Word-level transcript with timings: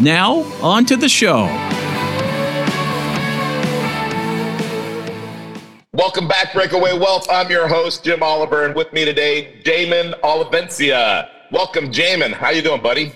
Now, 0.00 0.38
on 0.62 0.84
to 0.86 0.96
the 0.96 1.08
show. 1.08 1.44
Welcome 5.92 6.28
back, 6.28 6.54
Breakaway 6.54 6.98
Wealth. 6.98 7.26
I'm 7.30 7.50
your 7.50 7.68
host, 7.68 8.04
Jim 8.04 8.22
Oliver, 8.22 8.64
and 8.64 8.74
with 8.74 8.90
me 8.92 9.04
today, 9.04 9.60
Jamin 9.64 10.18
Olivencia. 10.20 11.28
Welcome, 11.52 11.90
Jamin. 11.90 12.32
How 12.32 12.50
you 12.50 12.62
doing, 12.62 12.80
buddy? 12.80 13.12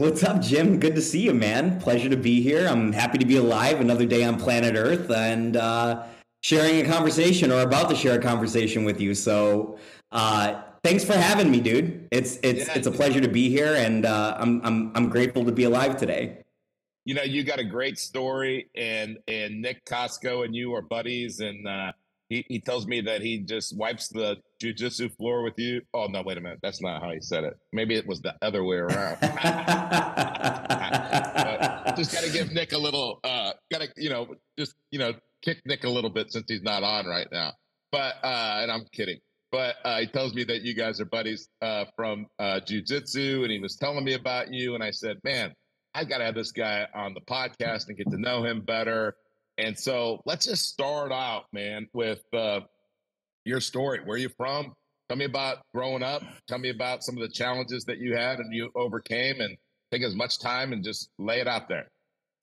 What's 0.00 0.24
up, 0.24 0.40
Jim? 0.40 0.80
Good 0.80 0.94
to 0.94 1.02
see 1.02 1.20
you, 1.20 1.34
man. 1.34 1.78
Pleasure 1.78 2.08
to 2.08 2.16
be 2.16 2.40
here. 2.40 2.66
I'm 2.66 2.90
happy 2.90 3.18
to 3.18 3.26
be 3.26 3.36
alive 3.36 3.82
another 3.82 4.06
day 4.06 4.24
on 4.24 4.40
planet 4.40 4.74
Earth 4.74 5.10
and 5.10 5.58
uh, 5.58 6.04
sharing 6.40 6.80
a 6.80 6.88
conversation 6.88 7.52
or 7.52 7.60
about 7.60 7.90
to 7.90 7.94
share 7.94 8.18
a 8.18 8.22
conversation 8.22 8.84
with 8.84 8.98
you. 8.98 9.14
So, 9.14 9.78
uh, 10.10 10.62
thanks 10.82 11.04
for 11.04 11.12
having 11.12 11.50
me, 11.50 11.60
dude. 11.60 12.08
It's 12.10 12.38
it's 12.42 12.66
yeah. 12.66 12.76
it's 12.76 12.86
a 12.86 12.90
pleasure 12.90 13.20
to 13.20 13.28
be 13.28 13.50
here, 13.50 13.74
and 13.74 14.06
uh, 14.06 14.38
I'm 14.40 14.62
I'm 14.64 14.90
I'm 14.94 15.08
grateful 15.10 15.44
to 15.44 15.52
be 15.52 15.64
alive 15.64 15.98
today. 15.98 16.44
You 17.04 17.12
know, 17.12 17.22
you 17.22 17.44
got 17.44 17.58
a 17.58 17.64
great 17.64 17.98
story, 17.98 18.70
and 18.74 19.18
and 19.28 19.60
Nick 19.60 19.84
Costco 19.84 20.46
and 20.46 20.54
you 20.54 20.74
are 20.74 20.80
buddies, 20.80 21.40
and 21.40 21.68
uh, 21.68 21.92
he, 22.30 22.46
he 22.48 22.60
tells 22.60 22.86
me 22.86 23.02
that 23.02 23.20
he 23.20 23.38
just 23.38 23.76
wipes 23.76 24.08
the 24.08 24.38
jujitsu 24.62 25.14
floor 25.16 25.42
with 25.42 25.58
you. 25.58 25.82
Oh 25.92 26.06
no, 26.06 26.22
wait 26.22 26.38
a 26.38 26.40
minute. 26.40 26.60
That's 26.62 26.80
not 26.80 27.02
how 27.02 27.10
he 27.10 27.20
said 27.20 27.44
it. 27.44 27.54
Maybe 27.72 27.96
it 27.96 28.06
was 28.06 28.22
the 28.22 28.34
other 28.40 28.64
way 28.64 28.76
around. 28.76 29.18
just 31.96 32.14
gotta 32.14 32.30
give 32.32 32.52
Nick 32.52 32.72
a 32.72 32.78
little 32.78 33.18
uh 33.24 33.52
gotta, 33.70 33.88
you 33.96 34.10
know, 34.10 34.34
just 34.56 34.76
you 34.92 35.00
know, 35.00 35.12
kick 35.42 35.60
Nick 35.66 35.82
a 35.84 35.90
little 35.90 36.08
bit 36.08 36.32
since 36.32 36.46
he's 36.48 36.62
not 36.62 36.84
on 36.84 37.06
right 37.06 37.26
now. 37.32 37.52
But 37.90 38.14
uh 38.22 38.60
and 38.62 38.70
I'm 38.70 38.86
kidding. 38.92 39.18
But 39.52 39.76
uh, 39.84 39.98
he 39.98 40.06
tells 40.06 40.32
me 40.32 40.44
that 40.44 40.62
you 40.62 40.74
guys 40.74 41.00
are 41.00 41.04
buddies 41.04 41.48
uh, 41.60 41.86
from 41.96 42.28
uh, 42.38 42.60
jujitsu, 42.64 43.42
and 43.42 43.50
he 43.50 43.58
was 43.58 43.74
telling 43.74 44.04
me 44.04 44.14
about 44.14 44.54
you. 44.54 44.76
And 44.76 44.84
I 44.84 44.92
said, 44.92 45.16
"Man, 45.24 45.52
I 45.92 46.04
got 46.04 46.18
to 46.18 46.24
have 46.24 46.36
this 46.36 46.52
guy 46.52 46.86
on 46.94 47.14
the 47.14 47.20
podcast 47.22 47.88
and 47.88 47.98
get 47.98 48.08
to 48.12 48.16
know 48.16 48.44
him 48.44 48.60
better." 48.60 49.16
And 49.60 49.78
so 49.78 50.22
let's 50.24 50.46
just 50.46 50.68
start 50.68 51.12
out, 51.12 51.44
man, 51.52 51.86
with 51.92 52.22
uh, 52.32 52.60
your 53.44 53.60
story. 53.60 54.00
Where 54.04 54.14
are 54.14 54.18
you 54.18 54.30
from? 54.30 54.72
Tell 55.08 55.16
me 55.16 55.26
about 55.26 55.58
growing 55.74 56.02
up. 56.02 56.22
Tell 56.48 56.58
me 56.58 56.70
about 56.70 57.04
some 57.04 57.16
of 57.16 57.20
the 57.20 57.28
challenges 57.28 57.84
that 57.84 57.98
you 57.98 58.16
had 58.16 58.38
and 58.38 58.54
you 58.54 58.70
overcame, 58.74 59.40
and 59.40 59.56
take 59.90 60.02
as 60.02 60.14
much 60.14 60.38
time 60.38 60.72
and 60.72 60.82
just 60.84 61.10
lay 61.18 61.40
it 61.40 61.48
out 61.48 61.68
there. 61.68 61.90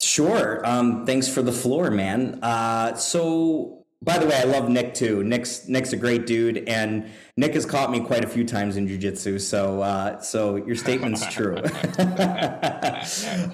Sure. 0.00 0.64
Um, 0.64 1.04
thanks 1.06 1.28
for 1.28 1.42
the 1.42 1.52
floor, 1.52 1.90
man. 1.90 2.38
Uh, 2.42 2.94
so, 2.94 3.84
by 4.02 4.18
the 4.18 4.26
way, 4.26 4.36
I 4.36 4.44
love 4.44 4.68
Nick 4.68 4.94
too. 4.94 5.24
Nick's 5.24 5.66
Nick's 5.66 5.92
a 5.92 5.96
great 5.96 6.26
dude, 6.26 6.68
and 6.68 7.10
Nick 7.36 7.54
has 7.54 7.66
caught 7.66 7.90
me 7.90 8.00
quite 8.00 8.22
a 8.22 8.28
few 8.28 8.44
times 8.44 8.76
in 8.76 8.86
jujitsu. 8.86 9.40
So, 9.40 9.80
uh, 9.80 10.20
so 10.20 10.56
your 10.56 10.76
statement's 10.76 11.26
true. 11.32 11.56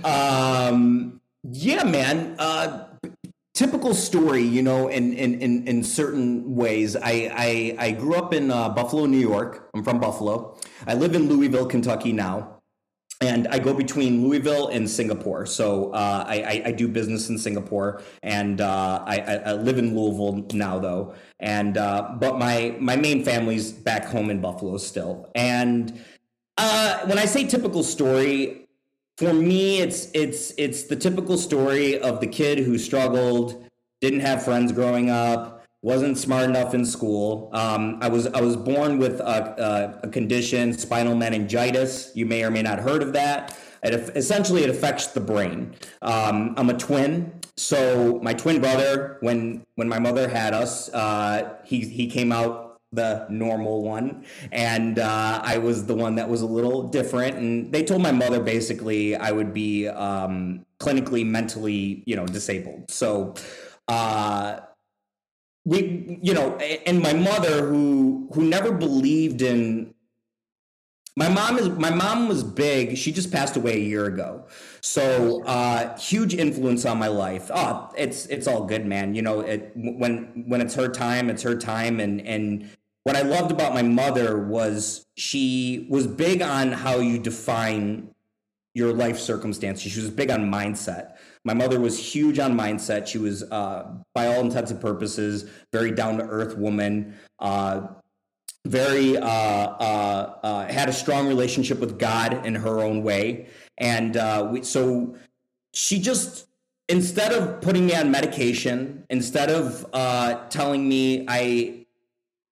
um, 0.04 1.20
yeah, 1.44 1.84
man. 1.84 2.36
Uh, 2.38 2.88
typical 3.54 3.94
story, 3.94 4.42
you 4.42 4.62
know, 4.62 4.88
in 4.88 5.12
in 5.14 5.40
in, 5.40 5.66
in 5.66 5.82
certain 5.82 6.54
ways. 6.54 6.96
I, 6.96 7.30
I 7.32 7.76
I 7.86 7.90
grew 7.92 8.14
up 8.16 8.34
in 8.34 8.50
uh, 8.50 8.68
Buffalo, 8.68 9.06
New 9.06 9.18
York. 9.18 9.70
I'm 9.74 9.82
from 9.82 10.00
Buffalo. 10.00 10.58
I 10.86 10.94
live 10.94 11.14
in 11.14 11.28
Louisville, 11.28 11.66
Kentucky 11.66 12.12
now. 12.12 12.50
And 13.20 13.46
I 13.48 13.58
go 13.58 13.72
between 13.72 14.26
Louisville 14.26 14.68
and 14.68 14.90
Singapore. 14.90 15.46
So 15.46 15.92
uh, 15.92 16.24
I, 16.26 16.62
I, 16.66 16.72
do 16.72 16.88
business 16.88 17.30
in 17.30 17.38
Singapore, 17.38 18.02
and 18.22 18.60
uh, 18.60 19.02
I, 19.06 19.18
I, 19.46 19.52
live 19.52 19.78
in 19.78 19.96
Louisville 19.96 20.44
now, 20.52 20.80
though. 20.80 21.14
And 21.38 21.78
uh, 21.78 22.16
but 22.18 22.38
my 22.38 22.76
my 22.80 22.96
main 22.96 23.24
family's 23.24 23.70
back 23.70 24.04
home 24.04 24.30
in 24.30 24.40
Buffalo 24.40 24.76
still. 24.78 25.30
And 25.36 25.98
uh, 26.58 27.06
when 27.06 27.16
I 27.16 27.24
say 27.24 27.46
typical 27.46 27.84
story, 27.84 28.63
for 29.16 29.32
me 29.32 29.80
it's 29.80 30.08
it's 30.14 30.52
it's 30.58 30.84
the 30.84 30.96
typical 30.96 31.36
story 31.38 31.98
of 32.00 32.20
the 32.20 32.26
kid 32.26 32.58
who 32.58 32.78
struggled 32.78 33.64
didn't 34.00 34.20
have 34.20 34.44
friends 34.44 34.72
growing 34.72 35.10
up 35.10 35.64
wasn't 35.82 36.16
smart 36.16 36.48
enough 36.48 36.72
in 36.72 36.82
school. 36.82 37.50
Um, 37.52 37.98
i 38.00 38.08
was 38.08 38.26
i 38.28 38.40
was 38.40 38.56
born 38.56 38.98
with 38.98 39.20
a, 39.20 40.00
a, 40.02 40.06
a, 40.06 40.08
condition 40.08 40.72
spinal 40.72 41.14
meningitis. 41.14 42.10
You 42.14 42.24
may 42.24 42.42
or 42.42 42.50
may 42.50 42.62
not 42.62 42.78
heard 42.80 43.02
of 43.02 43.12
that. 43.12 43.56
It, 43.82 43.92
essentially 44.16 44.64
it 44.64 44.70
affects 44.70 45.08
the 45.08 45.20
brain. 45.20 45.74
Um, 46.00 46.54
i'm 46.56 46.70
a 46.70 46.74
twin. 46.74 47.40
So 47.56 48.18
my 48.22 48.32
twin 48.32 48.60
brother 48.62 49.18
when 49.20 49.62
when 49.74 49.88
my 49.88 49.98
mother 49.98 50.26
had 50.26 50.54
us 50.54 50.88
uh, 50.94 51.56
he 51.64 51.80
he 51.80 52.06
came 52.06 52.32
out 52.32 52.63
the 52.94 53.26
normal 53.28 53.82
one. 53.82 54.24
And 54.52 54.98
uh, 54.98 55.40
i 55.44 55.58
was 55.58 55.86
the 55.86 55.94
one 55.94 56.14
that 56.16 56.28
was 56.28 56.42
a 56.42 56.46
little 56.46 56.88
different. 56.88 57.36
And 57.36 57.72
they 57.72 57.82
told 57.84 58.02
my 58.02 58.12
mother 58.12 58.40
basically 58.40 59.16
i 59.16 59.30
would 59.30 59.52
be 59.52 59.88
um, 59.88 60.64
clinically 60.78 61.26
mentally 61.26 62.02
you 62.06 62.16
know 62.16 62.26
disabled. 62.26 62.90
So 62.90 63.34
uh, 63.88 64.60
we 65.64 66.18
you 66.22 66.34
know 66.34 66.56
and 66.56 67.00
my 67.00 67.12
mother 67.12 67.66
who 67.66 68.28
who 68.34 68.44
never 68.44 68.72
believed 68.72 69.42
in 69.42 69.94
my 71.16 71.28
mom 71.28 71.58
is 71.58 71.68
my 71.70 71.90
mom 71.90 72.28
was 72.28 72.42
big. 72.42 72.96
She 72.96 73.12
just 73.12 73.30
passed 73.30 73.56
away 73.56 73.74
a 73.74 73.78
year 73.78 74.06
ago. 74.06 74.46
So 74.80 75.44
uh 75.44 75.96
huge 75.96 76.34
influence 76.34 76.84
on 76.84 76.98
my 76.98 77.06
life. 77.08 77.50
Oh 77.54 77.90
it's 77.96 78.26
it's 78.26 78.46
all 78.46 78.64
good 78.64 78.84
man. 78.84 79.14
You 79.14 79.22
know 79.22 79.40
it 79.40 79.72
when 79.74 80.44
when 80.48 80.60
it's 80.60 80.74
her 80.74 80.88
time 80.88 81.30
it's 81.30 81.42
her 81.42 81.56
time. 81.56 82.00
And 82.00 82.20
and 82.22 82.68
what 83.04 83.16
I 83.16 83.22
loved 83.22 83.52
about 83.52 83.74
my 83.74 83.82
mother 83.82 84.38
was 84.38 85.06
she 85.16 85.86
was 85.88 86.06
big 86.06 86.42
on 86.42 86.72
how 86.72 86.98
you 86.98 87.18
define 87.18 88.10
your 88.74 88.92
life 88.92 89.18
circumstances. 89.18 89.92
She 89.92 90.00
was 90.00 90.10
big 90.10 90.30
on 90.30 90.50
mindset. 90.50 91.16
My 91.44 91.54
mother 91.54 91.78
was 91.78 91.98
huge 91.98 92.38
on 92.38 92.58
mindset. 92.58 93.06
She 93.06 93.18
was, 93.18 93.44
uh, 93.44 93.92
by 94.14 94.26
all 94.26 94.40
intents 94.40 94.70
and 94.70 94.80
purposes, 94.80 95.48
very 95.70 95.92
down 95.92 96.18
to 96.18 96.24
earth 96.24 96.56
woman. 96.56 97.14
Uh, 97.38 97.88
very 98.66 99.18
uh, 99.18 99.26
uh, 99.26 100.38
uh, 100.42 100.72
had 100.72 100.88
a 100.88 100.92
strong 100.92 101.28
relationship 101.28 101.78
with 101.80 101.98
God 101.98 102.46
in 102.46 102.54
her 102.54 102.80
own 102.80 103.02
way, 103.02 103.48
and 103.76 104.16
uh, 104.16 104.48
we, 104.50 104.62
so 104.62 105.16
she 105.74 105.98
just 106.00 106.46
instead 106.88 107.32
of 107.32 107.60
putting 107.60 107.84
me 107.84 107.94
on 107.94 108.10
medication, 108.10 109.04
instead 109.10 109.50
of 109.50 109.84
telling 110.48 110.88
me 110.88 111.26
I 111.28 111.83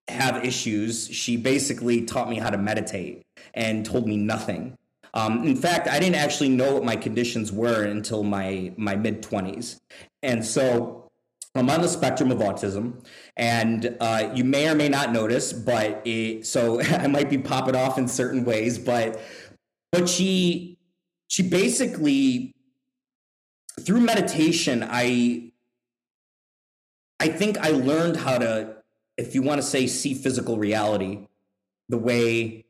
have 0.09 0.45
issues, 0.45 1.09
she 1.09 1.37
basically 1.37 2.03
taught 2.03 2.29
me 2.29 2.39
how 2.39 2.51
to 2.51 2.59
meditate 2.59 3.23
and 3.55 3.85
told 3.85 4.07
me 4.07 4.17
nothing. 4.17 4.77
Um, 5.15 5.47
in 5.47 5.57
fact, 5.57 5.89
I 5.89 5.99
didn't 5.99 6.17
actually 6.17 6.49
know 6.49 6.75
what 6.75 6.85
my 6.85 6.97
conditions 6.97 7.53
were 7.53 7.85
until 7.85 8.23
my 8.23 8.73
my 8.77 8.97
mid 8.97 9.23
twenties, 9.23 9.81
and 10.23 10.45
so 10.45 11.11
I'm 11.55 11.69
on 11.69 11.83
the 11.83 11.89
spectrum 11.89 12.31
of 12.31 12.39
autism, 12.39 13.05
and 13.37 13.95
uh, 14.01 14.31
you 14.35 14.43
may 14.45 14.69
or 14.69 14.75
may 14.75 14.89
not 14.89 15.13
notice, 15.13 15.53
but 15.53 16.01
it, 16.07 16.47
so 16.47 16.81
I 16.83 17.07
might 17.09 17.29
be 17.29 17.39
popping 17.39 17.77
off 17.77 17.99
in 17.99 18.09
certain 18.09 18.45
ways, 18.45 18.79
but 18.79 19.21
but 19.91 20.09
she 20.09 20.79
she 21.29 21.43
basically 21.43 22.55
through 23.81 24.01
meditation, 24.01 24.87
I 24.89 25.53
I 27.21 27.29
think 27.29 27.59
I 27.59 27.71
learned 27.71 28.17
how 28.17 28.39
to 28.39 28.82
if 29.17 29.35
you 29.35 29.43
want 29.43 29.61
to 29.61 29.67
say 29.67 29.87
see 29.87 30.15
physical 30.15 30.59
reality 30.59 31.27
the 31.89 31.99
way 31.99 32.65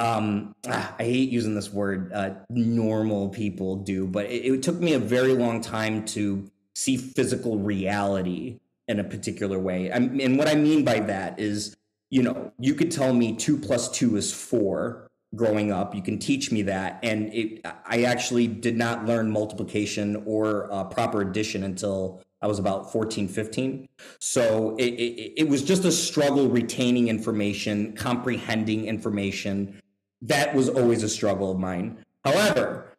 um, 0.00 0.54
ah, 0.66 0.94
I 0.98 1.04
hate 1.04 1.30
using 1.30 1.54
this 1.54 1.70
word 1.70 2.10
uh, 2.14 2.30
normal 2.48 3.28
people 3.28 3.76
do, 3.76 4.06
but 4.06 4.26
it, 4.26 4.46
it, 4.46 4.62
took 4.62 4.80
me 4.80 4.94
a 4.94 4.98
very 4.98 5.34
long 5.34 5.60
time 5.60 6.06
to 6.06 6.50
see 6.74 6.96
physical 6.96 7.58
reality 7.58 8.60
in 8.88 8.98
a 8.98 9.04
particular 9.04 9.58
way. 9.58 9.92
I'm, 9.92 10.18
and 10.18 10.38
what 10.38 10.48
I 10.48 10.54
mean 10.54 10.84
by 10.84 11.00
that 11.00 11.38
is, 11.38 11.76
you 12.08 12.22
know, 12.22 12.50
you 12.58 12.74
could 12.74 12.90
tell 12.90 13.12
me 13.12 13.36
two 13.36 13.58
plus 13.58 13.90
two 13.90 14.16
is 14.16 14.32
four, 14.32 15.10
growing 15.34 15.70
up. 15.70 15.94
You 15.94 16.02
can 16.02 16.18
teach 16.18 16.50
me 16.50 16.62
that. 16.62 16.98
And 17.02 17.32
it, 17.32 17.60
I 17.84 18.04
actually 18.04 18.46
did 18.46 18.76
not 18.76 19.04
learn 19.04 19.30
multiplication 19.30 20.22
or 20.26 20.72
uh, 20.72 20.84
proper 20.84 21.20
addition 21.20 21.62
until 21.62 22.22
I 22.42 22.46
was 22.46 22.58
about 22.58 22.90
14, 22.90 23.28
15. 23.28 23.88
So 24.18 24.76
it, 24.76 24.84
it, 24.84 25.32
it 25.42 25.48
was 25.48 25.62
just 25.62 25.84
a 25.84 25.92
struggle 25.92 26.48
retaining 26.48 27.08
information, 27.08 27.92
comprehending 27.94 28.86
information. 28.86 29.80
That 30.22 30.54
was 30.54 30.68
always 30.68 31.02
a 31.02 31.08
struggle 31.08 31.50
of 31.50 31.58
mine. 31.58 32.04
However, 32.24 32.96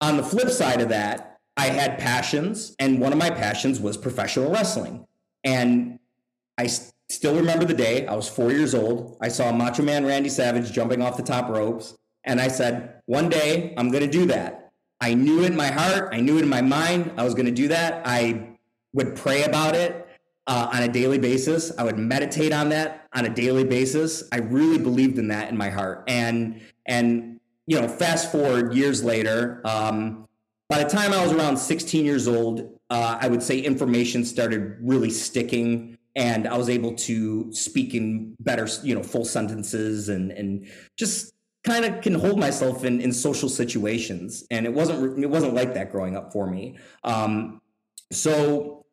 on 0.00 0.16
the 0.16 0.22
flip 0.22 0.50
side 0.50 0.80
of 0.80 0.88
that, 0.90 1.38
I 1.56 1.66
had 1.66 1.98
passions, 1.98 2.74
and 2.78 3.00
one 3.00 3.12
of 3.12 3.18
my 3.18 3.30
passions 3.30 3.80
was 3.80 3.96
professional 3.96 4.50
wrestling. 4.50 5.06
And 5.44 5.98
I 6.58 6.68
still 7.08 7.36
remember 7.36 7.64
the 7.64 7.74
day. 7.74 8.06
I 8.06 8.14
was 8.14 8.28
four 8.28 8.50
years 8.50 8.74
old. 8.74 9.16
I 9.20 9.28
saw 9.28 9.52
Macho 9.52 9.82
Man 9.82 10.04
Randy 10.04 10.28
Savage 10.28 10.72
jumping 10.72 11.00
off 11.00 11.16
the 11.16 11.22
top 11.22 11.48
ropes. 11.48 11.96
And 12.24 12.40
I 12.40 12.48
said, 12.48 13.02
one 13.06 13.28
day 13.28 13.74
I'm 13.76 13.90
going 13.90 14.02
to 14.02 14.10
do 14.10 14.26
that. 14.26 14.63
I 15.04 15.12
knew 15.12 15.42
it 15.42 15.48
in 15.48 15.56
my 15.56 15.66
heart. 15.66 16.08
I 16.12 16.20
knew 16.20 16.38
it 16.38 16.44
in 16.44 16.48
my 16.48 16.62
mind. 16.62 17.12
I 17.18 17.24
was 17.24 17.34
going 17.34 17.44
to 17.44 17.52
do 17.52 17.68
that. 17.68 18.00
I 18.06 18.56
would 18.94 19.14
pray 19.14 19.44
about 19.44 19.74
it 19.76 20.08
uh, 20.46 20.70
on 20.72 20.82
a 20.82 20.88
daily 20.88 21.18
basis. 21.18 21.70
I 21.76 21.84
would 21.84 21.98
meditate 21.98 22.54
on 22.54 22.70
that 22.70 23.06
on 23.14 23.26
a 23.26 23.28
daily 23.28 23.64
basis. 23.64 24.24
I 24.32 24.38
really 24.38 24.78
believed 24.78 25.18
in 25.18 25.28
that 25.28 25.50
in 25.50 25.58
my 25.58 25.68
heart. 25.68 26.04
And, 26.08 26.62
and, 26.86 27.38
you 27.66 27.78
know, 27.78 27.86
fast 27.86 28.32
forward 28.32 28.72
years 28.72 29.04
later, 29.04 29.60
um, 29.66 30.26
by 30.70 30.82
the 30.82 30.88
time 30.88 31.12
I 31.12 31.22
was 31.22 31.34
around 31.34 31.58
16 31.58 32.02
years 32.02 32.26
old, 32.26 32.80
uh, 32.88 33.18
I 33.20 33.28
would 33.28 33.42
say 33.42 33.58
information 33.58 34.24
started 34.24 34.78
really 34.80 35.10
sticking 35.10 35.98
and 36.16 36.48
I 36.48 36.56
was 36.56 36.70
able 36.70 36.94
to 36.94 37.52
speak 37.52 37.94
in 37.94 38.36
better, 38.40 38.66
you 38.82 38.94
know, 38.94 39.02
full 39.02 39.26
sentences 39.26 40.08
and 40.08 40.30
and 40.30 40.66
just 40.96 41.33
kind 41.64 41.84
of 41.84 42.00
can 42.02 42.14
hold 42.14 42.38
myself 42.38 42.84
in 42.84 43.00
in 43.00 43.12
social 43.12 43.48
situations. 43.48 44.44
And 44.50 44.66
it 44.66 44.72
wasn't 44.72 45.22
it 45.22 45.28
wasn't 45.28 45.54
like 45.54 45.74
that 45.74 45.90
growing 45.90 46.16
up 46.16 46.32
for 46.32 46.48
me. 46.48 46.78
Um, 47.02 47.60
so 48.12 48.84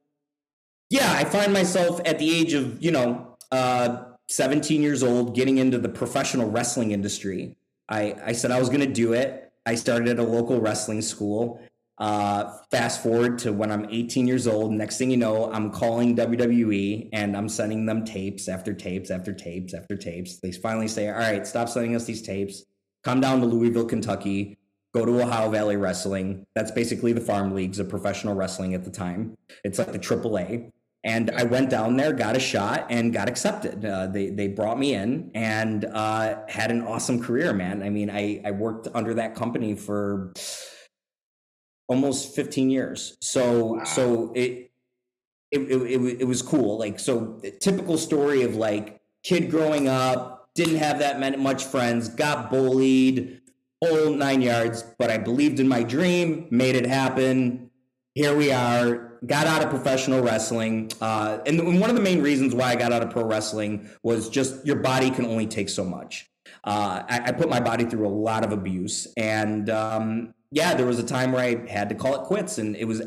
yeah, 0.89 1.13
I 1.13 1.23
find 1.23 1.53
myself 1.53 2.01
at 2.05 2.19
the 2.19 2.35
age 2.35 2.53
of 2.53 2.81
you 2.83 2.91
know 2.91 3.37
uh, 3.51 4.03
17 4.29 4.81
years 4.81 5.03
old 5.03 5.35
getting 5.35 5.57
into 5.57 5.77
the 5.77 5.89
professional 5.89 6.49
wrestling 6.49 6.91
industry. 6.91 7.55
I 7.89 8.15
I 8.25 8.31
said 8.31 8.51
I 8.51 8.59
was 8.59 8.69
going 8.69 8.81
to 8.81 8.93
do 8.93 9.13
it. 9.13 9.51
I 9.65 9.75
started 9.75 10.07
at 10.07 10.19
a 10.19 10.23
local 10.23 10.59
wrestling 10.59 11.01
school 11.01 11.61
uh, 12.01 12.57
fast 12.71 13.03
forward 13.03 13.37
to 13.37 13.53
when 13.53 13.71
I'm 13.71 13.85
18 13.87 14.27
years 14.27 14.47
old. 14.47 14.71
Next 14.71 14.97
thing 14.97 15.11
you 15.11 15.17
know, 15.17 15.53
I'm 15.53 15.69
calling 15.69 16.15
WWE 16.15 17.09
and 17.13 17.37
I'm 17.37 17.47
sending 17.47 17.85
them 17.85 18.03
tapes 18.03 18.49
after 18.49 18.73
tapes 18.73 19.11
after 19.11 19.31
tapes 19.31 19.75
after 19.75 19.95
tapes. 19.95 20.39
They 20.39 20.51
finally 20.51 20.87
say, 20.87 21.09
All 21.09 21.19
right, 21.19 21.45
stop 21.45 21.69
sending 21.69 21.95
us 21.95 22.05
these 22.05 22.23
tapes. 22.23 22.65
Come 23.03 23.21
down 23.21 23.39
to 23.41 23.45
Louisville, 23.45 23.85
Kentucky. 23.85 24.57
Go 24.95 25.05
to 25.05 25.21
Ohio 25.21 25.51
Valley 25.51 25.77
Wrestling. 25.77 26.47
That's 26.55 26.71
basically 26.71 27.13
the 27.13 27.21
farm 27.21 27.53
leagues 27.53 27.77
of 27.77 27.87
professional 27.87 28.33
wrestling 28.33 28.73
at 28.73 28.83
the 28.83 28.91
time. 28.91 29.37
It's 29.63 29.77
like 29.77 29.91
the 29.91 29.99
AAA. 29.99 30.71
And 31.03 31.29
I 31.31 31.43
went 31.43 31.69
down 31.69 31.97
there, 31.97 32.13
got 32.13 32.35
a 32.35 32.39
shot, 32.39 32.87
and 32.89 33.13
got 33.13 33.29
accepted. 33.29 33.85
Uh, 33.85 34.07
they 34.07 34.31
they 34.31 34.47
brought 34.47 34.79
me 34.79 34.95
in 34.95 35.29
and 35.35 35.85
uh, 35.85 36.47
had 36.47 36.71
an 36.71 36.81
awesome 36.81 37.21
career, 37.21 37.53
man. 37.53 37.83
I 37.83 37.89
mean, 37.89 38.09
I 38.09 38.41
I 38.43 38.51
worked 38.51 38.87
under 38.95 39.13
that 39.15 39.35
company 39.35 39.75
for 39.75 40.33
almost 41.91 42.33
15 42.33 42.69
years. 42.69 43.17
So 43.19 43.73
wow. 43.73 43.83
so 43.83 44.31
it, 44.33 44.71
it 45.51 45.59
it, 45.59 46.21
it 46.21 46.23
was 46.25 46.41
cool. 46.41 46.79
Like 46.79 46.99
so 46.99 47.41
typical 47.59 47.97
story 47.97 48.43
of 48.43 48.55
like 48.55 49.01
kid 49.23 49.51
growing 49.51 49.89
up, 49.89 50.49
didn't 50.55 50.77
have 50.77 50.99
that 50.99 51.19
many 51.19 51.35
much 51.35 51.65
friends, 51.65 52.07
got 52.07 52.49
bullied, 52.49 53.41
whole 53.83 54.13
nine 54.13 54.41
yards, 54.41 54.83
but 54.97 55.09
I 55.09 55.17
believed 55.17 55.59
in 55.59 55.67
my 55.67 55.83
dream, 55.83 56.47
made 56.49 56.75
it 56.75 56.85
happen. 56.85 57.69
Here 58.15 58.35
we 58.35 58.53
are, 58.53 59.19
got 59.25 59.45
out 59.45 59.61
of 59.61 59.69
professional 59.69 60.21
wrestling. 60.21 60.91
Uh, 61.01 61.39
and 61.45 61.81
one 61.81 61.89
of 61.89 61.95
the 61.97 62.01
main 62.01 62.21
reasons 62.21 62.55
why 62.55 62.71
I 62.71 62.75
got 62.75 62.93
out 62.93 63.03
of 63.03 63.09
pro 63.09 63.25
wrestling 63.25 63.89
was 64.01 64.29
just 64.29 64.65
your 64.65 64.77
body 64.77 65.11
can 65.11 65.25
only 65.25 65.47
take 65.47 65.67
so 65.67 65.83
much. 65.83 66.30
Uh, 66.63 67.03
I, 67.07 67.21
I, 67.25 67.31
put 67.31 67.49
my 67.49 67.59
body 67.59 67.85
through 67.85 68.07
a 68.07 68.09
lot 68.09 68.45
of 68.45 68.51
abuse. 68.51 69.07
And 69.17 69.67
um, 69.69 70.33
yeah, 70.51 70.75
there 70.75 70.85
was 70.85 70.99
a 70.99 71.03
time 71.03 71.31
where 71.31 71.43
I 71.43 71.67
had 71.67 71.89
to 71.89 71.95
call 71.95 72.15
it 72.15 72.23
quits, 72.25 72.59
and 72.59 72.75
it 72.75 72.85
was 72.85 73.01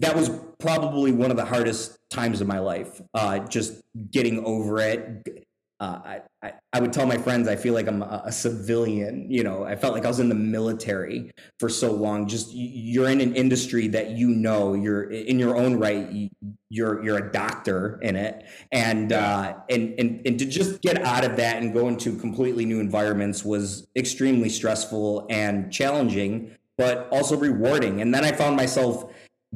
that 0.00 0.16
was 0.16 0.30
probably 0.58 1.12
one 1.12 1.30
of 1.30 1.36
the 1.36 1.44
hardest 1.44 1.98
times 2.10 2.40
of 2.40 2.46
my 2.46 2.58
life. 2.58 3.00
Uh, 3.14 3.38
just 3.40 3.80
getting 4.10 4.44
over 4.44 4.80
it. 4.80 5.46
Uh, 5.80 6.18
I, 6.42 6.52
I 6.74 6.80
would 6.80 6.92
tell 6.92 7.06
my 7.06 7.16
friends 7.16 7.48
I 7.48 7.56
feel 7.56 7.72
like 7.72 7.88
I'm 7.88 8.02
a, 8.02 8.22
a, 8.26 8.32
civilian. 8.32 9.30
You 9.30 9.42
know, 9.42 9.64
I 9.64 9.76
felt 9.76 9.94
like 9.94 10.04
I 10.04 10.08
was 10.08 10.20
in 10.20 10.28
the 10.28 10.34
military 10.34 11.32
for 11.58 11.70
so 11.70 11.90
long. 11.90 12.28
Just 12.28 12.50
you're 12.52 13.08
in 13.08 13.22
an 13.22 13.34
industry 13.34 13.88
that 13.88 14.10
you 14.10 14.28
know 14.28 14.74
you're 14.74 15.10
in 15.10 15.38
your 15.38 15.56
own 15.56 15.78
right. 15.78 16.30
You're 16.68 17.02
you're 17.02 17.16
a 17.16 17.32
doctor 17.32 17.98
in 18.02 18.14
it, 18.14 18.44
and 18.72 19.14
uh, 19.14 19.54
and 19.70 19.98
and 19.98 20.20
and 20.26 20.38
to 20.38 20.44
just 20.44 20.82
get 20.82 21.02
out 21.02 21.24
of 21.24 21.36
that 21.36 21.62
and 21.62 21.72
go 21.72 21.88
into 21.88 22.14
completely 22.18 22.66
new 22.66 22.78
environments 22.78 23.42
was 23.42 23.88
extremely 23.96 24.50
stressful 24.50 25.26
and 25.30 25.72
challenging 25.72 26.56
but 26.80 27.08
also 27.12 27.36
rewarding. 27.36 28.00
And 28.00 28.14
then 28.14 28.24
I 28.24 28.32
found 28.32 28.56
myself 28.56 29.04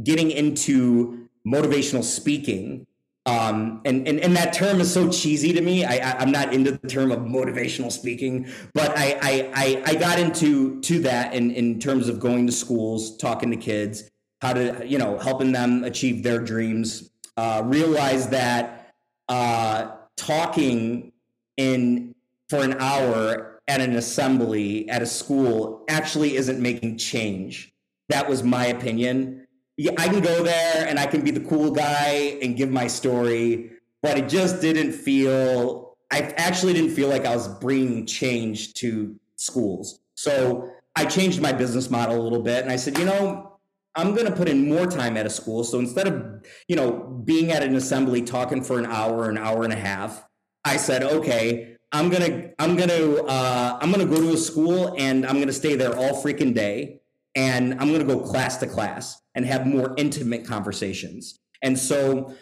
getting 0.02 0.30
into 0.30 1.26
motivational 1.46 2.04
speaking. 2.04 2.86
Um, 3.26 3.80
and, 3.86 4.06
and, 4.06 4.20
and 4.20 4.36
that 4.36 4.52
term 4.52 4.80
is 4.80 4.92
so 4.92 5.08
cheesy 5.08 5.52
to 5.54 5.60
me. 5.62 5.84
I, 5.84 5.94
I, 5.94 6.22
am 6.22 6.30
not 6.30 6.52
into 6.52 6.72
the 6.72 6.88
term 6.88 7.10
of 7.10 7.20
motivational 7.20 7.90
speaking, 7.90 8.48
but 8.74 8.96
I, 8.98 9.18
I, 9.22 9.50
I, 9.54 9.82
I 9.86 9.94
got 9.94 10.18
into 10.18 10.78
to 10.82 11.00
that 11.00 11.32
in, 11.32 11.50
in 11.52 11.80
terms 11.80 12.10
of 12.10 12.20
going 12.20 12.46
to 12.46 12.52
schools, 12.52 13.16
talking 13.16 13.50
to 13.50 13.56
kids, 13.56 14.10
how 14.42 14.52
to, 14.52 14.86
you 14.86 14.98
know, 14.98 15.16
helping 15.18 15.52
them 15.52 15.84
achieve 15.84 16.22
their 16.22 16.38
dreams. 16.38 17.10
Uh, 17.38 17.62
realize 17.64 18.28
that 18.28 18.94
uh, 19.28 19.92
talking 20.16 21.12
in 21.56 22.14
for 22.48 22.62
an 22.62 22.74
hour 22.78 23.60
at 23.66 23.80
an 23.80 23.96
assembly 23.96 24.88
at 24.90 25.02
a 25.02 25.06
school 25.06 25.84
actually 25.88 26.36
isn't 26.36 26.60
making 26.60 26.98
change. 26.98 27.72
That 28.10 28.28
was 28.28 28.42
my 28.42 28.66
opinion. 28.66 29.43
Yeah, 29.76 29.92
I 29.98 30.08
can 30.08 30.20
go 30.20 30.42
there 30.42 30.86
and 30.86 30.98
I 30.98 31.06
can 31.06 31.22
be 31.22 31.30
the 31.30 31.40
cool 31.40 31.70
guy 31.72 32.38
and 32.40 32.56
give 32.56 32.70
my 32.70 32.86
story, 32.86 33.72
but 34.02 34.16
it 34.16 34.28
just 34.28 34.60
didn't 34.60 34.92
feel, 34.92 35.96
I 36.12 36.32
actually 36.36 36.74
didn't 36.74 36.92
feel 36.92 37.08
like 37.08 37.24
I 37.26 37.34
was 37.34 37.48
bringing 37.48 38.06
change 38.06 38.74
to 38.74 39.18
schools. 39.36 40.00
So 40.14 40.70
I 40.94 41.04
changed 41.06 41.40
my 41.40 41.52
business 41.52 41.90
model 41.90 42.20
a 42.20 42.22
little 42.22 42.42
bit 42.42 42.62
and 42.62 42.70
I 42.70 42.76
said, 42.76 42.98
you 42.98 43.04
know, 43.04 43.58
I'm 43.96 44.14
going 44.14 44.26
to 44.26 44.32
put 44.32 44.48
in 44.48 44.68
more 44.68 44.86
time 44.86 45.16
at 45.16 45.26
a 45.26 45.30
school. 45.30 45.64
So 45.64 45.78
instead 45.78 46.06
of, 46.06 46.44
you 46.68 46.76
know, 46.76 47.22
being 47.24 47.50
at 47.50 47.62
an 47.62 47.74
assembly 47.74 48.22
talking 48.22 48.62
for 48.62 48.78
an 48.78 48.86
hour, 48.86 49.28
an 49.28 49.38
hour 49.38 49.64
and 49.64 49.72
a 49.72 49.76
half, 49.76 50.24
I 50.64 50.76
said, 50.76 51.02
okay, 51.02 51.76
I'm 51.92 52.10
gonna 52.10 52.50
I'm 52.58 52.74
gonna 52.74 53.22
uh, 53.22 53.78
I'm 53.80 53.92
gonna 53.92 54.04
go 54.04 54.16
to 54.16 54.32
a 54.32 54.36
school 54.36 54.96
and 54.98 55.24
I'm 55.24 55.38
gonna 55.38 55.52
stay 55.52 55.76
there 55.76 55.96
all 55.96 56.20
freaking 56.20 56.52
day, 56.52 57.00
and 57.34 57.72
I'm 57.80 57.92
gonna 57.92 58.04
go 58.04 58.20
class 58.20 58.58
to 58.58 58.66
class 58.66 59.20
and 59.34 59.44
have 59.46 59.66
more 59.66 59.94
intimate 59.96 60.46
conversations. 60.46 61.38
And 61.62 61.78
so 61.78 62.34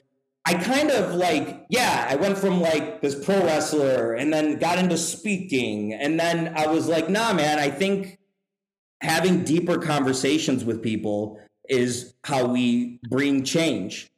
I 0.44 0.54
kind 0.54 0.90
of 0.90 1.14
like 1.14 1.66
yeah, 1.70 2.06
I 2.08 2.16
went 2.16 2.38
from 2.38 2.60
like 2.60 3.00
this 3.00 3.24
pro 3.24 3.42
wrestler 3.44 4.14
and 4.14 4.32
then 4.32 4.58
got 4.58 4.78
into 4.78 4.96
speaking, 4.96 5.92
and 5.92 6.18
then 6.18 6.52
I 6.56 6.66
was 6.66 6.88
like, 6.88 7.08
nah, 7.08 7.32
man, 7.32 7.58
I 7.58 7.70
think 7.70 8.18
having 9.00 9.44
deeper 9.44 9.78
conversations 9.78 10.64
with 10.64 10.82
people 10.82 11.40
is 11.68 12.14
how 12.24 12.46
we 12.46 13.00
bring 13.08 13.44
change. 13.44 14.10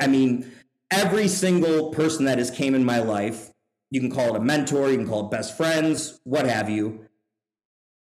I 0.00 0.06
mean, 0.06 0.50
every 0.90 1.28
single 1.28 1.90
person 1.90 2.26
that 2.26 2.38
has 2.38 2.50
came 2.50 2.74
in 2.74 2.84
my 2.84 2.98
life 2.98 3.50
you 3.90 4.00
can 4.00 4.10
call 4.10 4.34
it 4.34 4.36
a 4.36 4.40
mentor, 4.40 4.90
you 4.90 4.96
can 4.96 5.08
call 5.08 5.26
it 5.26 5.30
best 5.30 5.56
friends, 5.56 6.20
what 6.24 6.46
have 6.46 6.70
you, 6.70 7.06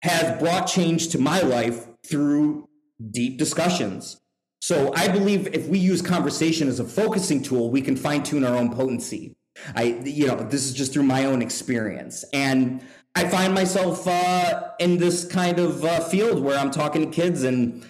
has 0.02 0.38
brought 0.38 0.66
change 0.66 1.08
to 1.10 1.18
my 1.18 1.40
life 1.40 1.86
through 2.08 2.68
deep 3.10 3.38
discussions. 3.38 4.20
So 4.60 4.92
I 4.94 5.08
believe 5.08 5.48
if 5.54 5.68
we 5.68 5.78
use 5.78 6.02
conversation 6.02 6.68
as 6.68 6.80
a 6.80 6.84
focusing 6.84 7.42
tool, 7.42 7.70
we 7.70 7.82
can 7.82 7.96
fine 7.96 8.22
tune 8.22 8.44
our 8.44 8.56
own 8.56 8.74
potency. 8.74 9.36
I, 9.74 10.00
you 10.04 10.26
know, 10.26 10.36
this 10.36 10.64
is 10.64 10.74
just 10.74 10.92
through 10.92 11.04
my 11.04 11.24
own 11.24 11.42
experience. 11.42 12.24
And 12.32 12.82
I 13.14 13.28
find 13.28 13.54
myself 13.54 14.06
uh, 14.06 14.70
in 14.78 14.98
this 14.98 15.24
kind 15.24 15.58
of 15.58 15.84
uh, 15.84 16.00
field 16.00 16.42
where 16.42 16.58
I'm 16.58 16.70
talking 16.70 17.02
to 17.02 17.10
kids 17.10 17.44
and 17.44 17.84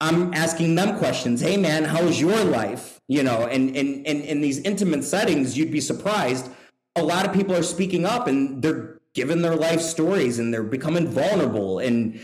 I'm 0.00 0.32
asking 0.34 0.74
them 0.74 0.98
questions. 0.98 1.40
Hey, 1.40 1.56
man, 1.56 1.84
how's 1.84 2.20
your 2.20 2.42
life? 2.44 2.98
You 3.06 3.22
know, 3.22 3.46
and, 3.46 3.76
and, 3.76 4.06
and 4.06 4.22
in 4.24 4.40
these 4.40 4.58
intimate 4.60 5.04
settings, 5.04 5.56
you'd 5.56 5.70
be 5.70 5.80
surprised 5.80 6.50
a 6.96 7.02
lot 7.02 7.26
of 7.26 7.32
people 7.32 7.54
are 7.54 7.62
speaking 7.62 8.04
up 8.04 8.26
and 8.26 8.62
they're 8.62 9.00
giving 9.14 9.42
their 9.42 9.56
life 9.56 9.80
stories 9.80 10.38
and 10.38 10.52
they're 10.52 10.62
becoming 10.62 11.08
vulnerable. 11.08 11.78
And 11.78 12.20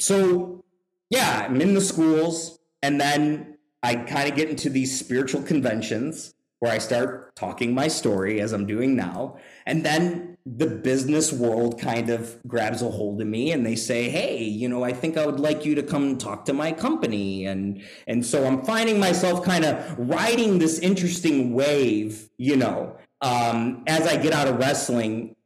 so, 0.00 0.64
yeah, 1.10 1.46
I'm 1.48 1.60
in 1.60 1.74
the 1.74 1.80
schools 1.80 2.58
and 2.82 3.00
then 3.00 3.58
I 3.82 3.94
kind 3.94 4.28
of 4.28 4.36
get 4.36 4.48
into 4.48 4.70
these 4.70 4.98
spiritual 4.98 5.42
conventions 5.42 6.34
where 6.60 6.72
I 6.72 6.78
start 6.78 7.34
talking 7.36 7.74
my 7.74 7.88
story 7.88 8.40
as 8.40 8.52
I'm 8.52 8.66
doing 8.66 8.94
now. 8.94 9.38
And 9.66 9.84
then 9.84 10.36
the 10.44 10.66
business 10.66 11.32
world 11.32 11.80
kind 11.80 12.10
of 12.10 12.38
grabs 12.46 12.82
a 12.82 12.90
hold 12.90 13.20
of 13.20 13.26
me 13.26 13.52
and 13.52 13.64
they 13.64 13.76
say, 13.76 14.10
Hey, 14.10 14.42
you 14.42 14.68
know, 14.68 14.84
I 14.84 14.92
think 14.92 15.16
I 15.16 15.24
would 15.24 15.40
like 15.40 15.64
you 15.64 15.74
to 15.74 15.82
come 15.82 16.18
talk 16.18 16.44
to 16.46 16.52
my 16.52 16.72
company. 16.72 17.46
And, 17.46 17.82
and 18.06 18.24
so 18.24 18.46
I'm 18.46 18.62
finding 18.62 19.00
myself 19.00 19.44
kind 19.44 19.64
of 19.64 19.98
riding 19.98 20.58
this 20.58 20.78
interesting 20.78 21.54
wave, 21.54 22.28
you 22.36 22.56
know, 22.56 22.96
um, 23.22 23.84
as 23.86 24.06
I 24.06 24.16
get 24.16 24.32
out 24.32 24.48
of 24.48 24.58
wrestling, 24.58 25.36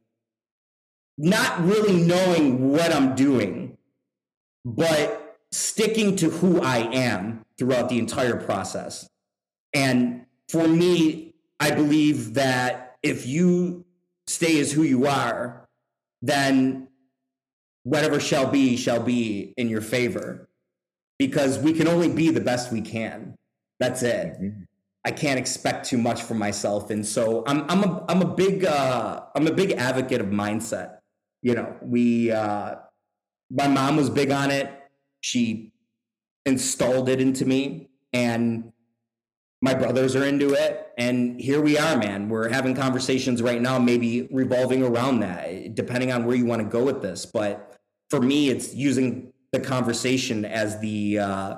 not 1.17 1.63
really 1.63 1.93
knowing 1.93 2.71
what 2.71 2.93
I'm 2.93 3.15
doing, 3.15 3.64
but 4.65 5.37
sticking 5.51 6.15
to 6.17 6.29
who 6.29 6.59
I 6.59 6.79
am 6.79 7.45
throughout 7.57 7.87
the 7.87 7.99
entire 7.99 8.35
process. 8.35 9.07
And 9.73 10.25
for 10.49 10.67
me, 10.67 11.35
I 11.59 11.71
believe 11.71 12.33
that 12.33 12.97
if 13.03 13.25
you 13.25 13.85
stay 14.27 14.59
as 14.59 14.71
who 14.71 14.83
you 14.83 15.05
are, 15.05 15.67
then 16.21 16.87
whatever 17.83 18.19
shall 18.19 18.49
be 18.49 18.75
shall 18.75 19.01
be 19.01 19.53
in 19.57 19.69
your 19.69 19.81
favor 19.81 20.49
because 21.19 21.59
we 21.59 21.71
can 21.71 21.87
only 21.87 22.09
be 22.09 22.31
the 22.31 22.41
best 22.41 22.71
we 22.71 22.81
can. 22.81 23.35
That's 23.79 24.01
it. 24.03 24.33
Mm-hmm. 24.41 24.63
I 25.05 25.11
can't 25.11 25.37
expect 25.37 25.85
too 25.87 25.99
much 25.99 26.23
from 26.23 26.39
myself, 26.39 26.89
and 26.89 27.05
so 27.05 27.43
I'm 27.45 27.69
I'm 27.69 27.83
a 27.83 28.05
I'm 28.09 28.21
a 28.23 28.33
big 28.33 28.65
uh, 28.65 29.21
I'm 29.35 29.45
a 29.45 29.53
big 29.53 29.73
advocate 29.73 30.19
of 30.19 30.27
mindset. 30.27 30.97
You 31.43 31.53
know, 31.53 31.75
we 31.83 32.31
uh, 32.31 32.75
my 33.49 33.67
mom 33.67 33.97
was 33.97 34.09
big 34.09 34.31
on 34.31 34.51
it. 34.51 34.71
She 35.21 35.71
installed 36.45 37.09
it 37.09 37.19
into 37.19 37.45
me, 37.45 37.89
and 38.13 38.71
my 39.61 39.73
brothers 39.73 40.15
are 40.15 40.23
into 40.23 40.53
it 40.53 40.85
and 40.97 41.41
here 41.41 41.59
we 41.59 41.77
are 41.77 41.97
man. 41.97 42.29
We're 42.29 42.49
having 42.49 42.75
conversations 42.75 43.41
right 43.41 43.61
now 43.61 43.79
maybe 43.79 44.27
revolving 44.31 44.83
around 44.83 45.21
that 45.21 45.73
depending 45.75 46.11
on 46.11 46.25
where 46.25 46.35
you 46.35 46.45
want 46.45 46.61
to 46.61 46.67
go 46.67 46.83
with 46.83 47.01
this. 47.01 47.25
But 47.25 47.75
for 48.09 48.21
me 48.21 48.49
it's 48.49 48.75
using 48.75 49.33
the 49.51 49.59
conversation 49.59 50.45
as 50.45 50.79
the 50.79 51.19
uh, 51.19 51.55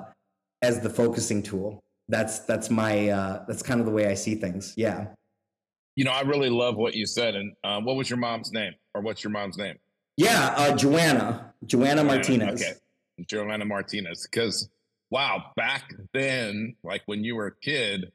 as 0.62 0.80
the 0.80 0.90
focusing 0.90 1.42
tool. 1.42 1.84
That's 2.08 2.40
that's 2.40 2.70
my 2.70 3.08
uh, 3.08 3.44
that's 3.46 3.62
kind 3.62 3.78
of 3.78 3.86
the 3.86 3.92
way 3.92 4.06
i 4.06 4.14
see 4.14 4.34
things. 4.34 4.72
Yeah. 4.76 5.08
You 5.94 6.04
know 6.04 6.12
i 6.12 6.22
really 6.22 6.48
love 6.48 6.76
what 6.76 6.94
you 6.94 7.06
said 7.06 7.34
and 7.34 7.52
uh, 7.64 7.80
what 7.80 7.96
was 7.96 8.08
your 8.08 8.18
mom's 8.18 8.52
name 8.52 8.72
or 8.94 9.02
what's 9.02 9.22
your 9.22 9.32
mom's 9.32 9.58
name 9.58 9.76
yeah 10.18 10.54
uh, 10.56 10.76
joanna 10.76 11.54
joanna 11.64 12.04
martinez 12.04 12.62
okay 12.62 12.74
joanna 13.26 13.64
martinez 13.64 14.28
because 14.30 14.68
wow, 15.10 15.52
back 15.56 15.94
then, 16.12 16.74
like 16.84 17.02
when 17.06 17.24
you 17.24 17.36
were 17.36 17.46
a 17.46 17.56
kid, 17.62 18.12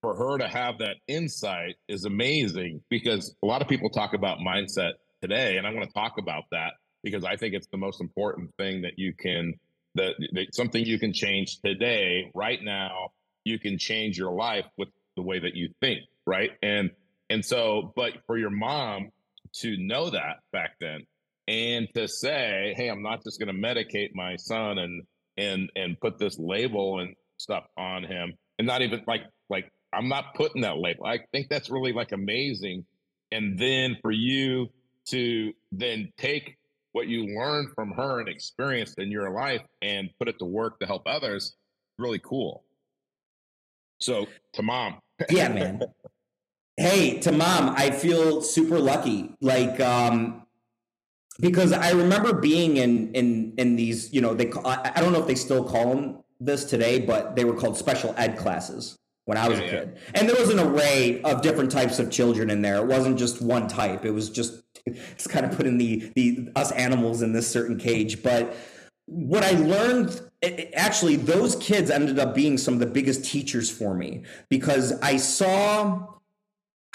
for 0.00 0.16
her 0.16 0.38
to 0.38 0.48
have 0.48 0.78
that 0.78 0.96
insight 1.08 1.76
is 1.86 2.06
amazing 2.06 2.80
because 2.88 3.34
a 3.42 3.46
lot 3.46 3.60
of 3.60 3.68
people 3.68 3.90
talk 3.90 4.14
about 4.14 4.38
mindset 4.38 4.92
today. 5.20 5.58
And 5.58 5.66
I 5.66 5.74
want 5.74 5.86
to 5.86 5.92
talk 5.92 6.14
about 6.18 6.44
that 6.52 6.72
because 7.02 7.22
I 7.22 7.36
think 7.36 7.54
it's 7.54 7.66
the 7.66 7.76
most 7.76 8.00
important 8.00 8.50
thing 8.56 8.80
that 8.82 8.94
you 8.96 9.12
can, 9.12 9.52
that, 9.96 10.14
that 10.32 10.54
something 10.54 10.82
you 10.86 10.98
can 10.98 11.12
change 11.12 11.60
today, 11.62 12.30
right 12.34 12.62
now. 12.62 13.10
You 13.44 13.58
can 13.58 13.76
change 13.76 14.16
your 14.16 14.32
life 14.32 14.66
with 14.78 14.88
the 15.16 15.22
way 15.22 15.38
that 15.38 15.54
you 15.54 15.68
think, 15.80 16.00
right? 16.26 16.52
And, 16.62 16.90
and 17.28 17.44
so, 17.44 17.92
but 17.94 18.12
for 18.26 18.38
your 18.38 18.50
mom 18.50 19.10
to 19.56 19.76
know 19.76 20.08
that 20.10 20.38
back 20.52 20.72
then 20.80 21.04
and 21.48 21.88
to 21.94 22.06
say, 22.08 22.74
hey, 22.76 22.88
I'm 22.88 23.02
not 23.02 23.24
just 23.24 23.40
going 23.40 23.54
to 23.54 23.60
medicate 23.60 24.10
my 24.14 24.36
son 24.36 24.78
and 24.78 25.02
and 25.36 25.70
and 25.76 25.98
put 26.00 26.18
this 26.18 26.38
label 26.38 27.00
and 27.00 27.14
stuff 27.38 27.64
on 27.76 28.04
him 28.04 28.34
and 28.58 28.66
not 28.66 28.82
even 28.82 29.02
like 29.06 29.22
like 29.48 29.72
i'm 29.94 30.08
not 30.08 30.34
putting 30.34 30.62
that 30.62 30.76
label. 30.76 31.06
I 31.06 31.20
think 31.32 31.48
that's 31.48 31.70
really 31.70 31.92
like 31.92 32.12
amazing. 32.12 32.84
And 33.32 33.58
then 33.58 33.96
for 34.02 34.10
you 34.10 34.68
to 35.08 35.52
then 35.72 36.12
take 36.18 36.56
what 36.92 37.06
you 37.06 37.36
learned 37.38 37.68
from 37.74 37.92
her 37.92 38.20
and 38.20 38.28
experienced 38.28 38.98
in 38.98 39.10
your 39.10 39.30
life 39.30 39.62
and 39.80 40.10
put 40.18 40.28
it 40.28 40.38
to 40.40 40.44
work 40.44 40.78
to 40.80 40.86
help 40.86 41.02
others 41.06 41.54
really 41.98 42.20
cool. 42.22 42.64
So 44.00 44.26
to 44.54 44.62
mom. 44.62 44.98
Yeah 45.28 45.48
man. 45.48 45.80
Hey 46.76 47.18
to 47.20 47.32
mom 47.32 47.74
i 47.76 47.90
feel 47.90 48.40
super 48.40 48.78
lucky. 48.78 49.34
Like 49.40 49.80
um 49.80 50.46
because 51.40 51.72
I 51.72 51.90
remember 51.90 52.32
being 52.32 52.76
in 52.76 53.12
in 53.14 53.54
in 53.56 53.76
these, 53.76 54.12
you 54.12 54.20
know, 54.20 54.34
they 54.34 54.50
I 54.64 55.00
don't 55.00 55.12
know 55.12 55.20
if 55.20 55.26
they 55.26 55.34
still 55.34 55.64
call 55.64 55.94
them 55.94 56.18
this 56.38 56.64
today, 56.64 57.00
but 57.00 57.36
they 57.36 57.44
were 57.44 57.54
called 57.54 57.76
special 57.76 58.14
ed 58.16 58.36
classes 58.38 58.96
when 59.24 59.38
I 59.38 59.48
was 59.48 59.58
yeah, 59.58 59.64
a 59.64 59.70
kid. 59.70 59.92
Yeah. 59.94 60.20
And 60.20 60.28
there 60.28 60.36
was 60.36 60.50
an 60.50 60.58
array 60.58 61.22
of 61.22 61.42
different 61.42 61.70
types 61.70 61.98
of 61.98 62.10
children 62.10 62.50
in 62.50 62.62
there. 62.62 62.76
It 62.76 62.86
wasn't 62.86 63.18
just 63.18 63.40
one 63.40 63.68
type. 63.68 64.04
It 64.04 64.10
was 64.10 64.30
just 64.30 64.62
it's 64.86 65.26
kind 65.26 65.46
of 65.46 65.56
putting 65.56 65.78
the 65.78 66.10
the 66.14 66.48
us 66.56 66.72
animals 66.72 67.22
in 67.22 67.32
this 67.32 67.48
certain 67.48 67.78
cage, 67.78 68.22
but 68.22 68.56
what 69.06 69.42
I 69.42 69.52
learned 69.52 70.20
actually 70.74 71.16
those 71.16 71.56
kids 71.56 71.90
ended 71.90 72.18
up 72.18 72.34
being 72.34 72.56
some 72.56 72.74
of 72.74 72.80
the 72.80 72.86
biggest 72.86 73.24
teachers 73.24 73.68
for 73.68 73.94
me 73.94 74.22
because 74.48 74.98
I 75.00 75.16
saw 75.16 76.06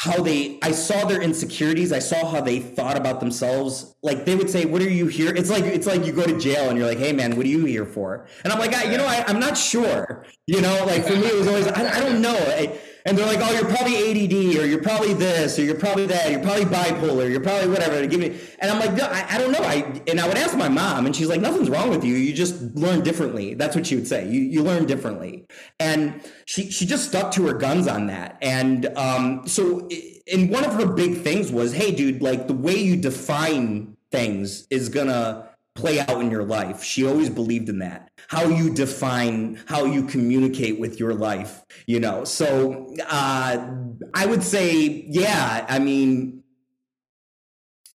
how 0.06 0.22
they 0.22 0.60
I 0.62 0.72
saw 0.72 1.06
their 1.06 1.22
insecurities. 1.22 1.92
I 1.92 2.00
saw 2.00 2.30
how 2.30 2.40
they 2.40 2.60
thought 2.60 2.96
about 2.96 3.20
themselves. 3.20 3.96
Like 4.04 4.24
they 4.26 4.36
would 4.36 4.50
say, 4.50 4.66
"What 4.66 4.82
are 4.84 4.90
you 4.90 5.08
here?" 5.08 5.34
It's 5.36 5.50
like 5.50 5.64
it's 5.64 5.88
like 5.88 6.06
you 6.06 6.14
go 6.14 6.26
to 6.26 6.38
jail 6.38 6.70
and 6.70 6.78
you're 6.78 6.88
like, 6.88 7.00
"Hey 7.00 7.12
man, 7.12 7.36
what 7.36 7.46
are 7.46 7.50
you 7.50 7.66
here 7.66 7.86
for?" 7.86 8.28
And 8.44 8.54
I'm 8.54 8.60
like, 8.60 8.76
I, 8.76 8.84
"You 8.92 8.98
know, 8.98 9.08
I, 9.08 9.28
am 9.28 9.40
not 9.40 9.58
sure." 9.58 10.26
You 10.46 10.62
know, 10.62 10.86
like 10.86 11.04
for 11.06 11.16
me, 11.16 11.26
it 11.26 11.36
was 11.36 11.48
always 11.48 11.68
I, 11.68 11.98
I 11.98 12.00
don't 12.02 12.22
know. 12.22 12.36
I, 12.36 12.80
and 13.06 13.16
they're 13.16 13.26
like, 13.26 13.40
"Oh, 13.40 13.52
you're 13.54 13.70
probably 13.70 13.96
ADD, 13.96 14.58
or 14.60 14.66
you're 14.66 14.82
probably 14.82 15.14
this, 15.14 15.60
or 15.60 15.64
you're 15.64 15.76
probably 15.76 16.08
that, 16.08 16.32
you're 16.32 16.42
probably 16.42 16.66
bipolar, 16.66 17.30
you're 17.30 17.40
probably 17.40 17.70
whatever." 17.70 18.06
Give 18.08 18.20
me, 18.20 18.38
and 18.60 18.72
I'm 18.72 18.80
like, 18.80 18.94
no, 18.94 19.06
I, 19.06 19.26
I, 19.30 19.38
don't 19.38 19.52
know. 19.52 19.60
I 19.60 20.02
and 20.08 20.20
I 20.20 20.28
would 20.28 20.38
ask 20.38 20.58
my 20.58 20.68
mom, 20.68 21.06
and 21.06 21.16
she's 21.16 21.28
like, 21.28 21.40
"Nothing's 21.40 21.70
wrong 21.70 21.90
with 21.90 22.04
you. 22.04 22.16
You 22.16 22.34
just 22.34 22.60
learn 22.76 23.02
differently." 23.02 23.54
That's 23.54 23.76
what 23.76 23.86
she 23.86 23.96
would 23.96 24.08
say. 24.08 24.28
You 24.28 24.42
you 24.42 24.64
learn 24.64 24.86
differently, 24.86 25.46
and 25.80 26.22
she 26.46 26.72
she 26.72 26.86
just 26.86 27.08
stuck 27.08 27.32
to 27.34 27.46
her 27.48 27.54
guns 27.54 27.88
on 27.88 28.08
that. 28.08 28.38
And 28.42 28.88
um, 28.98 29.48
so, 29.48 29.88
and 30.32 30.50
one 30.50 30.66
of 30.66 30.74
her 30.74 30.88
big 30.88 31.18
things 31.18 31.52
was, 31.52 31.74
"Hey, 31.74 31.92
dude, 31.92 32.24
like 32.24 32.48
the 32.48 32.56
way 32.56 32.76
you 32.76 32.96
define 32.96 33.96
things 34.12 34.66
is 34.72 34.90
gonna." 34.90 35.45
Play 35.76 36.00
out 36.00 36.22
in 36.22 36.32
your 36.32 36.44
life. 36.44 36.84
She 36.84 37.06
always 37.06 37.30
believed 37.30 37.70
in 37.70 37.80
that. 37.80 38.10
How 38.28 38.46
you 38.48 38.74
define 38.74 39.60
how 39.68 39.86
you 39.86 40.06
communicate 40.06 40.80
with 40.80 41.00
your 41.00 41.14
life 41.14 41.66
you 41.86 42.00
know? 42.00 42.24
So 42.24 42.94
uh, 43.08 43.68
i 44.14 44.26
would 44.26 44.44
say 44.44 45.06
yeah 45.10 45.66
i 45.70 45.80
mean 45.80 46.44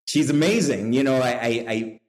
she's 0.06 0.30
amazing 0.30 0.92
you 0.92 1.02
know? 1.02 1.16
I 1.16 1.30
i, 1.30 1.64
I 1.68 2.00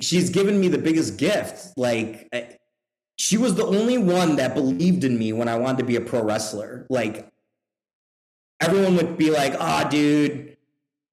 she's 0.00 0.30
given 0.30 0.60
me 0.60 0.68
the 0.68 0.78
biggest 0.78 1.16
gift 1.16 1.76
like 1.76 2.28
I, 2.32 2.56
she 3.16 3.36
was 3.36 3.54
the 3.54 3.64
only 3.64 3.96
one 3.96 4.36
that 4.36 4.54
believed 4.54 5.04
in 5.04 5.18
me 5.18 5.32
when 5.32 5.48
i 5.48 5.56
wanted 5.56 5.78
to 5.78 5.84
be 5.84 5.96
a 5.96 6.00
pro 6.00 6.22
wrestler. 6.22 6.86
Like 6.90 7.30
everyone 8.60 8.96
would 8.96 9.16
be 9.16 9.30
like 9.30 9.54
oh 9.58 9.88
dude 9.88 10.53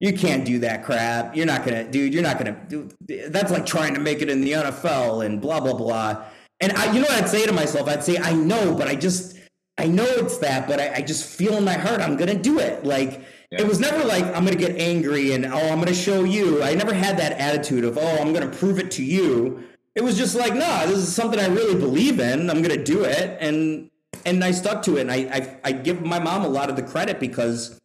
you 0.01 0.13
can't 0.13 0.43
do 0.43 0.58
that 0.60 0.84
crap. 0.84 1.36
You're 1.36 1.46
not 1.46 1.63
gonna, 1.63 1.84
dude. 1.84 2.12
You're 2.12 2.24
not 2.24 2.39
gonna 2.39 2.58
do. 2.67 2.89
That's 3.29 3.51
like 3.51 3.67
trying 3.67 3.93
to 3.93 4.00
make 4.00 4.24
it 4.24 4.31
in 4.31 4.41
the 4.41 4.53
NFL 4.53 5.24
and 5.24 5.39
blah 5.39 5.60
blah 5.60 5.75
blah. 5.75 6.25
And 6.60 6.74
I, 6.74 6.91
you 6.91 7.00
know 7.00 7.08
what 7.08 7.24
I'd 7.24 7.29
say 7.29 7.46
to 7.46 7.53
myself? 7.53 7.88
I'd 7.88 8.03
say, 8.03 8.17
I 8.17 8.34
know, 8.34 8.75
but 8.75 8.88
I 8.88 8.96
just, 8.96 9.38
I 9.77 9.88
know 9.88 10.05
it's 10.05 10.38
that, 10.39 10.67
but 10.67 10.79
I, 10.79 10.96
I 10.96 11.01
just 11.01 11.25
feel 11.25 11.55
in 11.58 11.63
my 11.63 11.74
heart 11.74 12.01
I'm 12.01 12.17
gonna 12.17 12.36
do 12.36 12.58
it. 12.58 12.84
Like 12.84 13.24
yeah. 13.51 13.62
it 13.62 13.67
was 13.67 13.79
never 13.79 14.03
like 14.03 14.25
I'm 14.25 14.43
gonna 14.43 14.55
get 14.55 14.75
angry 14.77 15.34
and 15.34 15.46
oh 15.46 15.70
I'm 15.70 15.77
gonna 15.77 15.93
show 15.93 16.24
you. 16.24 16.63
I 16.63 16.74
never 16.74 16.96
had 16.96 17.17
that 17.17 17.34
attitude 17.34 17.84
of 17.84 18.00
oh 18.00 18.17
I'm 18.17 18.34
gonna 18.34 18.50
prove 18.50 18.79
it 18.79 18.89
to 18.91 19.03
you. 19.03 19.63
It 19.93 20.03
was 20.03 20.17
just 20.17 20.34
like 20.34 20.53
no, 20.53 20.62
nah, 20.62 20.88
this 20.88 20.98
is 20.98 21.13
something 21.13 21.39
I 21.39 21.48
really 21.48 21.79
believe 21.79 22.20
in. 22.20 22.50
I'm 22.50 22.63
gonna 22.63 22.84
do 22.84 23.03
it, 23.03 23.38
and 23.39 23.91
and 24.25 24.43
I 24.43 24.50
stuck 24.50 24.81
to 24.84 24.98
it. 24.98 25.01
And 25.01 25.12
I, 25.12 25.15
I 25.15 25.58
I 25.65 25.72
give 25.74 26.01
my 26.01 26.17
mom 26.17 26.43
a 26.43 26.50
lot 26.50 26.72
of 26.72 26.75
the 26.75 26.84
credit 26.84 27.20
because 27.20 27.79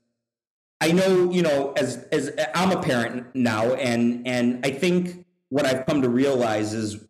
I 0.81 0.93
know, 0.93 1.31
you 1.31 1.43
know, 1.43 1.73
as 1.73 2.07
as 2.13 2.33
I'm 2.55 2.71
a 2.71 2.83
parent 2.83 3.35
now, 3.35 3.75
and 3.75 4.27
and 4.27 4.65
I 4.65 4.71
think 4.71 5.25
what 5.49 5.65
I've 5.65 5.87
come 5.87 6.03
to 6.03 6.09
realize 6.09 6.75
is 6.75 7.05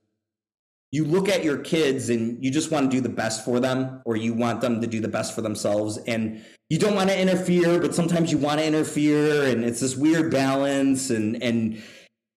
you 0.92 1.04
look 1.04 1.28
at 1.28 1.42
your 1.42 1.58
kids 1.58 2.08
and 2.08 2.42
you 2.44 2.50
just 2.50 2.70
want 2.70 2.90
to 2.90 2.96
do 2.96 3.00
the 3.00 3.08
best 3.08 3.44
for 3.44 3.58
them, 3.58 4.02
or 4.04 4.16
you 4.16 4.34
want 4.34 4.60
them 4.60 4.80
to 4.80 4.86
do 4.86 5.00
the 5.00 5.08
best 5.08 5.34
for 5.34 5.42
themselves, 5.42 5.98
and 6.06 6.44
you 6.70 6.78
don't 6.78 6.94
want 6.94 7.10
to 7.10 7.20
interfere, 7.20 7.80
but 7.80 7.94
sometimes 7.94 8.30
you 8.30 8.38
want 8.38 8.60
to 8.60 8.66
interfere, 8.66 9.46
and 9.46 9.64
it's 9.64 9.80
this 9.80 9.96
weird 9.96 10.30
balance, 10.30 11.10
and 11.10 11.42
and 11.42 11.82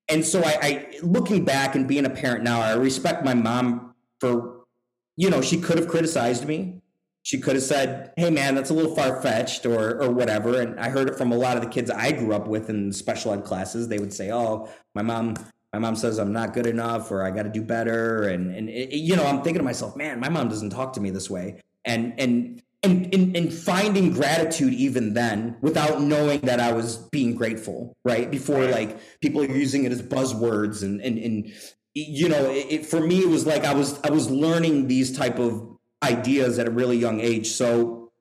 and 0.07 0.25
so 0.25 0.41
I, 0.43 0.57
I 0.62 0.88
looking 1.03 1.45
back 1.45 1.75
and 1.75 1.88
being 1.88 2.05
a 2.05 2.09
parent 2.09 2.43
now, 2.43 2.59
I 2.59 2.74
respect 2.74 3.24
my 3.24 3.36
mom 3.36 3.93
for, 4.19 4.63
you 5.15 5.29
know, 5.29 5.41
she 5.41 5.62
could 5.62 5.77
have 5.77 5.88
criticized 5.88 6.45
me 6.45 6.78
she 7.29 7.38
could 7.38 7.53
have 7.53 7.63
said, 7.63 8.12
"Hey, 8.17 8.31
man, 8.31 8.55
that's 8.55 8.71
a 8.71 8.74
little 8.74 8.95
far 8.95 9.21
fetched," 9.21 9.63
or 9.67 10.01
or 10.01 10.09
whatever. 10.09 10.59
And 10.62 10.79
I 10.79 10.89
heard 10.89 11.07
it 11.07 11.15
from 11.15 11.31
a 11.31 11.38
lot 11.38 11.57
of 11.57 11.63
the 11.63 11.69
kids 11.69 11.91
I 11.91 12.12
grew 12.12 12.33
up 12.33 12.48
with 12.48 12.71
in 12.71 12.91
special 12.91 13.33
ed 13.33 13.43
classes. 13.43 13.88
They 13.88 14.00
would 14.00 14.12
say, 14.12 14.31
"Oh, 14.31 14.67
my 14.95 15.03
mom." 15.03 15.36
My 15.71 15.77
mom 15.77 15.95
says 15.95 16.17
I'm 16.17 16.33
not 16.33 16.55
good 16.55 16.65
enough, 16.65 17.12
or 17.12 17.21
I 17.24 17.29
got 17.29 17.43
to 17.43 17.50
do 17.50 17.62
better, 17.62 18.24
and 18.24 18.51
and 18.55 18.67
it, 18.67 18.91
you 18.91 19.15
know 19.15 19.24
I'm 19.24 19.43
thinking 19.43 19.59
to 19.59 19.63
myself, 19.63 19.95
man, 19.95 20.19
my 20.19 20.27
mom 20.27 20.50
doesn't 20.50 20.71
talk 20.71 20.93
to 20.93 21.00
me 21.00 21.12
this 21.12 21.29
way, 21.29 21.62
and 21.86 22.19
and 22.19 22.63
and, 22.81 23.13
and, 23.13 23.38
and 23.38 23.53
finding 23.53 24.12
gratitude 24.12 24.74
even 24.74 25.13
then 25.13 25.57
without 25.62 26.01
knowing 26.01 26.39
that 26.39 26.59
I 26.59 26.71
was 26.71 26.98
being 27.12 27.36
grateful, 27.36 27.93
right? 28.03 28.31
Before 28.31 28.65
like 28.65 28.98
people 29.21 29.43
are 29.43 29.45
using 29.45 29.83
it 29.83 29.91
as 29.91 30.01
buzzwords 30.01 30.81
and, 30.81 31.00
and, 31.01 31.19
and 31.19 31.53
you 31.93 32.29
know, 32.29 32.50
it, 32.50 32.65
it, 32.69 32.86
for 32.88 33.01
me, 33.01 33.19
it 33.19 33.27
was 33.27 33.45
like 33.45 33.65
I 33.65 33.74
was, 33.74 34.00
I 34.03 34.09
was 34.09 34.31
learning 34.31 34.88
these 34.88 35.15
type 35.15 35.38
of 35.38 35.78
ideas 36.03 36.59
at 36.59 36.67
a 36.67 36.71
really 36.71 36.97
young 36.97 37.19
age. 37.19 37.47
So 37.47 38.11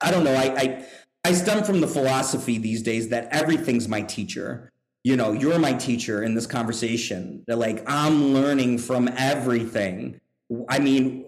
I 0.00 0.10
don't 0.10 0.24
know. 0.24 0.34
I, 0.34 0.54
I, 0.56 0.86
I 1.24 1.32
stem 1.32 1.64
from 1.64 1.80
the 1.80 1.86
philosophy 1.86 2.58
these 2.58 2.82
days 2.82 3.08
that 3.08 3.28
everything's 3.30 3.88
my 3.88 4.02
teacher. 4.02 4.70
You 5.02 5.16
know, 5.16 5.32
you're 5.32 5.58
my 5.58 5.74
teacher 5.74 6.22
in 6.22 6.34
this 6.34 6.46
conversation. 6.46 7.44
That 7.46 7.58
like 7.58 7.82
I'm 7.86 8.34
learning 8.34 8.78
from 8.78 9.08
everything. 9.16 10.20
I 10.68 10.78
mean, 10.78 11.24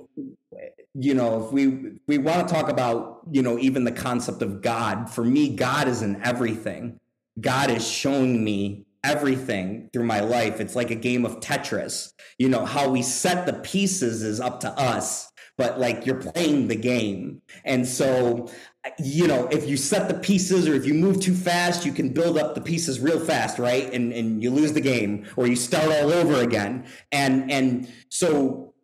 you 0.95 1.15
know, 1.15 1.45
if 1.45 1.53
we 1.53 1.99
we 2.07 2.19
want 2.19 2.47
to 2.47 2.55
talk 2.55 2.69
about, 2.69 3.21
you 3.31 3.43
know, 3.43 3.59
even 3.59 3.85
the 3.85 3.93
concept 3.93 4.43
of 4.43 4.63
God, 4.63 5.11
for 5.11 5.25
me, 5.25 5.55
God 5.55 5.89
is 5.89 6.03
in 6.03 6.23
everything. 6.23 6.99
God 7.39 7.71
is 7.71 7.87
showing 7.87 8.43
me 8.43 8.87
everything 9.05 9.91
through 9.93 10.05
my 10.05 10.21
life. 10.21 10.59
It's 10.61 10.75
like 10.75 10.91
a 10.91 10.97
game 10.97 11.25
of 11.25 11.41
Tetris. 11.41 12.13
You 12.39 12.49
know, 12.49 12.65
how 12.65 12.89
we 12.89 13.03
set 13.03 13.47
the 13.47 13.53
pieces 13.53 14.23
is 14.23 14.41
up 14.41 14.61
to 14.61 14.71
us, 14.71 15.31
but 15.57 15.81
like 15.81 16.05
you're 16.05 16.21
playing 16.21 16.69
the 16.69 16.77
game. 16.77 17.41
And 17.65 17.87
so, 17.87 18.51
you 18.99 19.27
know, 19.27 19.47
if 19.49 19.69
you 19.69 19.77
set 19.77 20.09
the 20.09 20.15
pieces 20.15 20.69
or 20.69 20.75
if 20.75 20.85
you 20.85 20.95
move 20.95 21.21
too 21.21 21.35
fast, 21.35 21.85
you 21.87 21.93
can 21.93 22.11
build 22.11 22.39
up 22.39 22.55
the 22.55 22.61
pieces 22.61 23.01
real 23.01 23.19
fast, 23.19 23.59
right? 23.59 23.93
And 23.93 24.13
and 24.13 24.43
you 24.43 24.51
lose 24.51 24.73
the 24.73 24.81
game 24.81 25.27
or 25.37 25.47
you 25.47 25.57
start 25.57 25.87
all 25.87 26.13
over 26.13 26.43
again. 26.43 26.87
And 27.11 27.51
and 27.51 27.89
so 28.09 28.75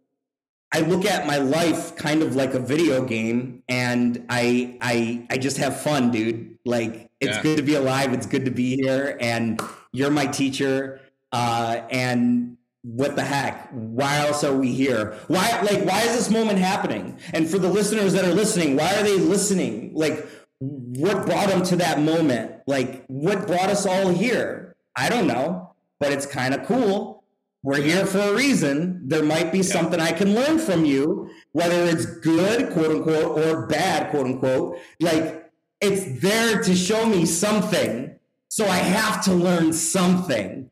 I 0.72 0.80
look 0.80 1.04
at 1.04 1.26
my 1.26 1.36
life 1.36 1.94
kind 1.96 2.22
of 2.22 2.34
like 2.34 2.54
a 2.54 2.58
video 2.58 3.04
game 3.04 3.62
and 3.68 4.24
I 4.30 4.78
I 4.80 5.26
I 5.30 5.36
just 5.36 5.58
have 5.58 5.78
fun, 5.80 6.10
dude. 6.10 6.58
Like 6.64 7.10
it's 7.20 7.36
yeah. 7.36 7.42
good 7.42 7.56
to 7.58 7.62
be 7.62 7.74
alive, 7.74 8.12
it's 8.14 8.26
good 8.26 8.46
to 8.46 8.50
be 8.50 8.76
here 8.76 9.16
and 9.20 9.60
you're 9.92 10.10
my 10.10 10.26
teacher 10.26 11.00
uh 11.32 11.82
and 11.90 12.56
what 12.82 13.16
the 13.16 13.22
heck? 13.22 13.68
Why 13.70 14.18
else 14.18 14.44
are 14.44 14.54
we 14.54 14.72
here? 14.72 15.16
Why 15.28 15.60
like 15.62 15.84
why 15.84 16.02
is 16.02 16.16
this 16.16 16.30
moment 16.30 16.58
happening? 16.58 17.18
And 17.32 17.48
for 17.48 17.58
the 17.58 17.68
listeners 17.68 18.12
that 18.14 18.24
are 18.24 18.34
listening, 18.34 18.76
why 18.76 18.94
are 18.96 19.02
they 19.02 19.18
listening? 19.18 19.92
Like 19.94 20.26
what 20.58 21.26
brought 21.26 21.48
them 21.48 21.62
to 21.64 21.76
that 21.76 22.00
moment? 22.00 22.62
Like 22.66 23.04
what 23.06 23.46
brought 23.46 23.70
us 23.70 23.86
all 23.86 24.08
here? 24.08 24.76
I 24.96 25.08
don't 25.08 25.26
know, 25.26 25.74
but 26.00 26.12
it's 26.12 26.26
kind 26.26 26.54
of 26.54 26.66
cool 26.66 27.22
we're 27.64 27.80
here 27.80 28.06
for 28.06 28.18
a 28.18 28.34
reason. 28.34 29.08
There 29.08 29.22
might 29.22 29.52
be 29.52 29.58
yeah. 29.58 29.64
something 29.64 30.00
I 30.00 30.12
can 30.12 30.34
learn 30.34 30.58
from 30.58 30.84
you, 30.84 31.30
whether 31.52 31.84
it's 31.84 32.06
good, 32.06 32.72
quote 32.72 32.90
unquote, 32.90 33.38
or 33.38 33.66
bad, 33.68 34.10
quote 34.10 34.26
unquote. 34.26 34.78
Like 35.00 35.50
it's 35.80 36.20
there 36.20 36.60
to 36.60 36.74
show 36.74 37.06
me 37.06 37.24
something. 37.24 38.18
So 38.48 38.66
I 38.66 38.78
have 38.78 39.24
to 39.24 39.32
learn 39.32 39.72
something. 39.72 40.70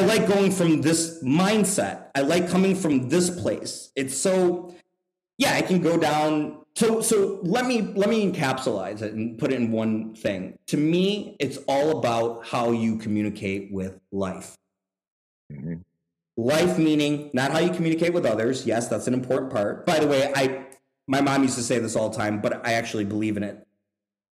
I, 0.00 0.04
like 0.04 0.26
going 0.26 0.50
from 0.50 0.80
this 0.80 1.22
mindset. 1.22 2.06
I 2.14 2.22
like 2.22 2.48
coming 2.48 2.74
from 2.74 3.08
this 3.08 3.30
place. 3.30 3.92
It's 3.94 4.16
so, 4.16 4.74
yeah, 5.38 5.54
I 5.54 5.62
can 5.62 5.80
go 5.80 5.98
down 5.98 6.58
so 6.74 7.02
so 7.02 7.38
let 7.42 7.66
me 7.66 7.82
let 7.82 8.08
me 8.08 8.32
encapsulate 8.32 9.02
it 9.02 9.12
and 9.12 9.38
put 9.38 9.52
it 9.52 9.56
in 9.56 9.70
one 9.70 10.14
thing 10.14 10.58
to 10.66 10.78
me 10.78 11.36
it's 11.38 11.58
all 11.68 11.98
about 11.98 12.46
how 12.46 12.72
you 12.72 12.96
communicate 12.96 13.70
with 13.70 14.00
life 14.10 14.56
Mm-hmm. 15.52 15.74
Life 16.36 16.78
meaning 16.78 17.30
not 17.34 17.52
how 17.52 17.58
you 17.58 17.70
communicate 17.70 18.12
with 18.14 18.24
others. 18.24 18.66
Yes, 18.66 18.88
that's 18.88 19.06
an 19.06 19.14
important 19.14 19.52
part. 19.52 19.84
By 19.86 19.98
the 19.98 20.06
way, 20.06 20.32
I 20.34 20.66
my 21.06 21.20
mom 21.20 21.42
used 21.42 21.56
to 21.56 21.62
say 21.62 21.78
this 21.78 21.96
all 21.96 22.08
the 22.08 22.16
time, 22.16 22.40
but 22.40 22.66
I 22.66 22.74
actually 22.74 23.04
believe 23.04 23.36
in 23.36 23.42
it. 23.42 23.66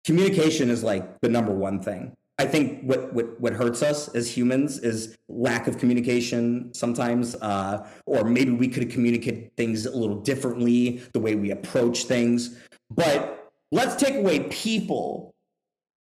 Communication 0.05 0.71
is 0.71 0.83
like 0.83 1.21
the 1.21 1.29
number 1.29 1.53
one 1.53 1.81
thing. 1.81 2.17
I 2.43 2.47
think 2.47 2.83
what 2.83 3.15
what 3.15 3.41
what 3.41 3.53
hurts 3.53 3.83
us 3.83 4.09
as 4.09 4.37
humans 4.37 4.81
is 4.81 5.17
lack 5.29 5.69
of 5.69 5.79
communication 5.79 6.75
sometimes, 6.75 7.37
uh, 7.37 7.89
or 8.05 8.25
maybe 8.25 8.51
we 8.51 8.67
could 8.67 8.91
communicate 8.91 9.53
things 9.57 9.87
a 9.87 9.97
little 9.97 10.21
differently, 10.21 11.03
the 11.13 11.21
way 11.21 11.37
we 11.37 11.53
approach 11.53 12.05
things. 12.07 12.59
But 12.91 13.53
let's 13.71 13.95
take 13.95 14.17
away 14.17 14.41
people 14.51 15.37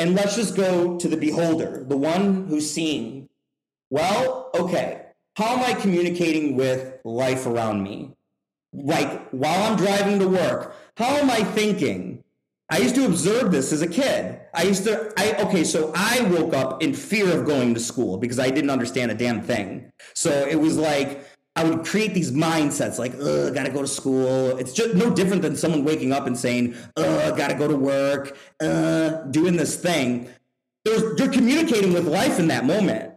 and 0.00 0.16
let's 0.16 0.35
just 0.35 0.57
go 0.57 0.98
to 0.98 1.07
the 1.07 1.16
beholder, 1.16 1.85
the 1.87 1.96
one 1.96 2.48
who's 2.48 2.68
seeing. 2.68 3.28
Well, 3.90 4.50
okay, 4.52 5.02
how 5.37 5.57
am 5.57 5.61
I 5.61 5.74
communicating 5.74 6.57
with 6.57 6.98
life 7.05 7.46
around 7.46 7.85
me? 7.85 8.16
Like 8.72 9.28
while 9.31 9.70
I'm 9.70 9.76
driving 9.76 10.18
to 10.18 10.28
work, 10.28 10.74
how 10.96 11.18
am 11.18 11.31
I 11.31 11.44
thinking? 11.44 12.12
I 12.72 12.78
used 12.78 12.94
to 12.94 13.04
observe 13.04 13.52
this 13.52 13.70
as 13.70 13.82
a 13.82 13.87
kid. 13.87 14.40
I 14.54 14.62
used 14.62 14.85
to, 14.85 15.12
I, 15.18 15.35
okay, 15.42 15.62
so 15.62 15.92
I 15.94 16.22
woke 16.22 16.54
up 16.54 16.82
in 16.82 16.94
fear 16.94 17.38
of 17.38 17.44
going 17.44 17.74
to 17.74 17.80
school 17.80 18.16
because 18.16 18.38
I 18.38 18.48
didn't 18.48 18.70
understand 18.70 19.11
a 19.11 19.14
damn 19.14 19.42
thing. 19.42 19.92
So 20.14 20.30
it 20.30 20.58
was 20.58 20.78
like, 20.78 21.22
I 21.54 21.64
would 21.64 21.85
create 21.85 22.14
these 22.14 22.32
mindsets 22.32 22.98
like, 22.98 23.12
ugh, 23.20 23.52
gotta 23.52 23.70
go 23.70 23.82
to 23.82 23.87
school. 23.87 24.56
It's 24.56 24.72
just 24.72 24.94
no 24.94 25.11
different 25.11 25.42
than 25.42 25.54
someone 25.54 25.85
waking 25.85 26.12
up 26.12 26.26
and 26.26 26.37
saying, 26.37 26.74
ugh, 26.96 27.37
gotta 27.37 27.54
go 27.54 27.68
to 27.68 27.76
work, 27.76 28.38
uh, 28.62 29.24
doing 29.24 29.56
this 29.56 29.76
thing. 29.76 30.30
There's, 30.87 31.20
you're 31.20 31.30
communicating 31.30 31.92
with 31.92 32.06
life 32.06 32.38
in 32.38 32.48
that 32.48 32.64
moment 32.64 33.12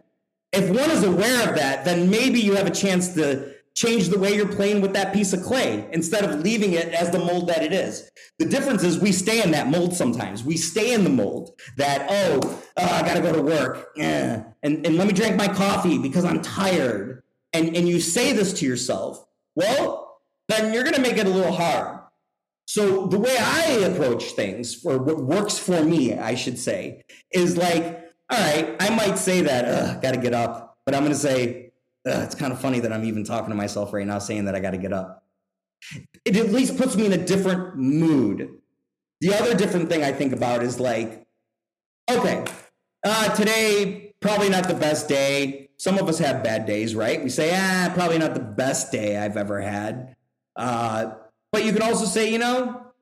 if 0.52 0.70
one 0.70 0.90
is 0.90 1.04
aware 1.04 1.48
of 1.48 1.56
that, 1.56 1.84
then 1.84 2.10
maybe 2.10 2.40
you 2.40 2.54
have 2.54 2.66
a 2.66 2.70
chance 2.70 3.14
to 3.14 3.54
change 3.76 4.08
the 4.08 4.18
way 4.18 4.34
you're 4.34 4.48
playing 4.48 4.80
with 4.80 4.94
that 4.94 5.12
piece 5.12 5.32
of 5.32 5.42
clay 5.42 5.88
instead 5.92 6.24
of 6.24 6.40
leaving 6.40 6.72
it 6.72 6.88
as 6.94 7.10
the 7.10 7.18
mold 7.18 7.48
that 7.48 7.62
it 7.62 7.72
is. 7.72 8.10
The 8.38 8.46
difference 8.46 8.82
is 8.82 8.98
we 8.98 9.12
stay 9.12 9.42
in 9.42 9.52
that 9.52 9.68
mold 9.68 9.94
sometimes. 9.94 10.42
We 10.42 10.56
stay 10.56 10.94
in 10.94 11.04
the 11.04 11.10
mold 11.10 11.60
that, 11.76 12.06
oh, 12.10 12.40
oh 12.76 12.84
I 12.84 13.02
gotta 13.02 13.20
go 13.20 13.32
to 13.32 13.42
work. 13.42 13.90
Yeah. 13.94 14.44
And, 14.62 14.84
and 14.84 14.96
let 14.96 15.06
me 15.06 15.12
drink 15.12 15.36
my 15.36 15.48
coffee 15.48 15.98
because 15.98 16.24
I'm 16.24 16.42
tired. 16.42 17.22
And, 17.52 17.76
and 17.76 17.88
you 17.88 18.00
say 18.00 18.32
this 18.32 18.52
to 18.54 18.66
yourself, 18.66 19.24
well, 19.54 20.20
then 20.48 20.72
you're 20.72 20.84
gonna 20.84 21.00
make 21.00 21.18
it 21.18 21.26
a 21.26 21.30
little 21.30 21.52
hard. 21.52 22.00
So 22.66 23.06
the 23.06 23.18
way 23.18 23.36
I 23.38 23.64
approach 23.84 24.32
things, 24.32 24.84
or 24.84 24.98
what 24.98 25.22
works 25.22 25.56
for 25.56 25.84
me, 25.84 26.14
I 26.14 26.34
should 26.34 26.58
say, 26.58 27.04
is 27.30 27.56
like 27.56 28.06
all 28.28 28.40
right, 28.40 28.74
I 28.80 28.90
might 28.90 29.18
say 29.18 29.42
that, 29.42 30.02
got 30.02 30.14
to 30.14 30.20
get 30.20 30.34
up, 30.34 30.78
but 30.84 30.94
I'm 30.94 31.02
going 31.02 31.12
to 31.12 31.18
say, 31.18 31.65
it's 32.06 32.34
kind 32.34 32.52
of 32.52 32.60
funny 32.60 32.80
that 32.80 32.92
I'm 32.92 33.04
even 33.04 33.24
talking 33.24 33.50
to 33.50 33.54
myself 33.54 33.92
right 33.92 34.06
now 34.06 34.18
saying 34.18 34.44
that 34.46 34.54
I 34.54 34.60
got 34.60 34.70
to 34.70 34.78
get 34.78 34.92
up. 34.92 35.24
It 36.24 36.36
at 36.36 36.50
least 36.50 36.76
puts 36.76 36.96
me 36.96 37.06
in 37.06 37.12
a 37.12 37.24
different 37.24 37.76
mood. 37.76 38.50
The 39.20 39.34
other 39.34 39.54
different 39.54 39.88
thing 39.88 40.02
I 40.02 40.12
think 40.12 40.32
about 40.32 40.62
is 40.62 40.80
like, 40.80 41.26
okay, 42.10 42.44
uh, 43.04 43.34
today, 43.34 44.14
probably 44.20 44.48
not 44.48 44.68
the 44.68 44.74
best 44.74 45.08
day. 45.08 45.70
Some 45.78 45.98
of 45.98 46.08
us 46.08 46.18
have 46.18 46.42
bad 46.42 46.66
days, 46.66 46.94
right? 46.94 47.22
We 47.22 47.28
say, 47.28 47.50
ah, 47.54 47.90
probably 47.94 48.18
not 48.18 48.34
the 48.34 48.40
best 48.40 48.92
day 48.92 49.18
I've 49.18 49.36
ever 49.36 49.60
had. 49.60 50.16
Uh, 50.54 51.12
but 51.52 51.64
you 51.64 51.72
can 51.72 51.82
also 51.82 52.04
say, 52.04 52.30
you 52.30 52.38
know, 52.38 52.92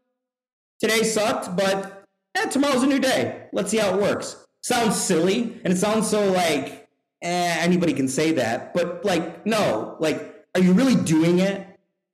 today 0.80 1.02
sucked, 1.02 1.56
but 1.56 2.04
eh, 2.36 2.46
tomorrow's 2.46 2.82
a 2.82 2.86
new 2.86 2.98
day. 2.98 3.46
Let's 3.52 3.70
see 3.70 3.78
how 3.78 3.94
it 3.94 4.00
works 4.00 4.44
sounds 4.64 4.98
silly 4.98 5.60
and 5.62 5.74
it 5.74 5.76
sounds 5.76 6.08
so 6.08 6.32
like 6.32 6.83
eh, 7.24 7.56
anybody 7.60 7.92
can 7.92 8.08
say 8.08 8.32
that 8.32 8.74
but 8.74 9.04
like 9.04 9.44
no 9.46 9.96
like 9.98 10.34
are 10.54 10.60
you 10.60 10.72
really 10.72 10.94
doing 10.94 11.40
it? 11.40 11.66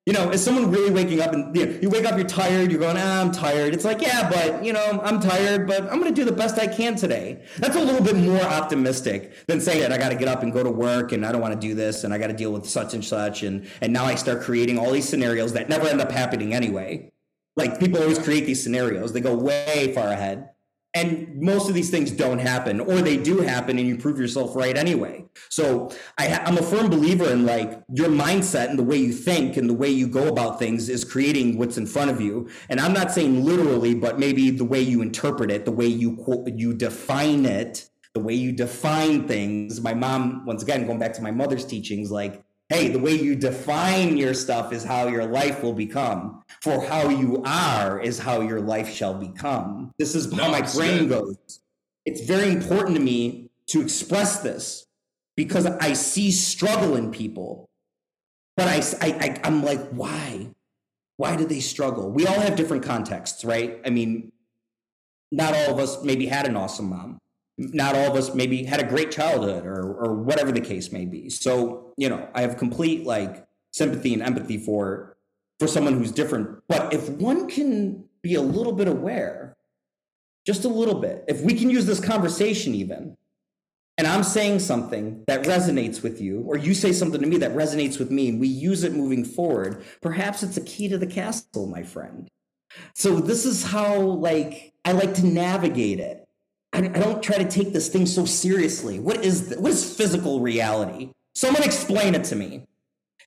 You 0.06 0.14
know 0.14 0.30
is 0.30 0.42
someone 0.42 0.70
really 0.70 0.90
waking 0.90 1.20
up 1.20 1.34
and 1.34 1.54
you, 1.54 1.66
know, 1.66 1.78
you 1.82 1.90
wake 1.90 2.04
up 2.06 2.16
you're 2.16 2.26
tired 2.26 2.70
you're 2.70 2.80
going 2.80 2.96
ah, 2.98 3.20
i'm 3.20 3.30
tired. 3.30 3.74
It's 3.74 3.84
like 3.84 4.00
yeah 4.00 4.28
but 4.28 4.64
you 4.64 4.72
know 4.72 5.00
i'm 5.04 5.20
tired 5.20 5.68
but 5.68 5.82
i'm 5.82 6.00
going 6.00 6.12
to 6.12 6.20
do 6.20 6.24
the 6.24 6.32
best 6.32 6.58
i 6.58 6.66
can 6.66 6.96
today. 6.96 7.44
That's 7.58 7.76
a 7.76 7.80
little 7.80 8.02
bit 8.02 8.16
more 8.16 8.40
optimistic 8.40 9.46
than 9.46 9.60
saying 9.60 9.80
that 9.82 9.92
i 9.92 9.98
got 9.98 10.08
to 10.08 10.16
get 10.16 10.26
up 10.26 10.42
and 10.42 10.52
go 10.52 10.64
to 10.64 10.70
work 10.70 11.12
and 11.12 11.24
i 11.24 11.30
don't 11.30 11.42
want 11.42 11.54
to 11.54 11.60
do 11.60 11.74
this 11.74 12.02
and 12.02 12.14
i 12.14 12.18
got 12.18 12.28
to 12.28 12.32
deal 12.32 12.50
with 12.50 12.66
such 12.66 12.94
and 12.94 13.04
such 13.04 13.42
and 13.42 13.68
and 13.82 13.92
now 13.92 14.04
i 14.04 14.14
start 14.14 14.40
creating 14.40 14.78
all 14.78 14.90
these 14.90 15.08
scenarios 15.08 15.52
that 15.52 15.68
never 15.68 15.86
end 15.86 16.00
up 16.00 16.10
happening 16.10 16.54
anyway. 16.54 17.10
Like 17.56 17.78
people 17.78 18.00
always 18.00 18.18
create 18.18 18.46
these 18.46 18.62
scenarios. 18.62 19.12
They 19.12 19.20
go 19.20 19.34
way 19.34 19.92
far 19.94 20.08
ahead 20.08 20.49
and 20.94 21.40
most 21.40 21.68
of 21.68 21.74
these 21.74 21.90
things 21.90 22.10
don't 22.10 22.40
happen 22.40 22.80
or 22.80 22.96
they 22.96 23.16
do 23.16 23.38
happen 23.38 23.78
and 23.78 23.86
you 23.86 23.96
prove 23.96 24.18
yourself 24.18 24.56
right 24.56 24.76
anyway. 24.76 25.24
So 25.48 25.92
I, 26.18 26.26
am 26.26 26.58
a 26.58 26.62
firm 26.62 26.90
believer 26.90 27.30
in 27.30 27.46
like 27.46 27.80
your 27.92 28.08
mindset 28.08 28.70
and 28.70 28.78
the 28.78 28.82
way 28.82 28.96
you 28.96 29.12
think 29.12 29.56
and 29.56 29.70
the 29.70 29.74
way 29.74 29.88
you 29.88 30.08
go 30.08 30.28
about 30.28 30.58
things 30.58 30.88
is 30.88 31.04
creating 31.04 31.58
what's 31.58 31.78
in 31.78 31.86
front 31.86 32.10
of 32.10 32.20
you. 32.20 32.48
And 32.68 32.80
i'm 32.80 32.92
not 32.92 33.12
saying 33.12 33.44
literally 33.44 33.94
but 33.94 34.18
maybe 34.18 34.50
the 34.50 34.64
way 34.64 34.80
you 34.80 35.02
interpret 35.02 35.50
it 35.50 35.64
the 35.64 35.72
way 35.72 35.86
you 35.86 36.16
quote 36.16 36.48
you 36.54 36.72
define 36.74 37.44
it 37.46 37.88
the 38.12 38.20
way 38.20 38.34
you 38.34 38.52
define 38.52 39.28
things. 39.28 39.80
My 39.80 39.94
mom 39.94 40.44
once 40.44 40.62
again 40.62 40.86
going 40.86 40.98
back 40.98 41.12
to 41.14 41.22
my 41.22 41.30
mother's 41.30 41.64
teachings 41.64 42.10
like 42.10 42.42
hey, 42.70 42.88
the 42.88 42.98
way 42.98 43.12
you 43.12 43.34
define 43.34 44.16
your 44.16 44.32
stuff 44.32 44.72
is 44.72 44.84
how 44.84 45.08
your 45.08 45.26
life 45.26 45.62
will 45.62 45.72
become. 45.72 46.42
For 46.62 46.80
how 46.86 47.08
you 47.08 47.42
are 47.44 48.00
is 48.00 48.18
how 48.18 48.40
your 48.40 48.60
life 48.60 48.88
shall 48.88 49.14
become. 49.14 49.90
This 49.98 50.14
is 50.14 50.32
how 50.32 50.46
no, 50.46 50.50
my 50.52 50.62
brain 50.62 51.08
good. 51.08 51.20
goes. 51.20 51.60
It's 52.06 52.22
very 52.22 52.50
important 52.50 52.96
to 52.96 53.02
me 53.02 53.50
to 53.66 53.82
express 53.82 54.40
this 54.40 54.86
because 55.36 55.66
I 55.66 55.94
see 55.94 56.30
struggle 56.30 56.94
in 56.94 57.10
people. 57.10 57.68
But 58.56 58.68
I, 58.68 58.76
I, 59.00 59.10
I, 59.20 59.40
I'm 59.42 59.64
like, 59.64 59.88
why? 59.90 60.50
Why 61.16 61.36
do 61.36 61.46
they 61.46 61.60
struggle? 61.60 62.10
We 62.10 62.26
all 62.26 62.40
have 62.40 62.56
different 62.56 62.84
contexts, 62.84 63.44
right? 63.44 63.80
I 63.84 63.90
mean, 63.90 64.32
not 65.32 65.54
all 65.54 65.74
of 65.74 65.78
us 65.78 66.02
maybe 66.04 66.26
had 66.26 66.46
an 66.46 66.56
awesome 66.56 66.90
mom. 66.90 67.18
Not 67.60 67.94
all 67.94 68.10
of 68.10 68.16
us 68.16 68.34
maybe 68.34 68.64
had 68.64 68.80
a 68.80 68.86
great 68.86 69.10
childhood 69.10 69.66
or, 69.66 69.82
or 69.82 70.14
whatever 70.14 70.50
the 70.50 70.60
case 70.60 70.92
may 70.92 71.04
be. 71.04 71.28
So, 71.28 71.92
you 71.96 72.08
know, 72.08 72.28
I 72.34 72.40
have 72.40 72.56
complete 72.56 73.06
like 73.06 73.46
sympathy 73.72 74.14
and 74.14 74.22
empathy 74.22 74.58
for 74.58 75.16
for 75.58 75.66
someone 75.66 75.98
who's 75.98 76.10
different. 76.10 76.62
But 76.68 76.94
if 76.94 77.08
one 77.10 77.46
can 77.46 78.04
be 78.22 78.34
a 78.34 78.40
little 78.40 78.72
bit 78.72 78.88
aware, 78.88 79.56
just 80.46 80.64
a 80.64 80.68
little 80.68 81.00
bit, 81.00 81.24
if 81.28 81.42
we 81.42 81.52
can 81.52 81.68
use 81.68 81.84
this 81.84 82.00
conversation 82.00 82.74
even, 82.74 83.18
and 83.98 84.06
I'm 84.06 84.22
saying 84.22 84.60
something 84.60 85.24
that 85.26 85.42
resonates 85.42 86.02
with 86.02 86.18
you, 86.22 86.40
or 86.46 86.56
you 86.56 86.72
say 86.72 86.92
something 86.92 87.20
to 87.20 87.26
me 87.26 87.36
that 87.36 87.54
resonates 87.54 87.98
with 87.98 88.10
me, 88.10 88.30
and 88.30 88.40
we 88.40 88.48
use 88.48 88.82
it 88.82 88.94
moving 88.94 89.26
forward, 89.26 89.84
perhaps 90.00 90.42
it's 90.42 90.56
a 90.56 90.62
key 90.64 90.88
to 90.88 90.96
the 90.96 91.06
castle, 91.06 91.66
my 91.66 91.82
friend. 91.82 92.26
So 92.94 93.20
this 93.20 93.44
is 93.44 93.62
how 93.62 94.00
like 94.00 94.72
I 94.86 94.92
like 94.92 95.12
to 95.16 95.26
navigate 95.26 96.00
it. 96.00 96.26
I, 96.80 96.98
I 96.98 97.02
don't 97.02 97.22
try 97.22 97.36
to 97.36 97.48
take 97.48 97.72
this 97.72 97.88
thing 97.88 98.06
so 98.06 98.24
seriously. 98.24 99.00
What 99.00 99.24
is 99.24 99.54
what 99.58 99.72
is 99.72 99.96
physical 99.96 100.40
reality? 100.40 101.10
Someone 101.34 101.62
explain 101.62 102.14
it 102.14 102.24
to 102.24 102.36
me. 102.36 102.66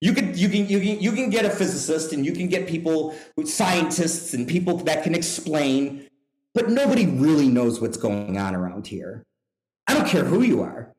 You 0.02 0.13
can 0.13 0.38
you 0.38 0.50
can 0.50 0.68
you 0.68 0.80
can 0.80 1.00
you 1.00 1.12
can 1.12 1.30
get 1.30 1.46
a 1.46 1.50
physicist 1.50 2.13
and 2.13 2.26
you 2.26 2.34
can 2.34 2.48
get 2.48 2.68
people 2.68 3.16
scientists 3.46 4.34
and 4.34 4.48
people 4.48 4.78
that 4.78 5.04
can 5.04 5.16
explain, 5.16 6.08
but 6.54 6.70
nobody 6.70 7.06
really 7.06 7.48
knows 7.48 7.80
what's 7.80 7.98
going 7.98 8.38
on 8.38 8.56
around 8.56 8.88
here. 8.88 9.24
I 9.88 9.94
don't 9.94 10.08
care 10.08 10.24
who 10.24 10.42
you 10.42 10.62
are. 10.62 10.94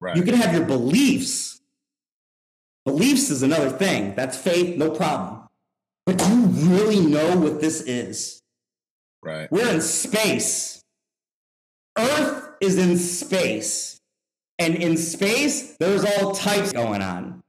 Right. 0.00 0.16
You 0.16 0.22
can 0.22 0.34
have 0.34 0.54
your 0.54 0.64
beliefs. 0.64 1.60
Beliefs 2.84 3.30
is 3.30 3.42
another 3.42 3.70
thing. 3.70 4.14
That's 4.14 4.36
faith, 4.36 4.76
no 4.76 4.90
problem. 4.90 5.46
But 6.06 6.18
do 6.18 6.28
you 6.28 6.46
really 6.46 7.00
know 7.00 7.36
what 7.36 7.60
this 7.60 7.82
is? 7.82 8.40
Right. 9.22 9.50
We're 9.52 9.68
in 9.68 9.82
space. 9.82 10.79
Earth 12.00 12.50
is 12.60 12.78
in 12.78 12.96
space. 12.98 14.00
And 14.58 14.74
in 14.74 14.96
space, 14.96 15.76
there's 15.78 16.04
all 16.04 16.32
types 16.32 16.72
going 16.72 17.02
on. 17.02 17.42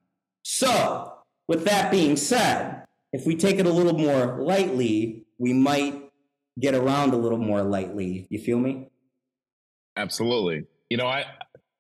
So, 0.44 1.14
with 1.48 1.66
that 1.66 1.92
being 1.92 2.16
said, 2.16 2.86
if 3.12 3.26
we 3.26 3.36
take 3.36 3.60
it 3.60 3.66
a 3.66 3.72
little 3.72 3.98
more 3.98 4.42
lightly, 4.42 5.26
we 5.38 5.54
might 5.54 6.10
get 6.60 6.74
around 6.74 7.14
a 7.14 7.18
little 7.18 7.38
more 7.38 7.62
lightly. 7.62 8.28
You 8.30 8.40
feel 8.40 8.60
me? 8.60 8.90
Absolutely. 9.98 10.66
You 10.90 10.98
know, 10.98 11.08
I 11.08 11.26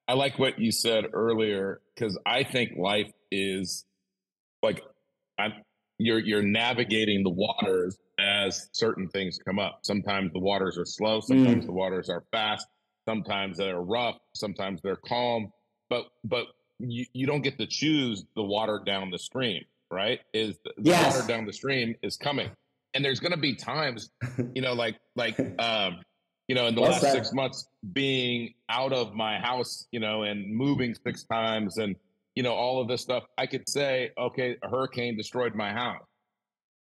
I 0.07 0.13
like 0.13 0.37
what 0.37 0.59
you 0.59 0.71
said 0.71 1.05
earlier 1.13 1.81
because 1.95 2.17
I 2.25 2.43
think 2.43 2.77
life 2.77 3.11
is 3.31 3.85
like 4.61 4.81
I'm 5.39 5.53
you're 5.97 6.19
you're 6.19 6.43
navigating 6.43 7.23
the 7.23 7.29
waters 7.29 7.97
as 8.21 8.69
certain 8.71 9.07
things 9.09 9.39
come 9.43 9.59
up. 9.59 9.79
Sometimes 9.83 10.31
the 10.33 10.39
waters 10.39 10.77
are 10.77 10.85
slow, 10.85 11.19
sometimes 11.21 11.63
mm. 11.63 11.67
the 11.67 11.73
waters 11.73 12.09
are 12.09 12.23
fast, 12.31 12.67
sometimes 13.07 13.57
they're 13.57 13.81
rough, 13.81 14.17
sometimes 14.35 14.81
they're 14.81 14.95
calm. 14.95 15.51
But 15.89 16.05
but 16.23 16.47
you, 16.79 17.05
you 17.13 17.25
don't 17.27 17.41
get 17.41 17.57
to 17.57 17.67
choose 17.67 18.25
the 18.35 18.43
water 18.43 18.81
down 18.85 19.11
the 19.11 19.19
stream, 19.19 19.63
right? 19.89 20.19
Is 20.33 20.59
the, 20.63 20.73
the 20.77 20.91
yes. 20.91 21.15
water 21.15 21.27
down 21.27 21.45
the 21.45 21.53
stream 21.53 21.95
is 22.01 22.17
coming. 22.17 22.49
And 22.93 23.03
there's 23.03 23.19
gonna 23.19 23.37
be 23.37 23.55
times, 23.55 24.11
you 24.53 24.61
know, 24.61 24.73
like 24.73 24.97
like 25.15 25.39
um 25.59 25.99
you 26.51 26.55
know, 26.55 26.67
in 26.67 26.75
the 26.75 26.81
last 26.81 26.99
six 26.99 27.31
months 27.31 27.69
being 27.93 28.53
out 28.67 28.91
of 28.91 29.13
my 29.13 29.39
house, 29.39 29.87
you 29.93 30.01
know, 30.01 30.23
and 30.23 30.53
moving 30.53 30.93
six 30.93 31.23
times 31.23 31.77
and, 31.77 31.95
you 32.35 32.43
know, 32.43 32.51
all 32.53 32.81
of 32.81 32.89
this 32.89 33.01
stuff, 33.01 33.23
I 33.37 33.45
could 33.45 33.69
say, 33.69 34.11
okay, 34.17 34.57
a 34.61 34.67
hurricane 34.67 35.15
destroyed 35.15 35.55
my 35.55 35.71
house. 35.71 36.03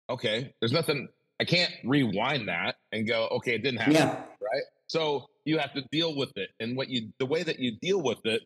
Okay, 0.08 0.54
there's 0.60 0.72
nothing, 0.72 1.08
I 1.40 1.44
can't 1.44 1.72
rewind 1.84 2.48
that 2.48 2.76
and 2.92 3.08
go, 3.08 3.26
okay, 3.32 3.54
it 3.54 3.62
didn't 3.62 3.80
happen. 3.80 3.94
Yeah. 3.94 4.14
Right. 4.40 4.62
So 4.88 5.26
you 5.46 5.56
have 5.58 5.72
to 5.72 5.82
deal 5.90 6.14
with 6.14 6.36
it. 6.36 6.50
And 6.60 6.76
what 6.76 6.88
you, 6.88 7.08
the 7.18 7.24
way 7.24 7.42
that 7.42 7.58
you 7.58 7.78
deal 7.80 8.02
with 8.02 8.18
it 8.24 8.42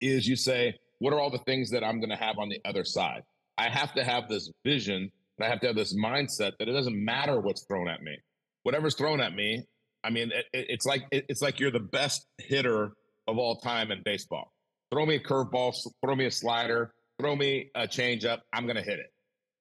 is 0.00 0.26
you 0.26 0.34
say, 0.34 0.76
what 0.98 1.12
are 1.12 1.20
all 1.20 1.30
the 1.30 1.38
things 1.38 1.70
that 1.70 1.84
I'm 1.84 2.00
going 2.00 2.10
to 2.10 2.16
have 2.16 2.38
on 2.38 2.48
the 2.48 2.60
other 2.64 2.84
side? 2.84 3.22
I 3.56 3.68
have 3.68 3.94
to 3.94 4.02
have 4.02 4.28
this 4.28 4.50
vision 4.64 5.10
and 5.38 5.46
I 5.46 5.48
have 5.48 5.60
to 5.60 5.68
have 5.68 5.76
this 5.76 5.94
mindset 5.94 6.52
that 6.58 6.68
it 6.68 6.72
doesn't 6.72 6.96
matter 6.96 7.40
what's 7.40 7.64
thrown 7.66 7.88
at 7.88 8.02
me. 8.02 8.16
Whatever's 8.64 8.96
thrown 8.96 9.20
at 9.20 9.34
me, 9.34 9.64
I 10.02 10.10
mean, 10.10 10.32
it, 10.32 10.46
it's 10.52 10.86
like 10.86 11.04
it's 11.12 11.42
like 11.42 11.60
you're 11.60 11.70
the 11.70 11.80
best 11.80 12.26
hitter 12.38 12.92
of 13.28 13.38
all 13.38 13.56
time 13.56 13.90
in 13.90 14.02
baseball. 14.04 14.52
Throw 14.90 15.06
me 15.06 15.16
a 15.16 15.20
curveball, 15.20 15.76
throw 16.04 16.16
me 16.16 16.26
a 16.26 16.30
slider, 16.30 16.92
throw 17.20 17.36
me 17.36 17.70
a 17.74 17.82
changeup. 17.82 18.40
I'm 18.52 18.64
going 18.64 18.76
to 18.76 18.82
hit 18.82 18.98
it. 18.98 19.12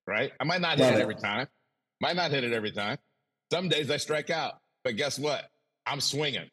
Right? 0.08 0.32
I 0.40 0.44
might 0.44 0.62
not 0.62 0.78
hit 0.78 0.94
it 0.94 1.00
every 1.00 1.16
time. 1.16 1.48
Might 2.04 2.18
not 2.18 2.32
hit 2.32 2.44
it 2.44 2.52
every 2.52 2.74
time. 2.74 2.98
Some 3.50 3.70
days 3.70 3.90
I 3.90 3.96
strike 3.96 4.30
out, 4.30 4.56
but 4.84 4.98
guess 4.98 5.18
what? 5.18 5.46
I'm 5.86 6.02
swinging. 6.02 6.50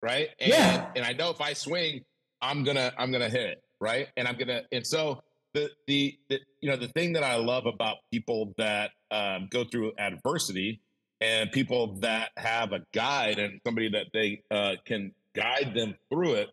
Right? 0.00 0.30
And, 0.40 0.48
yeah. 0.48 0.86
And 0.96 1.04
I 1.04 1.12
know 1.12 1.28
if 1.28 1.42
I 1.42 1.52
swing, 1.52 2.06
I'm 2.40 2.64
gonna 2.64 2.94
I'm 2.96 3.12
gonna 3.12 3.28
hit 3.28 3.50
it. 3.50 3.62
Right? 3.82 4.08
And 4.16 4.26
I'm 4.26 4.38
gonna 4.38 4.62
and 4.72 4.86
so 4.86 5.22
the, 5.52 5.68
the, 5.86 6.16
the 6.30 6.40
you 6.62 6.70
know 6.70 6.76
the 6.78 6.88
thing 6.88 7.12
that 7.12 7.22
I 7.22 7.36
love 7.36 7.66
about 7.66 7.98
people 8.10 8.54
that 8.56 8.92
um, 9.10 9.48
go 9.50 9.62
through 9.62 9.92
adversity 9.98 10.80
and 11.20 11.52
people 11.52 11.96
that 11.96 12.30
have 12.38 12.72
a 12.72 12.80
guide 12.94 13.38
and 13.38 13.60
somebody 13.66 13.90
that 13.90 14.06
they 14.14 14.42
uh, 14.50 14.76
can 14.86 15.12
guide 15.36 15.74
them 15.74 15.96
through 16.10 16.32
it 16.32 16.48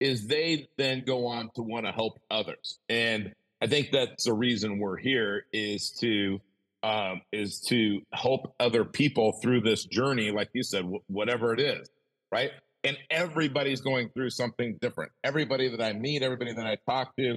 is 0.00 0.26
they 0.26 0.68
then 0.76 1.02
go 1.06 1.26
on 1.28 1.48
to 1.54 1.62
want 1.62 1.86
to 1.86 1.92
help 1.92 2.20
others 2.30 2.78
and 2.88 3.32
i 3.62 3.66
think 3.66 3.90
that's 3.92 4.24
the 4.24 4.32
reason 4.32 4.78
we're 4.78 4.96
here 4.96 5.46
is 5.52 5.90
to 5.92 6.40
um, 6.84 7.22
is 7.32 7.60
to 7.60 8.00
help 8.12 8.54
other 8.60 8.84
people 8.84 9.32
through 9.42 9.62
this 9.62 9.84
journey 9.84 10.30
like 10.30 10.50
you 10.52 10.62
said 10.62 10.82
w- 10.82 11.00
whatever 11.06 11.52
it 11.52 11.60
is 11.60 11.88
right 12.30 12.50
and 12.84 12.96
everybody's 13.10 13.80
going 13.80 14.10
through 14.10 14.30
something 14.30 14.76
different 14.80 15.10
everybody 15.24 15.68
that 15.68 15.80
i 15.80 15.92
meet 15.92 16.22
everybody 16.22 16.52
that 16.52 16.66
i 16.66 16.76
talk 16.88 17.16
to 17.16 17.36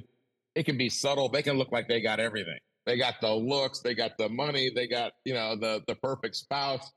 it 0.54 0.64
can 0.64 0.76
be 0.76 0.88
subtle 0.88 1.28
they 1.28 1.42
can 1.42 1.56
look 1.56 1.72
like 1.72 1.88
they 1.88 2.00
got 2.00 2.20
everything 2.20 2.58
they 2.88 2.96
got 2.96 3.20
the 3.20 3.30
looks, 3.30 3.80
they 3.80 3.94
got 3.94 4.16
the 4.16 4.30
money, 4.30 4.70
they 4.74 4.88
got, 4.88 5.12
you 5.26 5.34
know, 5.34 5.56
the 5.56 5.82
the 5.86 5.94
perfect 5.94 6.34
spouse, 6.34 6.90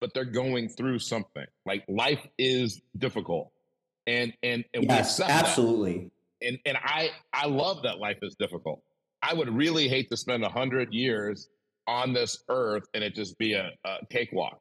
but 0.00 0.14
they're 0.14 0.24
going 0.24 0.68
through 0.68 1.00
something. 1.00 1.44
Like 1.66 1.82
life 1.88 2.24
is 2.38 2.80
difficult. 2.96 3.50
And 4.06 4.32
and 4.44 4.64
and 4.72 4.84
yes, 4.84 5.18
absolutely. 5.18 6.12
That. 6.40 6.46
And 6.46 6.58
and 6.64 6.78
I 6.80 7.10
I 7.32 7.46
love 7.46 7.82
that 7.82 7.98
life 7.98 8.18
is 8.22 8.36
difficult. 8.36 8.80
I 9.20 9.34
would 9.34 9.52
really 9.52 9.88
hate 9.88 10.08
to 10.10 10.16
spend 10.16 10.44
a 10.44 10.48
hundred 10.48 10.92
years 10.94 11.48
on 11.88 12.12
this 12.12 12.44
earth 12.48 12.84
and 12.94 13.02
it 13.02 13.14
just 13.14 13.36
be 13.38 13.54
a, 13.54 13.70
a 13.84 13.96
cakewalk. 14.10 14.60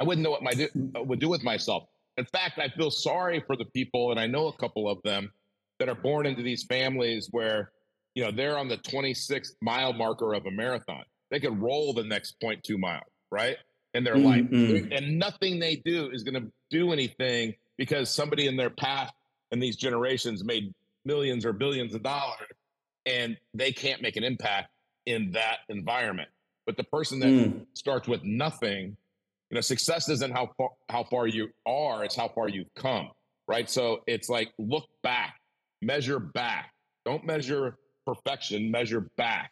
I 0.00 0.04
wouldn't 0.04 0.22
know 0.22 0.30
what 0.30 0.42
my 0.42 0.52
do, 0.52 0.68
uh, 0.96 1.02
would 1.02 1.20
do 1.20 1.28
with 1.28 1.42
myself. 1.42 1.84
In 2.16 2.24
fact, 2.24 2.58
I 2.58 2.68
feel 2.68 2.90
sorry 2.90 3.42
for 3.46 3.56
the 3.56 3.64
people, 3.64 4.12
and 4.12 4.20
I 4.20 4.26
know 4.26 4.46
a 4.46 4.56
couple 4.56 4.88
of 4.88 5.02
them 5.02 5.32
that 5.78 5.88
are 5.88 5.94
born 5.94 6.26
into 6.26 6.42
these 6.42 6.62
families 6.62 7.28
where 7.32 7.72
you 8.14 8.24
know, 8.24 8.30
they're 8.30 8.56
on 8.56 8.68
the 8.68 8.78
26th 8.78 9.54
mile 9.60 9.92
marker 9.92 10.34
of 10.34 10.46
a 10.46 10.50
marathon. 10.50 11.02
They 11.30 11.40
could 11.40 11.60
roll 11.60 11.92
the 11.92 12.04
next 12.04 12.36
0.2 12.40 12.78
miles, 12.78 13.02
right? 13.30 13.56
In 13.92 14.04
their 14.04 14.14
mm-hmm. 14.14 14.84
life. 14.84 14.92
And 14.92 15.18
nothing 15.18 15.58
they 15.58 15.76
do 15.76 16.10
is 16.12 16.22
going 16.22 16.40
to 16.40 16.50
do 16.70 16.92
anything 16.92 17.54
because 17.76 18.10
somebody 18.10 18.46
in 18.46 18.56
their 18.56 18.70
past 18.70 19.12
and 19.50 19.62
these 19.62 19.76
generations 19.76 20.44
made 20.44 20.72
millions 21.04 21.44
or 21.44 21.52
billions 21.52 21.94
of 21.94 22.02
dollars 22.02 22.48
and 23.06 23.36
they 23.52 23.72
can't 23.72 24.00
make 24.00 24.16
an 24.16 24.24
impact 24.24 24.70
in 25.06 25.32
that 25.32 25.58
environment. 25.68 26.28
But 26.66 26.76
the 26.76 26.84
person 26.84 27.18
that 27.20 27.28
mm. 27.28 27.66
starts 27.74 28.08
with 28.08 28.22
nothing, 28.24 28.96
you 29.50 29.54
know, 29.54 29.60
success 29.60 30.08
isn't 30.08 30.32
how 30.32 30.50
far, 30.56 30.70
how 30.88 31.04
far 31.04 31.26
you 31.26 31.48
are, 31.66 32.04
it's 32.04 32.16
how 32.16 32.28
far 32.28 32.48
you've 32.48 32.72
come, 32.74 33.10
right? 33.46 33.68
So 33.68 34.02
it's 34.06 34.28
like 34.28 34.50
look 34.58 34.84
back, 35.02 35.36
measure 35.82 36.18
back. 36.18 36.70
Don't 37.04 37.24
measure 37.24 37.76
perfection, 38.06 38.70
measure 38.70 39.10
back. 39.16 39.50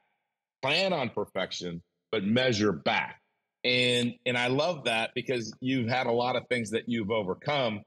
Plan 0.62 0.92
on 0.92 1.11
perfection, 1.11 1.83
but 2.11 2.25
measure 2.25 2.72
back. 2.72 3.20
And 3.64 4.14
and 4.27 4.37
I 4.37 4.48
love 4.48 4.85
that 4.85 5.11
because 5.14 5.53
you've 5.61 5.88
had 5.88 6.07
a 6.07 6.12
lot 6.12 6.37
of 6.37 6.44
things 6.48 6.70
that 6.70 6.88
you've 6.88 7.11
overcome 7.11 7.83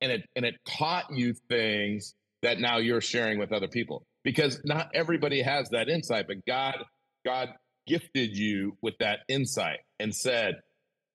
and 0.00 0.10
it 0.10 0.28
and 0.34 0.44
it 0.44 0.56
taught 0.66 1.04
you 1.10 1.34
things 1.48 2.14
that 2.42 2.58
now 2.58 2.78
you're 2.78 3.00
sharing 3.00 3.38
with 3.38 3.52
other 3.52 3.68
people. 3.68 4.06
Because 4.24 4.60
not 4.64 4.90
everybody 4.94 5.40
has 5.42 5.70
that 5.70 5.88
insight, 5.88 6.26
but 6.26 6.44
God 6.46 6.76
God 7.24 7.50
gifted 7.90 8.36
you 8.36 8.76
with 8.82 8.94
that 9.00 9.20
insight 9.28 9.80
and 9.98 10.14
said, 10.14 10.62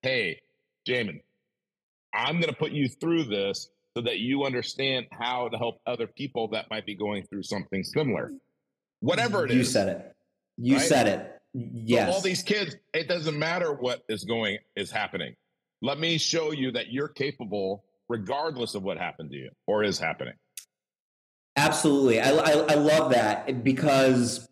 "Hey, 0.02 0.42
Jamin, 0.88 1.22
I'm 2.14 2.40
going 2.40 2.54
to 2.54 2.60
put 2.60 2.72
you 2.72 2.88
through 2.88 3.26
this 3.26 3.70
so 3.96 4.04
that 4.04 4.20
you 4.20 4.44
understand 4.44 5.06
how 5.12 5.48
to 5.48 5.58
help 5.58 5.80
other 5.88 6.08
people 6.08 6.50
that 6.50 6.70
might 6.70 6.86
be 6.86 6.96
going 6.96 7.24
through 7.24 7.44
something 7.44 7.84
similar 7.84 8.32
whatever 9.06 9.46
it 9.46 9.52
you 9.52 9.60
is. 9.60 9.68
You 9.68 9.72
said 9.72 9.88
it. 9.90 10.16
You 10.58 10.78
right? 10.78 10.86
said 10.86 11.08
it. 11.08 11.32
Yes. 11.54 12.10
So 12.10 12.16
all 12.16 12.22
these 12.22 12.44
kids, 12.44 12.76
it 12.94 13.08
doesn't 13.08 13.38
matter 13.38 13.74
what 13.74 14.04
is 14.10 14.24
going 14.24 14.58
is 14.76 14.92
happening. 14.92 15.36
Let 15.82 16.00
me 16.00 16.18
show 16.18 16.52
you 16.52 16.72
that 16.72 16.92
you're 16.92 17.08
capable 17.08 17.84
regardless 18.10 18.76
of 18.76 18.84
what 18.84 18.98
happened 18.98 19.32
to 19.32 19.38
you 19.38 19.52
or 19.68 19.84
is 19.84 20.00
happening. 20.00 20.34
Absolutely. 21.58 22.20
I, 22.20 22.32
I, 22.32 22.52
I 22.52 22.74
love 22.76 23.12
that 23.12 23.64
because 23.64 24.50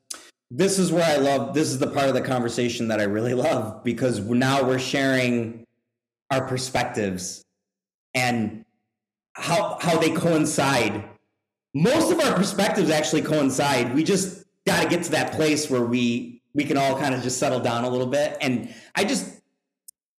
this 0.55 0.77
is 0.77 0.91
where 0.91 1.03
I 1.03 1.17
love 1.17 1.55
this 1.55 1.69
is 1.69 1.79
the 1.79 1.87
part 1.87 2.09
of 2.09 2.13
the 2.13 2.21
conversation 2.21 2.87
that 2.89 2.99
I 2.99 3.05
really 3.05 3.33
love 3.33 3.83
because 3.83 4.19
now 4.19 4.63
we're 4.63 4.77
sharing 4.77 5.65
our 6.29 6.45
perspectives 6.45 7.43
and 8.13 8.63
how 9.33 9.79
how 9.81 9.97
they 9.97 10.11
coincide. 10.11 11.05
Most 11.73 12.11
of 12.11 12.19
our 12.19 12.35
perspectives 12.35 12.91
actually 12.91 13.23
coincide. 13.23 13.95
We 13.95 14.03
just 14.03 14.43
got 14.67 14.83
to 14.83 14.87
get 14.87 15.03
to 15.05 15.11
that 15.11 15.31
place 15.31 15.71
where 15.71 15.81
we 15.81 16.43
we 16.53 16.65
can 16.65 16.77
all 16.77 16.99
kind 16.99 17.15
of 17.15 17.23
just 17.23 17.39
settle 17.39 17.59
down 17.59 17.83
a 17.83 17.89
little 17.89 18.05
bit 18.05 18.37
and 18.39 18.71
I 18.93 19.05
just 19.05 19.41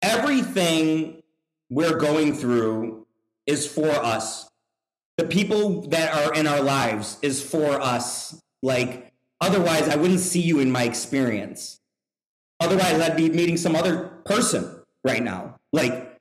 everything 0.01 1.21
we're 1.69 1.99
going 1.99 2.33
through 2.33 3.05
is 3.45 3.67
for 3.67 3.91
us. 3.91 4.49
The 5.17 5.25
people 5.25 5.81
that 5.89 6.11
are 6.11 6.33
in 6.33 6.47
our 6.47 6.61
lives 6.61 7.19
is 7.21 7.43
for 7.43 7.79
us. 7.79 8.41
Like 8.63 9.12
Otherwise, 9.43 9.89
I 9.89 9.97
wouldn't 9.97 10.21
see 10.21 10.39
you 10.39 10.59
in 10.59 10.71
my 10.71 10.83
experience. 10.83 11.81
Otherwise, 12.61 13.01
I'd 13.01 13.17
be 13.17 13.29
meeting 13.29 13.57
some 13.57 13.75
other 13.75 14.07
person 14.23 14.73
right 15.03 15.21
now. 15.21 15.59
Like, 15.73 16.17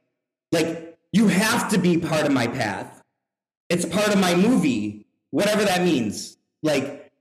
like 0.50 0.98
you 1.12 1.28
have 1.28 1.68
to 1.68 1.78
be 1.78 1.98
part 1.98 2.26
of 2.26 2.32
my 2.32 2.48
path. 2.48 3.00
It's 3.68 3.84
part 3.84 4.08
of 4.08 4.18
my 4.18 4.34
movie, 4.34 5.06
whatever 5.30 5.64
that 5.64 5.82
means. 5.82 6.36
Like, 6.64 7.12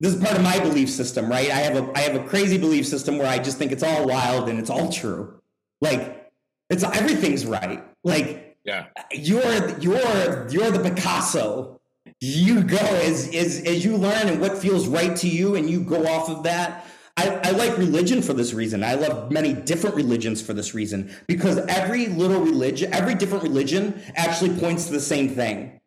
this 0.00 0.14
is 0.14 0.22
part 0.22 0.34
of 0.34 0.42
my 0.42 0.58
belief 0.60 0.88
system, 0.88 1.28
right? 1.28 1.50
I 1.50 1.58
have 1.58 1.76
a 1.76 1.92
I 1.94 2.00
have 2.00 2.16
a 2.16 2.26
crazy 2.26 2.56
belief 2.56 2.86
system 2.86 3.18
where 3.18 3.28
I 3.28 3.38
just 3.38 3.58
think 3.58 3.70
it's 3.70 3.82
all 3.82 4.06
wild 4.06 4.48
and 4.48 4.58
it's 4.58 4.70
all 4.70 4.90
true. 4.90 5.42
Like, 5.82 6.32
it's 6.70 6.84
everything's 6.84 7.44
right. 7.44 7.84
Like, 8.02 8.56
yeah, 8.64 8.86
you're 9.12 9.78
you're 9.78 10.48
you're 10.48 10.70
the 10.70 10.80
Picasso 10.82 11.79
you 12.20 12.62
go 12.62 12.76
as, 12.76 13.34
as 13.34 13.62
as 13.64 13.84
you 13.84 13.96
learn 13.96 14.28
and 14.28 14.40
what 14.40 14.58
feels 14.58 14.86
right 14.86 15.16
to 15.16 15.28
you 15.28 15.54
and 15.54 15.70
you 15.70 15.82
go 15.82 16.06
off 16.06 16.28
of 16.28 16.42
that 16.42 16.86
I, 17.16 17.40
I, 17.44 17.50
like 17.50 17.76
religion 17.76 18.22
for 18.22 18.32
this 18.32 18.54
reason. 18.54 18.82
I 18.82 18.94
love 18.94 19.30
many 19.30 19.52
different 19.52 19.94
religions 19.94 20.40
for 20.40 20.54
this 20.54 20.74
reason 20.74 21.14
because 21.26 21.58
every 21.58 22.06
little 22.06 22.40
religion, 22.40 22.94
every 22.94 23.14
different 23.14 23.42
religion 23.42 24.00
actually 24.14 24.58
points 24.58 24.86
to 24.86 24.92
the 24.92 25.00
same 25.00 25.28
thing. 25.28 25.80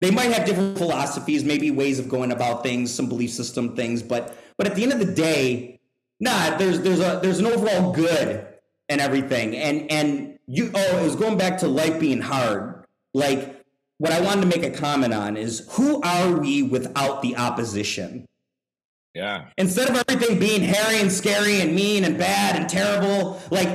They 0.00 0.12
might 0.12 0.30
have 0.32 0.46
different 0.46 0.78
philosophies, 0.78 1.42
maybe 1.44 1.72
ways 1.72 1.98
of 1.98 2.08
going 2.08 2.30
about 2.30 2.62
things, 2.62 2.92
some 2.92 3.08
belief 3.08 3.30
system 3.30 3.74
things, 3.74 4.02
but 4.02 4.36
but 4.56 4.66
at 4.66 4.76
the 4.76 4.82
end 4.84 4.92
of 4.92 5.00
the 5.00 5.12
day, 5.12 5.80
nah, 6.20 6.56
there's 6.56 6.80
there's 6.80 7.00
a 7.00 7.18
there's 7.22 7.38
an 7.38 7.46
overall 7.46 7.92
good 7.92 8.46
and 8.88 9.00
everything. 9.00 9.56
And 9.56 9.90
and 9.90 10.38
you 10.46 10.70
oh, 10.74 10.98
it 10.98 11.02
was 11.02 11.16
going 11.16 11.38
back 11.38 11.58
to 11.58 11.68
life 11.68 11.98
being 11.98 12.20
hard. 12.20 12.84
Like 13.14 13.51
what 14.02 14.10
I 14.10 14.20
wanted 14.20 14.40
to 14.40 14.46
make 14.48 14.64
a 14.64 14.76
comment 14.76 15.14
on 15.14 15.36
is 15.36 15.64
who 15.74 16.02
are 16.02 16.32
we 16.32 16.64
without 16.64 17.22
the 17.22 17.36
opposition? 17.36 18.26
Yeah. 19.14 19.44
Instead 19.56 19.90
of 19.90 20.02
everything 20.08 20.40
being 20.40 20.60
hairy 20.60 21.00
and 21.00 21.12
scary 21.12 21.60
and 21.60 21.72
mean 21.72 22.02
and 22.02 22.18
bad 22.18 22.56
and 22.56 22.68
terrible, 22.68 23.40
like 23.52 23.68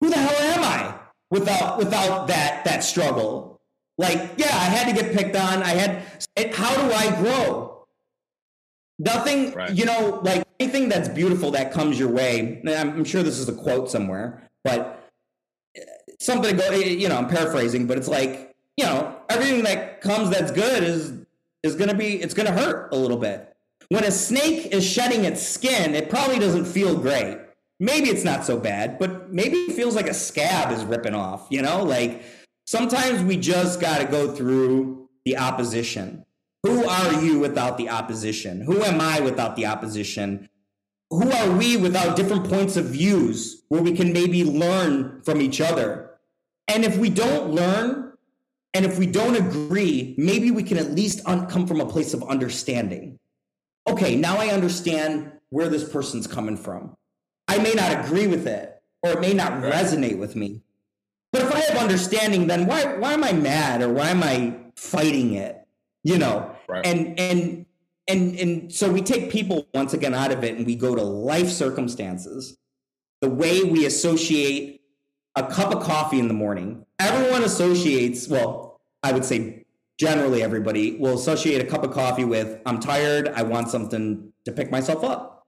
who 0.00 0.10
the 0.10 0.16
hell 0.16 0.52
am 0.52 0.62
I 0.62 0.94
without 1.32 1.76
without 1.76 2.28
that 2.28 2.64
that 2.66 2.84
struggle? 2.84 3.56
Like, 3.98 4.34
yeah, 4.36 4.46
I 4.46 4.66
had 4.66 4.94
to 4.94 5.02
get 5.02 5.12
picked 5.12 5.34
on. 5.34 5.60
I 5.60 5.70
had 5.70 6.04
it, 6.36 6.54
how 6.54 6.72
do 6.76 6.92
I 6.94 7.20
grow? 7.20 7.84
Nothing, 9.00 9.54
right. 9.54 9.72
you 9.74 9.86
know, 9.86 10.20
like 10.22 10.44
anything 10.60 10.88
that's 10.88 11.08
beautiful 11.08 11.50
that 11.50 11.72
comes 11.72 11.98
your 11.98 12.10
way. 12.10 12.62
I'm 12.64 13.02
sure 13.02 13.24
this 13.24 13.40
is 13.40 13.48
a 13.48 13.54
quote 13.54 13.90
somewhere, 13.90 14.48
but 14.62 15.10
eh, 15.76 15.80
something 16.20 16.56
to 16.56 16.62
go, 16.62 16.70
eh, 16.70 16.90
you 16.90 17.08
know, 17.08 17.16
I'm 17.16 17.26
paraphrasing, 17.26 17.88
but 17.88 17.98
it's 17.98 18.06
like 18.06 18.55
you 18.76 18.84
know, 18.84 19.16
everything 19.28 19.64
that 19.64 20.00
comes 20.00 20.30
that's 20.30 20.52
good 20.52 20.82
is 20.82 21.12
is 21.62 21.76
to 21.76 21.94
be 21.94 22.20
it's 22.22 22.34
to 22.34 22.52
hurt 22.52 22.92
a 22.92 22.96
little 22.96 23.16
bit. 23.16 23.56
When 23.88 24.04
a 24.04 24.10
snake 24.10 24.66
is 24.66 24.84
shedding 24.84 25.24
its 25.24 25.42
skin, 25.42 25.94
it 25.94 26.10
probably 26.10 26.38
doesn't 26.38 26.64
feel 26.64 26.96
great. 26.96 27.38
Maybe 27.78 28.08
it's 28.08 28.24
not 28.24 28.44
so 28.44 28.58
bad, 28.58 28.98
but 28.98 29.32
maybe 29.32 29.56
it 29.56 29.74
feels 29.74 29.94
like 29.94 30.08
a 30.08 30.14
scab 30.14 30.72
is 30.72 30.84
ripping 30.84 31.14
off, 31.14 31.46
you 31.50 31.62
know? 31.62 31.84
Like 31.84 32.22
sometimes 32.66 33.22
we 33.22 33.36
just 33.36 33.80
got 33.80 33.98
to 33.98 34.06
go 34.06 34.32
through 34.32 35.08
the 35.24 35.36
opposition. 35.36 36.24
Who 36.62 36.86
are 36.86 37.22
you 37.22 37.38
without 37.38 37.76
the 37.76 37.88
opposition? 37.90 38.60
Who 38.60 38.82
am 38.82 39.00
I 39.00 39.20
without 39.20 39.56
the 39.56 39.66
opposition? 39.66 40.48
Who 41.10 41.30
are 41.30 41.50
we 41.52 41.76
without 41.76 42.16
different 42.16 42.48
points 42.48 42.76
of 42.76 42.86
views 42.86 43.62
where 43.68 43.82
we 43.82 43.92
can 43.92 44.12
maybe 44.12 44.42
learn 44.42 45.22
from 45.22 45.40
each 45.40 45.60
other? 45.60 46.10
And 46.66 46.84
if 46.84 46.96
we 46.98 47.10
don't 47.10 47.50
learn 47.50 48.05
and 48.76 48.84
if 48.84 48.98
we 48.98 49.06
don't 49.06 49.36
agree, 49.36 50.14
maybe 50.18 50.50
we 50.50 50.62
can 50.62 50.76
at 50.76 50.90
least 50.90 51.22
un- 51.24 51.46
come 51.46 51.66
from 51.66 51.80
a 51.80 51.86
place 51.86 52.12
of 52.12 52.22
understanding. 52.28 53.18
Okay, 53.88 54.16
now 54.16 54.36
I 54.36 54.48
understand 54.48 55.32
where 55.48 55.70
this 55.70 55.88
person's 55.88 56.26
coming 56.26 56.58
from. 56.58 56.94
I 57.48 57.56
may 57.56 57.72
not 57.72 58.04
agree 58.04 58.26
with 58.26 58.46
it, 58.46 58.78
or 59.02 59.12
it 59.12 59.20
may 59.20 59.32
not 59.32 59.62
resonate 59.62 60.18
with 60.18 60.36
me. 60.36 60.60
But 61.32 61.42
if 61.42 61.54
I 61.54 61.60
have 61.60 61.78
understanding, 61.78 62.48
then 62.48 62.66
why 62.66 62.98
why 62.98 63.14
am 63.14 63.24
I 63.24 63.32
mad 63.32 63.80
or 63.80 63.88
why 63.88 64.10
am 64.10 64.22
I 64.22 64.54
fighting 64.76 65.32
it? 65.32 65.66
You 66.04 66.18
know, 66.18 66.54
right. 66.68 66.84
and 66.84 67.18
and 67.18 67.64
and 68.08 68.38
and 68.38 68.72
so 68.74 68.92
we 68.92 69.00
take 69.00 69.30
people 69.30 69.66
once 69.72 69.94
again 69.94 70.12
out 70.12 70.32
of 70.32 70.44
it, 70.44 70.54
and 70.54 70.66
we 70.66 70.76
go 70.76 70.94
to 70.94 71.02
life 71.02 71.48
circumstances, 71.48 72.58
the 73.22 73.30
way 73.30 73.62
we 73.62 73.86
associate 73.86 74.82
a 75.34 75.46
cup 75.46 75.74
of 75.74 75.82
coffee 75.82 76.18
in 76.18 76.28
the 76.28 76.34
morning. 76.34 76.84
Everyone 76.98 77.42
associates 77.42 78.28
well 78.28 78.65
I 79.06 79.12
would 79.12 79.24
say 79.24 79.64
generally 79.98 80.42
everybody 80.42 80.96
will 80.96 81.14
associate 81.14 81.60
a 81.60 81.64
cup 81.64 81.84
of 81.84 81.92
coffee 81.92 82.24
with 82.24 82.60
I'm 82.66 82.80
tired, 82.80 83.28
I 83.28 83.44
want 83.44 83.68
something 83.68 84.32
to 84.44 84.52
pick 84.52 84.70
myself 84.70 85.04
up. 85.04 85.46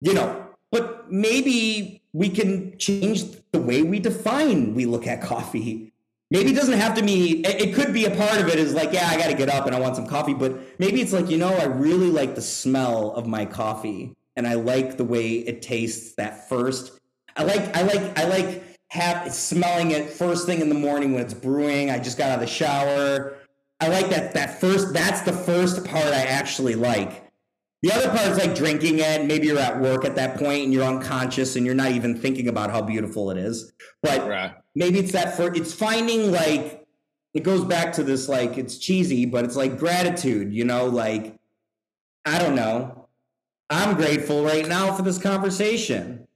You 0.00 0.14
know, 0.14 0.48
but 0.72 1.10
maybe 1.12 2.02
we 2.12 2.28
can 2.28 2.76
change 2.78 3.24
the 3.52 3.60
way 3.60 3.82
we 3.82 4.00
define 4.00 4.74
we 4.74 4.84
look 4.84 5.06
at 5.06 5.22
coffee. 5.22 5.92
Maybe 6.32 6.50
it 6.50 6.54
doesn't 6.54 6.78
have 6.78 6.94
to 6.96 7.02
be, 7.02 7.46
it 7.46 7.72
could 7.74 7.92
be 7.92 8.06
a 8.06 8.10
part 8.10 8.40
of 8.40 8.48
it 8.48 8.58
is 8.58 8.74
like, 8.74 8.92
yeah, 8.92 9.06
I 9.08 9.16
got 9.16 9.28
to 9.28 9.34
get 9.34 9.48
up 9.48 9.66
and 9.66 9.76
I 9.76 9.78
want 9.78 9.94
some 9.94 10.08
coffee. 10.08 10.34
But 10.34 10.80
maybe 10.80 11.00
it's 11.00 11.12
like, 11.12 11.30
you 11.30 11.38
know, 11.38 11.54
I 11.54 11.64
really 11.66 12.10
like 12.10 12.34
the 12.34 12.42
smell 12.42 13.12
of 13.12 13.28
my 13.28 13.44
coffee 13.44 14.16
and 14.34 14.46
I 14.46 14.54
like 14.54 14.96
the 14.96 15.04
way 15.04 15.34
it 15.34 15.62
tastes 15.62 16.16
that 16.16 16.48
first. 16.48 16.98
I 17.36 17.44
like, 17.44 17.76
I 17.76 17.82
like, 17.82 18.18
I 18.18 18.24
like 18.24 18.73
have 18.88 19.32
smelling 19.32 19.90
it 19.90 20.10
first 20.10 20.46
thing 20.46 20.60
in 20.60 20.68
the 20.68 20.74
morning 20.74 21.12
when 21.12 21.22
it's 21.22 21.34
brewing. 21.34 21.90
I 21.90 21.98
just 21.98 22.16
got 22.16 22.30
out 22.30 22.34
of 22.34 22.40
the 22.40 22.46
shower. 22.46 23.36
I 23.80 23.88
like 23.88 24.08
that 24.10 24.34
that 24.34 24.60
first 24.60 24.92
that's 24.92 25.22
the 25.22 25.32
first 25.32 25.84
part 25.84 26.06
I 26.06 26.22
actually 26.22 26.74
like. 26.74 27.24
The 27.82 27.92
other 27.92 28.08
part 28.08 28.28
is 28.28 28.38
like 28.38 28.54
drinking 28.54 29.00
it. 29.00 29.26
Maybe 29.26 29.48
you're 29.48 29.58
at 29.58 29.78
work 29.78 30.06
at 30.06 30.14
that 30.14 30.38
point 30.38 30.64
and 30.64 30.72
you're 30.72 30.84
unconscious 30.84 31.54
and 31.56 31.66
you're 31.66 31.74
not 31.74 31.90
even 31.90 32.16
thinking 32.16 32.48
about 32.48 32.70
how 32.70 32.80
beautiful 32.80 33.30
it 33.30 33.36
is. 33.36 33.72
But 34.02 34.26
right. 34.26 34.54
maybe 34.74 35.00
it's 35.00 35.12
that 35.12 35.36
for 35.36 35.54
it's 35.54 35.74
finding 35.74 36.32
like 36.32 36.86
it 37.34 37.42
goes 37.42 37.64
back 37.64 37.92
to 37.94 38.04
this 38.04 38.28
like 38.28 38.56
it's 38.56 38.78
cheesy, 38.78 39.26
but 39.26 39.44
it's 39.44 39.56
like 39.56 39.78
gratitude, 39.78 40.52
you 40.52 40.64
know, 40.64 40.86
like 40.86 41.38
I 42.24 42.38
don't 42.38 42.54
know. 42.54 43.08
I'm 43.68 43.96
grateful 43.96 44.44
right 44.44 44.66
now 44.66 44.94
for 44.94 45.02
this 45.02 45.18
conversation. 45.18 46.26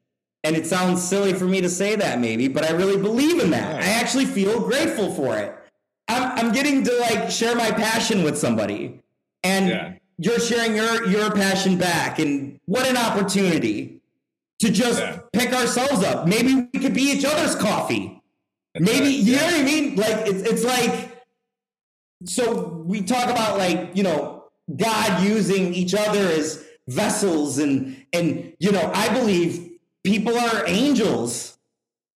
And 0.48 0.56
it 0.56 0.64
sounds 0.64 1.06
silly 1.06 1.34
for 1.34 1.44
me 1.44 1.60
to 1.60 1.68
say 1.68 1.94
that 1.94 2.20
maybe, 2.20 2.48
but 2.48 2.64
I 2.64 2.72
really 2.72 2.96
believe 2.96 3.38
in 3.38 3.50
that. 3.50 3.82
I 3.82 3.88
actually 3.88 4.24
feel 4.24 4.60
grateful 4.60 5.12
for 5.12 5.36
it. 5.36 5.54
I'm, 6.08 6.46
I'm 6.46 6.52
getting 6.52 6.82
to 6.84 6.98
like 7.00 7.30
share 7.30 7.54
my 7.54 7.70
passion 7.70 8.22
with 8.22 8.38
somebody. 8.38 8.98
And 9.42 9.68
yeah. 9.68 9.94
you're 10.16 10.40
sharing 10.40 10.74
your 10.74 11.06
your 11.06 11.30
passion 11.32 11.76
back. 11.76 12.18
And 12.18 12.58
what 12.64 12.88
an 12.88 12.96
opportunity 12.96 14.00
to 14.60 14.70
just 14.70 15.00
yeah. 15.00 15.18
pick 15.34 15.52
ourselves 15.52 16.02
up. 16.02 16.26
Maybe 16.26 16.66
we 16.72 16.80
could 16.80 16.94
be 16.94 17.02
each 17.02 17.26
other's 17.26 17.54
coffee. 17.54 18.18
That's 18.72 18.86
Maybe 18.86 19.04
right. 19.04 19.14
you 19.16 19.32
yeah. 19.34 19.40
know 19.40 19.46
what 19.48 19.54
I 19.54 19.62
mean? 19.64 19.96
Like 19.96 20.26
it's 20.28 20.50
it's 20.50 20.64
like 20.64 21.24
so 22.24 22.68
we 22.86 23.02
talk 23.02 23.28
about 23.28 23.58
like, 23.58 23.90
you 23.94 24.02
know, 24.02 24.44
God 24.74 25.22
using 25.22 25.74
each 25.74 25.94
other 25.94 26.20
as 26.20 26.64
vessels 26.86 27.58
and 27.58 28.02
and 28.14 28.54
you 28.60 28.72
know, 28.72 28.90
I 28.94 29.10
believe 29.10 29.67
people 30.08 30.36
are 30.36 30.66
angels. 30.66 31.58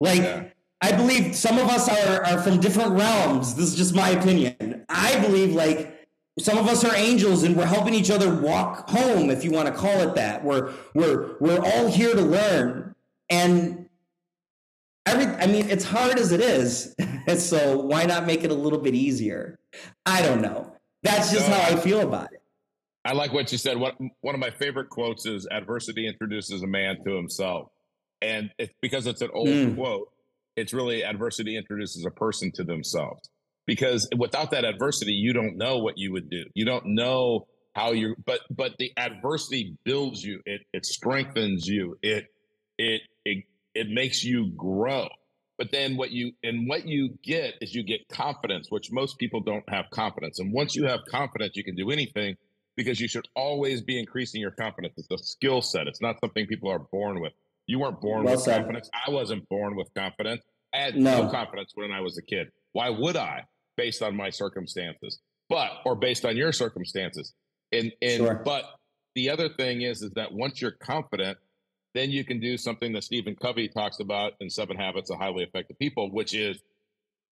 Like, 0.00 0.22
yeah. 0.22 0.44
I 0.81 0.92
believe 0.92 1.37
some 1.37 1.59
of 1.59 1.68
us 1.68 1.88
are, 1.88 2.24
are 2.24 2.42
from 2.42 2.59
different 2.59 2.92
realms. 2.92 3.55
This 3.55 3.68
is 3.68 3.76
just 3.76 3.94
my 3.94 4.11
opinion. 4.11 4.85
I 4.88 5.20
believe 5.20 5.55
like 5.55 6.09
some 6.40 6.59
of 6.59 6.66
us 6.66 6.85
are 6.85 6.94
angels 6.96 7.44
and 7.44 7.57
we're 7.57 7.66
helping 7.66 7.94
each 7.94 8.11
other 8.11 8.35
walk 8.35 8.88
home, 8.88 9.31
if 9.31 9.44
you 9.44 9.52
want 9.52 9.68
to 9.68 9.74
call 9.74 10.00
it 10.00 10.14
that. 10.16 10.44
We're 10.44 10.72
we're 10.94 11.37
we're 11.38 11.61
all 11.61 11.88
here 11.88 12.14
to 12.14 12.22
learn. 12.22 12.94
And 13.31 13.88
every 15.07 15.26
I 15.26 15.46
mean, 15.46 15.70
it's 15.70 15.85
hard 15.85 16.18
as 16.18 16.33
it 16.33 16.40
is. 16.40 16.96
so 17.38 17.78
why 17.78 18.05
not 18.05 18.26
make 18.26 18.42
it 18.42 18.50
a 18.50 18.55
little 18.55 18.81
bit 18.81 18.94
easier? 18.94 19.61
I 20.05 20.22
don't 20.22 20.40
know. 20.40 20.74
That's 21.02 21.31
just 21.31 21.46
how 21.46 21.61
I 21.61 21.76
feel 21.76 22.00
about 22.00 22.33
it. 22.33 22.42
I 23.05 23.12
like 23.12 23.33
what 23.33 23.50
you 23.52 23.59
said. 23.59 23.76
What 23.76 23.96
one 24.20 24.35
of 24.35 24.40
my 24.40 24.50
favorite 24.50 24.88
quotes 24.88 25.26
is 25.26 25.46
adversity 25.50 26.07
introduces 26.07 26.62
a 26.62 26.66
man 26.66 27.02
to 27.05 27.14
himself. 27.14 27.68
And 28.22 28.50
it's 28.58 28.72
because 28.80 29.06
it's 29.06 29.20
an 29.20 29.30
old 29.35 29.48
mm. 29.48 29.74
quote, 29.74 30.08
it's 30.56 30.72
really 30.72 31.02
adversity 31.02 31.56
introduces 31.56 32.04
a 32.04 32.11
person 32.11 32.52
to 32.52 32.64
themselves. 32.64 33.28
Because 33.66 34.08
without 34.16 34.50
that 34.50 34.64
adversity, 34.64 35.12
you 35.12 35.32
don't 35.32 35.56
know 35.56 35.78
what 35.78 35.96
you 35.96 36.12
would 36.12 36.30
do. 36.30 36.44
You 36.54 36.64
don't 36.64 36.87
know 36.87 37.46
how 37.74 37.92
you 37.92 38.14
but 38.26 38.40
but 38.50 38.72
the 38.78 38.92
adversity 38.96 39.76
builds 39.85 40.22
you. 40.22 40.40
It 40.44 40.62
it 40.72 40.85
strengthens 40.85 41.66
you. 41.66 41.96
It 42.02 42.26
it 42.78 43.02
it 43.24 43.44
it 43.74 43.88
makes 43.88 44.24
you 44.24 44.50
grow. 44.56 45.08
But 45.58 45.70
then 45.70 45.96
what 45.96 46.11
you 46.11 46.32
and 46.42 46.68
what 46.68 46.87
you 46.87 47.18
get 47.22 47.54
is 47.61 47.74
you 47.74 47.85
get 47.85 48.08
confidence 48.08 48.66
which 48.70 48.90
most 48.90 49.18
people 49.18 49.40
don't 49.40 49.68
have 49.68 49.87
confidence. 49.90 50.38
And 50.38 50.52
once 50.52 50.74
you 50.74 50.87
have 50.87 51.00
confidence 51.08 51.56
you 51.56 51.64
can 51.64 51.76
do 51.76 51.90
anything 51.90 52.37
because 52.76 53.00
you 53.00 53.08
should 53.08 53.28
always 53.37 53.82
be 53.82 53.98
increasing 53.98 54.40
your 54.40 54.50
confidence. 54.50 54.94
It's 54.96 55.11
a 55.11 55.18
skill 55.24 55.62
set. 55.62 55.87
It's 55.87 56.00
not 56.00 56.18
something 56.20 56.46
people 56.46 56.70
are 56.70 56.78
born 56.78 57.20
with 57.20 57.32
you 57.66 57.79
weren't 57.79 58.01
born 58.01 58.25
well 58.25 58.35
with 58.35 58.44
said. 58.44 58.59
confidence 58.59 58.90
i 59.07 59.11
wasn't 59.11 59.46
born 59.48 59.77
with 59.77 59.88
confidence 59.94 60.42
i 60.75 60.79
had 60.79 60.96
no. 60.96 61.25
no 61.25 61.31
confidence 61.31 61.72
when 61.75 61.92
i 61.92 62.01
was 62.01 62.18
a 62.18 62.22
kid 62.22 62.48
why 62.72 62.88
would 62.88 63.16
i 63.16 63.42
based 63.77 64.03
on 64.03 64.16
my 64.16 64.31
circumstances 64.31 65.20
but 65.48 65.70
or 65.85 65.94
based 65.94 66.25
on 66.25 66.37
your 66.37 66.53
circumstances 66.53 67.35
and 67.72 67.92
and 68.03 68.18
sure. 68.18 68.42
but 68.44 68.64
the 69.14 69.31
other 69.31 69.48
thing 69.48 69.83
is 69.83 70.03
is 70.03 70.11
that 70.12 70.33
once 70.33 70.61
you're 70.61 70.70
confident, 70.70 71.38
then 71.94 72.11
you 72.11 72.25
can 72.25 72.40
do 72.40 72.57
something 72.57 72.92
that 72.92 73.05
Stephen 73.05 73.37
Covey 73.37 73.68
talks 73.68 74.01
about 74.01 74.33
in 74.40 74.48
Seven 74.48 74.77
Habits 74.77 75.11
of 75.11 75.18
Highly 75.18 75.44
Effective 75.44 75.79
People, 75.79 76.11
which 76.11 76.35
is 76.35 76.59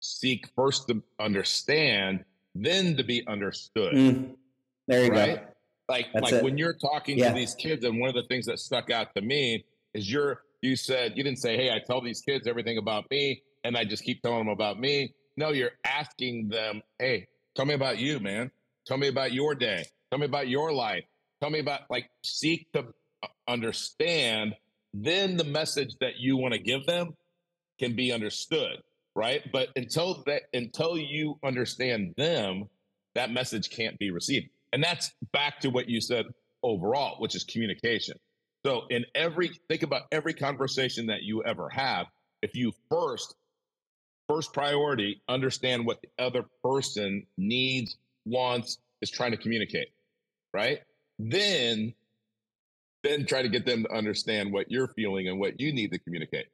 seek 0.01 0.49
first 0.55 0.89
to 0.89 1.03
understand, 1.21 2.25
then 2.55 2.97
to 2.97 3.05
be 3.05 3.27
understood. 3.27 3.95
Mm. 3.95 4.37
There 4.89 5.05
you 5.05 5.11
right? 5.11 5.37
go. 5.37 5.43
Like 5.89 6.07
That's 6.13 6.25
like 6.25 6.33
it. 6.35 6.45
when 6.45 6.59
you're 6.59 6.75
talking 6.75 7.19
yeah. 7.19 7.29
to 7.29 7.35
these 7.35 7.55
kids, 7.55 7.85
and 7.85 8.01
one 8.01 8.09
of 8.09 8.15
the 8.15 8.25
things 8.25 8.47
that 8.47 8.59
stuck 8.59 8.91
out 8.91 9.15
to 9.15 9.21
me 9.21 9.65
is 9.97 10.11
you're 10.11 10.43
you 10.63 10.77
said 10.77 11.13
you 11.17 11.25
didn't 11.25 11.39
say, 11.39 11.57
Hey, 11.57 11.71
I 11.71 11.79
tell 11.85 12.01
these 12.01 12.21
kids 12.21 12.47
everything 12.47 12.79
about 12.79 13.11
me, 13.11 13.43
and 13.65 13.77
I 13.77 13.85
just 13.85 14.05
keep 14.05 14.23
telling 14.23 14.39
them 14.39 14.49
about 14.49 14.79
me. 14.79 15.15
No, 15.37 15.51
you're 15.51 15.73
asking 15.85 16.49
them, 16.49 16.83
Hey, 16.99 17.29
tell 17.55 17.65
me 17.65 17.75
about 17.75 17.99
you, 17.99 18.21
man. 18.21 18.51
Tell 18.87 18.97
me 18.97 19.09
about 19.09 19.33
your 19.33 19.55
day. 19.55 19.85
Tell 20.11 20.19
me 20.19 20.27
about 20.27 20.49
your 20.49 20.73
life. 20.73 21.05
Tell 21.41 21.51
me 21.51 21.59
about 21.59 21.83
like 21.91 22.09
seek 22.23 22.71
to 22.73 22.87
understand. 23.49 24.55
Then 24.95 25.37
the 25.37 25.45
message 25.45 25.97
that 26.01 26.19
you 26.19 26.37
want 26.37 26.55
to 26.55 26.59
give 26.61 26.87
them 26.87 27.15
can 27.79 27.95
be 27.95 28.13
understood, 28.13 28.83
right? 29.15 29.43
But 29.53 29.69
until 29.77 30.23
that, 30.27 30.43
until 30.55 30.97
you 30.97 31.39
understand 31.45 32.15
them, 32.17 32.69
that 33.15 33.31
message 33.31 33.71
can't 33.71 33.99
be 33.99 34.11
received. 34.11 34.49
And 34.73 34.83
that's 34.83 35.13
back 35.33 35.61
to 35.61 35.69
what 35.71 35.89
you 35.89 36.01
said 36.01 36.27
overall, 36.63 37.21
which 37.21 37.35
is 37.35 37.45
communication. 37.45 38.17
So 38.67 38.85
in 38.91 39.07
every 39.15 39.51
think 39.69 39.83
about 39.83 40.03
every 40.11 40.35
conversation 40.35 41.07
that 41.07 41.23
you 41.23 41.45
ever 41.45 41.69
have, 41.69 42.07
if 42.43 42.57
you 42.57 42.73
first 42.91 43.37
first 44.29 44.53
priority 44.53 45.23
understand 45.29 45.87
what 45.87 46.01
the 46.03 46.09
other 46.19 46.45
person 46.63 47.25
needs, 47.39 47.97
wants, 48.25 48.79
is 49.01 49.11
trying 49.11 49.31
to 49.31 49.37
communicate 49.37 49.89
right? 50.57 50.81
Then 51.19 51.95
then 53.03 53.27
try 53.27 53.43
to 53.43 53.49
get 53.49 53.65
them 53.67 53.85
to 53.85 53.93
understand 53.93 54.53
what 54.53 54.71
you're 54.71 54.89
feeling 54.89 55.29
and 55.29 55.39
what 55.39 55.61
you 55.61 55.73
need 55.73 55.93
to 55.93 55.99
communicate. 55.99 56.47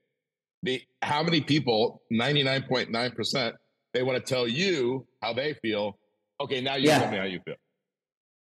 The 0.62 0.83
how 1.01 1.22
many 1.22 1.40
people, 1.40 2.03
99.9%, 2.12 3.53
they 3.94 4.03
want 4.03 4.25
to 4.25 4.35
tell 4.35 4.46
you 4.46 5.07
how 5.22 5.33
they 5.33 5.55
feel. 5.55 5.98
Okay, 6.40 6.61
now 6.61 6.75
you 6.75 6.88
yeah. 6.88 6.98
tell 6.98 7.11
me 7.11 7.16
how 7.16 7.25
you 7.25 7.40
feel. 7.44 7.55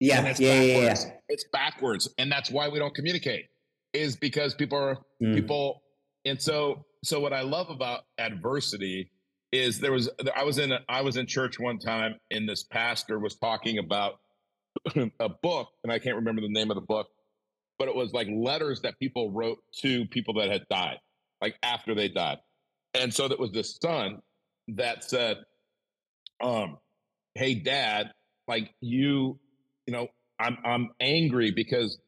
Yeah, 0.00 0.34
yeah, 0.38 0.62
yeah, 0.62 0.78
yeah, 0.80 1.10
It's 1.28 1.44
backwards. 1.52 2.12
And 2.18 2.32
that's 2.32 2.50
why 2.50 2.68
we 2.68 2.80
don't 2.80 2.94
communicate, 2.94 3.46
is 3.92 4.16
because 4.16 4.54
people 4.54 4.78
are 4.78 4.98
mm. 5.22 5.34
people. 5.34 5.82
And 6.24 6.40
so 6.40 6.84
so 7.04 7.20
what 7.20 7.32
I 7.32 7.42
love 7.42 7.70
about 7.70 8.02
adversity 8.18 9.10
is 9.50 9.80
there 9.80 9.92
was 9.92 10.08
I 10.34 10.44
was 10.44 10.58
in 10.58 10.72
a, 10.72 10.80
I 10.88 11.02
was 11.02 11.16
in 11.16 11.26
church 11.26 11.58
one 11.58 11.78
time 11.78 12.14
and 12.30 12.48
this 12.48 12.62
pastor 12.62 13.18
was 13.18 13.36
talking 13.36 13.78
about 13.78 14.14
a 15.20 15.28
book, 15.28 15.68
and 15.84 15.92
I 15.92 15.98
can't 15.98 16.16
remember 16.16 16.40
the 16.40 16.48
name 16.48 16.70
of 16.70 16.76
the 16.76 16.82
book, 16.82 17.08
but 17.78 17.88
it 17.88 17.94
was 17.94 18.12
like 18.12 18.28
letters 18.34 18.80
that 18.82 18.98
people 18.98 19.30
wrote 19.30 19.58
to 19.82 20.06
people 20.06 20.34
that 20.34 20.50
had 20.50 20.62
died, 20.70 20.98
like 21.40 21.56
after 21.62 21.94
they 21.94 22.08
died. 22.08 22.38
And 22.94 23.12
so 23.12 23.28
that 23.28 23.38
was 23.38 23.52
the 23.52 23.64
son 23.64 24.20
that 24.68 25.04
said, 25.04 25.38
um, 26.42 26.78
hey 27.34 27.54
dad, 27.54 28.12
like 28.48 28.74
you, 28.80 29.38
you 29.86 29.92
know, 29.92 30.08
I'm 30.38 30.56
I'm 30.64 30.90
angry 31.00 31.50
because 31.50 31.98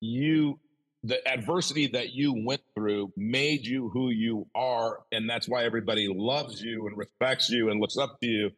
you 0.00 0.58
the 1.06 1.26
adversity 1.28 1.86
that 1.86 2.14
you 2.14 2.34
went 2.46 2.62
through 2.74 3.12
made 3.16 3.66
you 3.66 3.90
who 3.90 4.10
you 4.10 4.46
are 4.54 5.00
and 5.12 5.28
that's 5.28 5.46
why 5.46 5.64
everybody 5.64 6.08
loves 6.10 6.62
you 6.62 6.86
and 6.86 6.96
respects 6.96 7.50
you 7.50 7.70
and 7.70 7.80
looks 7.80 7.98
up 7.98 8.16
to 8.20 8.26
you 8.26 8.50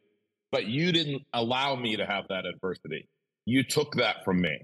but 0.51 0.65
you 0.65 0.91
didn't 0.91 1.21
allow 1.33 1.75
me 1.75 1.97
to 1.97 2.05
have 2.05 2.23
that 2.29 2.45
adversity 2.45 3.07
you 3.47 3.63
took 3.63 3.95
that 3.95 4.25
from 4.25 4.41
me. 4.41 4.59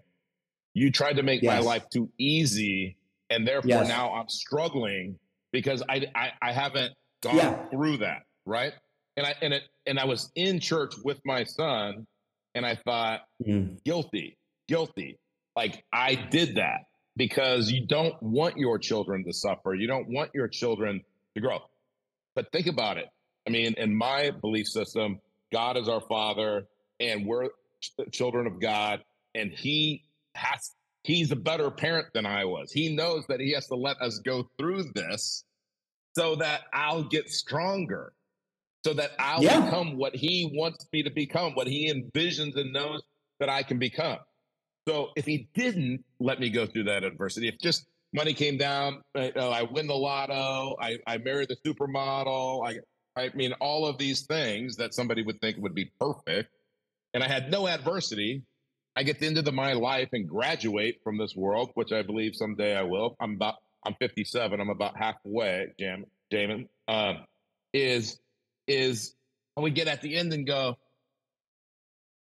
You 0.74 0.92
tried 0.92 1.16
to 1.16 1.24
make 1.24 1.42
yes. 1.42 1.50
my 1.50 1.66
life 1.66 1.88
too 1.90 2.12
easy, 2.20 2.98
and 3.30 3.48
therefore 3.48 3.70
yes. 3.70 3.88
now 3.88 4.14
I'm 4.14 4.28
struggling 4.28 5.18
because 5.54 5.82
I 5.88 6.06
I, 6.14 6.32
I 6.42 6.52
haven't 6.52 6.94
gone 7.22 7.38
yeah. 7.38 7.70
through 7.70 7.98
that, 7.98 8.24
right? 8.46 8.74
And 9.16 9.26
I 9.26 9.36
and 9.42 9.54
it 9.54 9.64
and 9.86 10.00
I 10.00 10.06
was 10.06 10.32
in 10.36 10.60
church 10.60 10.96
with 11.02 11.18
my 11.24 11.46
son, 11.46 12.06
and 12.56 12.66
I 12.66 12.76
thought, 12.76 13.22
mm. 13.48 13.82
guilty, 13.86 14.38
guilty. 14.68 15.18
Like 15.56 15.86
I 15.94 16.16
did 16.16 16.56
that 16.56 16.82
because 17.16 17.72
you 17.72 17.86
don't 17.86 18.22
want 18.22 18.58
your 18.58 18.80
children 18.80 19.24
to 19.26 19.34
suffer. 19.34 19.74
You 19.74 19.88
don't 19.88 20.10
want 20.10 20.32
your 20.34 20.48
children 20.48 21.02
to 21.36 21.42
grow. 21.42 21.60
But 22.36 22.52
think 22.52 22.68
about 22.68 22.98
it. 22.98 23.08
I 23.48 23.52
mean, 23.52 23.76
in 23.78 23.96
my 23.96 24.32
belief 24.32 24.68
system, 24.68 25.20
God 25.52 25.78
is 25.78 25.88
our 25.88 26.02
father, 26.02 26.68
and 27.00 27.26
we're 27.26 27.50
children 28.12 28.48
of 28.48 28.60
God, 28.60 29.04
and 29.36 29.52
he 29.52 30.04
has 30.36 30.72
he's 31.04 31.32
a 31.32 31.36
better 31.36 31.70
parent 31.70 32.08
than 32.14 32.26
I 32.26 32.46
was. 32.46 32.72
He 32.72 32.96
knows 32.96 33.26
that 33.28 33.40
he 33.40 33.54
has 33.54 33.68
to 33.68 33.76
let 33.76 33.98
us 34.02 34.20
go 34.20 34.50
through 34.58 34.92
this 34.96 35.44
so 36.16 36.36
that 36.38 36.62
I'll 36.72 37.04
get 37.04 37.30
stronger, 37.30 38.14
so 38.86 38.94
that 38.94 39.12
I'll 39.20 39.44
yeah. 39.44 39.60
become 39.60 39.98
what 39.98 40.16
he 40.16 40.52
wants 40.54 40.88
me 40.94 41.04
to 41.04 41.10
become, 41.10 41.54
what 41.54 41.68
he 41.68 41.92
envisions 41.92 42.56
and 42.56 42.72
knows 42.72 43.02
that 43.40 43.50
I 43.50 43.64
can 43.64 43.80
become. 43.80 44.20
So 44.88 45.10
if 45.16 45.26
he 45.26 45.48
didn't 45.54 46.04
let 46.20 46.40
me 46.40 46.50
go 46.50 46.66
through 46.66 46.86
that 46.86 47.04
adversity, 47.04 47.48
if 47.48 47.58
just 47.60 47.88
money 48.14 48.34
came 48.34 48.58
down, 48.58 49.02
you 49.16 49.32
know, 49.36 49.50
I 49.50 49.64
win 49.64 49.88
the 49.88 49.96
lotto, 49.96 50.76
I, 50.82 50.98
I 51.08 51.18
marry 51.18 51.46
the 51.46 51.56
supermodel, 51.66 52.68
I 52.68 52.80
I 53.16 53.30
mean 53.36 53.54
all 53.60 53.86
of 53.86 53.98
these 53.98 54.26
things 54.26 54.76
that 54.78 54.94
somebody 54.94 55.22
would 55.22 55.40
think 55.40 55.58
would 55.58 55.76
be 55.76 55.92
perfect 56.00 56.50
and 57.14 57.24
I 57.24 57.28
had 57.28 57.52
no 57.52 57.68
adversity. 57.68 58.44
I 58.96 59.04
get 59.04 59.22
into 59.22 59.42
the, 59.42 59.52
my 59.52 59.74
life 59.74 60.10
and 60.14 60.28
graduate 60.28 61.00
from 61.04 61.18
this 61.18 61.36
world, 61.36 61.72
which 61.76 61.92
I 61.92 62.02
believe 62.02 62.36
someday 62.36 62.76
I 62.76 62.84
will. 62.84 63.16
I'm 63.20 63.36
about 63.36 63.56
I'm 63.86 63.96
57. 63.96 64.60
I'm 64.60 64.70
about 64.70 64.98
halfway, 64.98 65.68
Jam, 65.80 66.06
Damon. 66.30 66.70
Um, 66.88 67.26
is 67.74 68.20
is 68.68 69.16
and 69.58 69.64
we 69.64 69.72
get 69.72 69.88
at 69.88 70.02
the 70.02 70.16
end 70.16 70.34
and 70.34 70.48
go, 70.48 70.78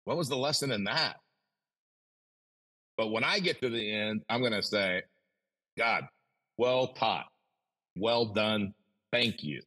what 0.05 0.17
was 0.17 0.29
the 0.29 0.37
lesson 0.37 0.71
in 0.71 0.85
that? 0.85 1.17
But 3.01 3.13
when 3.13 3.25
I 3.25 3.39
get 3.39 3.63
to 3.63 3.71
the 3.71 3.95
end, 3.95 4.21
I'm 4.29 4.41
going 4.41 4.53
to 4.53 4.63
say, 4.63 5.01
God, 5.79 6.05
well 6.59 6.89
taught, 6.89 7.25
well 7.97 8.27
done, 8.27 8.75
thank 9.11 9.43
you. 9.43 9.63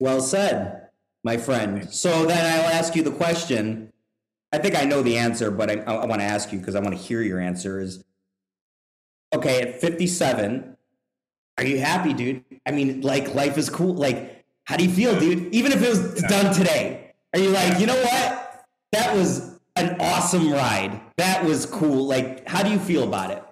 Well 0.00 0.22
said 0.22 0.88
my 1.22 1.36
friend. 1.36 1.92
So 1.92 2.24
then 2.24 2.38
I'll 2.38 2.72
ask 2.72 2.96
you 2.96 3.02
the 3.02 3.10
question. 3.10 3.92
I 4.52 4.56
think 4.56 4.74
I 4.74 4.86
know 4.86 5.02
the 5.02 5.18
answer, 5.18 5.50
but 5.50 5.68
I, 5.68 5.74
I 5.82 6.06
want 6.06 6.22
to 6.22 6.26
ask 6.26 6.50
you 6.50 6.58
because 6.58 6.74
I 6.74 6.80
want 6.80 6.96
to 6.96 7.02
hear 7.02 7.20
your 7.20 7.40
answer. 7.40 7.78
Is 7.78 8.02
okay 9.34 9.60
at 9.60 9.82
57. 9.82 10.78
Are 11.58 11.64
you 11.64 11.78
happy, 11.78 12.14
dude? 12.14 12.42
I 12.64 12.70
mean, 12.70 13.02
like 13.02 13.34
life 13.34 13.58
is 13.58 13.68
cool. 13.68 13.92
Like, 13.92 14.46
how 14.64 14.78
do 14.78 14.84
you 14.84 14.90
feel, 14.90 15.20
dude? 15.20 15.54
Even 15.54 15.72
if 15.72 15.82
it 15.82 15.90
was 15.90 16.22
done 16.22 16.54
today, 16.54 17.12
are 17.34 17.38
you 17.38 17.50
like, 17.50 17.78
you 17.78 17.84
know 17.84 18.02
what? 18.02 18.64
That 18.92 19.14
was 19.14 19.51
an 19.82 20.00
awesome 20.00 20.52
ride. 20.52 21.00
That 21.16 21.44
was 21.44 21.66
cool. 21.66 22.06
Like, 22.06 22.48
how 22.48 22.62
do 22.62 22.70
you 22.70 22.78
feel 22.78 23.04
about 23.04 23.30
it? 23.30 23.42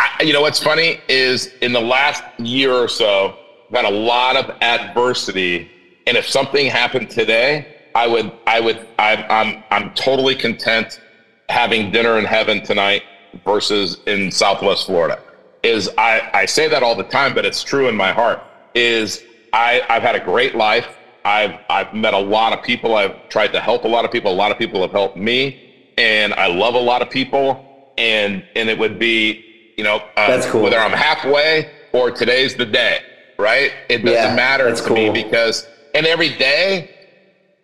I, 0.00 0.22
you 0.22 0.32
know 0.32 0.40
what's 0.40 0.62
funny 0.62 1.00
is 1.08 1.52
in 1.60 1.72
the 1.72 1.80
last 1.80 2.22
year 2.38 2.72
or 2.72 2.88
so, 2.88 3.36
I've 3.70 3.84
had 3.84 3.92
a 3.92 3.96
lot 3.96 4.36
of 4.36 4.50
adversity 4.60 5.70
and 6.06 6.16
if 6.16 6.28
something 6.28 6.66
happened 6.66 7.10
today, 7.10 7.76
I 7.94 8.06
would, 8.06 8.32
I 8.46 8.60
would, 8.60 8.86
I'm, 8.98 9.24
I'm, 9.28 9.64
I'm 9.70 9.94
totally 9.94 10.34
content 10.34 11.00
having 11.48 11.90
dinner 11.92 12.18
in 12.18 12.24
heaven 12.24 12.62
tonight 12.62 13.02
versus 13.44 13.98
in 14.06 14.30
Southwest 14.30 14.86
Florida. 14.86 15.20
Is 15.62 15.88
I, 15.96 16.28
I 16.34 16.46
say 16.46 16.68
that 16.68 16.82
all 16.82 16.96
the 16.96 17.04
time, 17.04 17.34
but 17.34 17.44
it's 17.44 17.62
true 17.62 17.88
in 17.88 17.96
my 17.96 18.12
heart. 18.12 18.42
Is 18.74 19.22
I, 19.52 19.82
I've 19.88 20.02
had 20.02 20.16
a 20.16 20.20
great 20.20 20.56
life. 20.56 20.96
I've, 21.24 21.60
I've 21.70 21.94
met 21.94 22.14
a 22.14 22.18
lot 22.18 22.52
of 22.52 22.64
people. 22.64 22.96
I've 22.96 23.28
tried 23.28 23.52
to 23.52 23.60
help 23.60 23.84
a 23.84 23.88
lot 23.88 24.04
of 24.04 24.10
people. 24.10 24.32
A 24.32 24.34
lot 24.34 24.50
of 24.50 24.58
people 24.58 24.82
have 24.82 24.90
helped 24.90 25.16
me, 25.16 25.61
and 25.98 26.34
I 26.34 26.46
love 26.46 26.74
a 26.74 26.80
lot 26.80 27.02
of 27.02 27.10
people. 27.10 27.68
And 27.98 28.44
and 28.56 28.70
it 28.70 28.78
would 28.78 28.98
be, 28.98 29.74
you 29.76 29.84
know, 29.84 30.02
uh, 30.16 30.40
cool. 30.50 30.62
whether 30.62 30.78
I'm 30.78 30.92
halfway 30.92 31.70
or 31.92 32.10
today's 32.10 32.54
the 32.54 32.64
day, 32.64 33.00
right? 33.38 33.72
It 33.88 33.98
doesn't 33.98 34.30
yeah, 34.30 34.34
matter 34.34 34.74
to 34.74 34.82
cool. 34.82 34.96
me 34.96 35.10
because 35.10 35.66
and 35.94 36.06
every 36.06 36.30
day, 36.30 36.90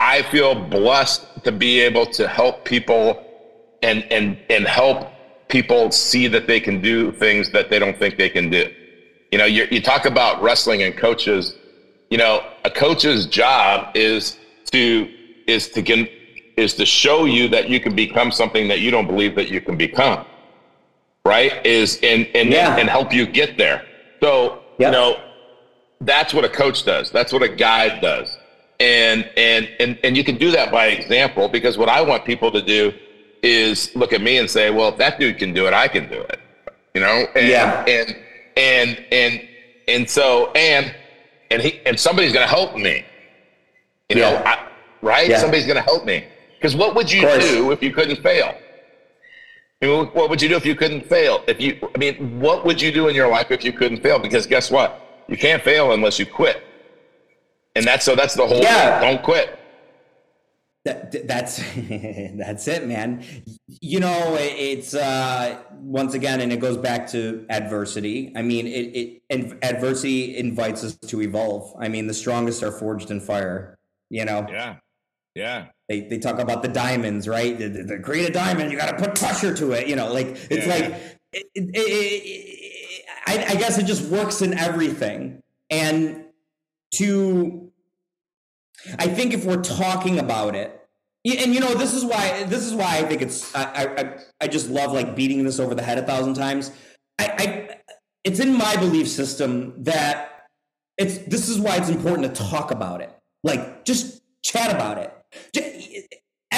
I 0.00 0.22
feel 0.22 0.54
blessed 0.54 1.44
to 1.44 1.52
be 1.52 1.80
able 1.80 2.06
to 2.06 2.28
help 2.28 2.64
people 2.64 3.24
and 3.82 4.04
and 4.12 4.38
and 4.50 4.66
help 4.66 5.08
people 5.48 5.90
see 5.90 6.28
that 6.28 6.46
they 6.46 6.60
can 6.60 6.80
do 6.80 7.10
things 7.12 7.50
that 7.52 7.70
they 7.70 7.78
don't 7.78 7.98
think 7.98 8.18
they 8.18 8.28
can 8.28 8.50
do. 8.50 8.70
You 9.32 9.38
know, 9.38 9.46
you, 9.46 9.66
you 9.70 9.80
talk 9.80 10.04
about 10.04 10.42
wrestling 10.42 10.82
and 10.82 10.96
coaches. 10.96 11.54
You 12.10 12.18
know, 12.18 12.42
a 12.64 12.70
coach's 12.70 13.26
job 13.26 13.94
is 13.94 14.38
to 14.72 15.08
is 15.46 15.68
to 15.70 15.82
get 15.82 16.10
is 16.58 16.74
to 16.74 16.84
show 16.84 17.24
you 17.24 17.48
that 17.48 17.68
you 17.68 17.80
can 17.80 17.94
become 17.94 18.30
something 18.32 18.68
that 18.68 18.80
you 18.80 18.90
don't 18.90 19.06
believe 19.06 19.34
that 19.36 19.48
you 19.48 19.60
can 19.60 19.76
become. 19.76 20.26
Right? 21.24 21.64
Is 21.64 21.98
and 22.02 22.26
and 22.34 22.50
yeah. 22.50 22.76
and 22.76 22.88
help 22.88 23.12
you 23.12 23.26
get 23.26 23.56
there. 23.56 23.86
So 24.20 24.62
yep. 24.78 24.88
you 24.88 24.90
know, 24.90 25.20
that's 26.00 26.34
what 26.34 26.44
a 26.44 26.48
coach 26.48 26.84
does. 26.84 27.10
That's 27.10 27.32
what 27.32 27.42
a 27.42 27.48
guide 27.48 28.00
does. 28.00 28.36
And 28.80 29.30
and 29.36 29.68
and 29.80 29.98
and 30.04 30.16
you 30.16 30.24
can 30.24 30.36
do 30.36 30.50
that 30.50 30.70
by 30.72 30.86
example 30.86 31.48
because 31.48 31.78
what 31.78 31.88
I 31.88 32.00
want 32.02 32.24
people 32.24 32.50
to 32.52 32.62
do 32.62 32.92
is 33.42 33.94
look 33.94 34.12
at 34.12 34.20
me 34.20 34.38
and 34.38 34.50
say, 34.50 34.70
well, 34.70 34.88
if 34.88 34.96
that 34.98 35.20
dude 35.20 35.38
can 35.38 35.52
do 35.52 35.66
it, 35.66 35.74
I 35.74 35.88
can 35.88 36.08
do 36.08 36.20
it. 36.20 36.40
You 36.94 37.00
know? 37.00 37.26
And, 37.36 37.48
yeah. 37.48 37.84
And 37.86 38.16
and 38.56 39.04
and 39.12 39.48
and 39.86 40.10
so 40.10 40.50
and 40.52 40.94
and 41.50 41.62
he 41.62 41.80
and 41.86 41.98
somebody's 41.98 42.32
going 42.32 42.46
to 42.46 42.52
help 42.52 42.76
me. 42.76 43.04
You 44.08 44.18
yeah. 44.18 44.30
know, 44.30 44.36
I, 44.44 44.68
right? 45.02 45.28
Yeah. 45.28 45.38
Somebody's 45.38 45.66
going 45.66 45.76
to 45.76 45.82
help 45.82 46.04
me. 46.04 46.24
Because 46.58 46.74
what 46.74 46.94
would 46.96 47.10
you 47.10 47.22
do 47.22 47.70
if 47.70 47.82
you 47.82 47.92
couldn't 47.92 48.20
fail? 48.22 48.58
I 49.80 49.86
mean, 49.86 50.06
what 50.08 50.28
would 50.28 50.42
you 50.42 50.48
do 50.48 50.56
if 50.56 50.66
you 50.66 50.74
couldn't 50.74 51.06
fail? 51.06 51.44
If 51.46 51.60
you, 51.60 51.78
I 51.94 51.98
mean, 51.98 52.40
what 52.40 52.64
would 52.64 52.82
you 52.82 52.90
do 52.90 53.06
in 53.06 53.14
your 53.14 53.28
life 53.28 53.52
if 53.52 53.64
you 53.64 53.72
couldn't 53.72 54.02
fail? 54.02 54.18
Because 54.18 54.44
guess 54.44 54.70
what? 54.70 55.24
You 55.28 55.36
can't 55.36 55.62
fail 55.62 55.92
unless 55.92 56.18
you 56.18 56.26
quit. 56.26 56.64
And 57.76 57.86
that's 57.86 58.04
so 58.04 58.16
that's 58.16 58.34
the 58.34 58.44
whole 58.44 58.60
yeah. 58.60 58.98
thing. 58.98 59.14
Don't 59.14 59.22
quit. 59.22 59.56
That, 60.84 61.28
that's 61.28 61.58
that's 61.76 62.66
it, 62.66 62.88
man. 62.88 63.24
You 63.66 64.00
know, 64.00 64.36
it's 64.40 64.94
uh, 64.94 65.62
once 65.74 66.14
again, 66.14 66.40
and 66.40 66.52
it 66.52 66.58
goes 66.58 66.76
back 66.76 67.06
to 67.08 67.46
adversity. 67.50 68.32
I 68.34 68.42
mean, 68.42 68.66
it, 68.66 69.20
it 69.30 69.58
adversity 69.62 70.36
invites 70.36 70.82
us 70.82 70.96
to 70.96 71.22
evolve. 71.22 71.72
I 71.78 71.86
mean, 71.86 72.08
the 72.08 72.14
strongest 72.14 72.64
are 72.64 72.72
forged 72.72 73.12
in 73.12 73.20
fire. 73.20 73.78
You 74.10 74.24
know. 74.24 74.46
Yeah. 74.50 74.76
Yeah. 75.36 75.66
They, 75.88 76.00
they 76.02 76.18
talk 76.18 76.38
about 76.38 76.62
the 76.62 76.68
diamonds, 76.68 77.26
right? 77.26 77.58
The, 77.58 77.68
the, 77.68 77.82
the 77.82 77.98
create 77.98 78.28
a 78.28 78.32
diamond, 78.32 78.70
you 78.70 78.76
got 78.76 78.96
to 78.96 79.02
put 79.02 79.14
pressure 79.18 79.54
to 79.54 79.72
it. 79.72 79.88
You 79.88 79.96
know, 79.96 80.12
like 80.12 80.26
it's 80.50 80.66
yeah. 80.66 80.74
like 80.74 80.84
it, 81.32 81.46
it, 81.54 81.70
it, 81.74 83.04
I, 83.26 83.52
I 83.52 83.54
guess 83.56 83.78
it 83.78 83.86
just 83.86 84.04
works 84.04 84.42
in 84.42 84.56
everything. 84.58 85.42
And 85.70 86.26
to, 86.96 87.70
I 88.98 89.08
think 89.08 89.32
if 89.32 89.44
we're 89.44 89.62
talking 89.62 90.18
about 90.18 90.54
it, 90.54 90.74
and 91.24 91.52
you 91.52 91.60
know 91.60 91.74
this 91.74 91.92
is 91.92 92.04
why 92.04 92.44
this 92.44 92.64
is 92.64 92.74
why 92.74 92.98
I 92.98 93.02
think 93.02 93.20
it's 93.20 93.54
I 93.54 93.62
I, 93.62 94.18
I 94.42 94.48
just 94.48 94.70
love 94.70 94.92
like 94.92 95.14
beating 95.14 95.44
this 95.44 95.58
over 95.58 95.74
the 95.74 95.82
head 95.82 95.98
a 95.98 96.02
thousand 96.02 96.34
times. 96.34 96.70
I, 97.18 97.26
I 97.38 97.76
it's 98.24 98.40
in 98.40 98.56
my 98.56 98.76
belief 98.76 99.08
system 99.08 99.74
that 99.84 100.46
it's 100.96 101.18
this 101.18 101.48
is 101.48 101.58
why 101.58 101.76
it's 101.76 101.88
important 101.88 102.34
to 102.34 102.44
talk 102.44 102.70
about 102.70 103.00
it. 103.00 103.10
Like 103.42 103.84
just 103.84 104.22
chat 104.42 104.74
about 104.74 104.98
it. 104.98 105.14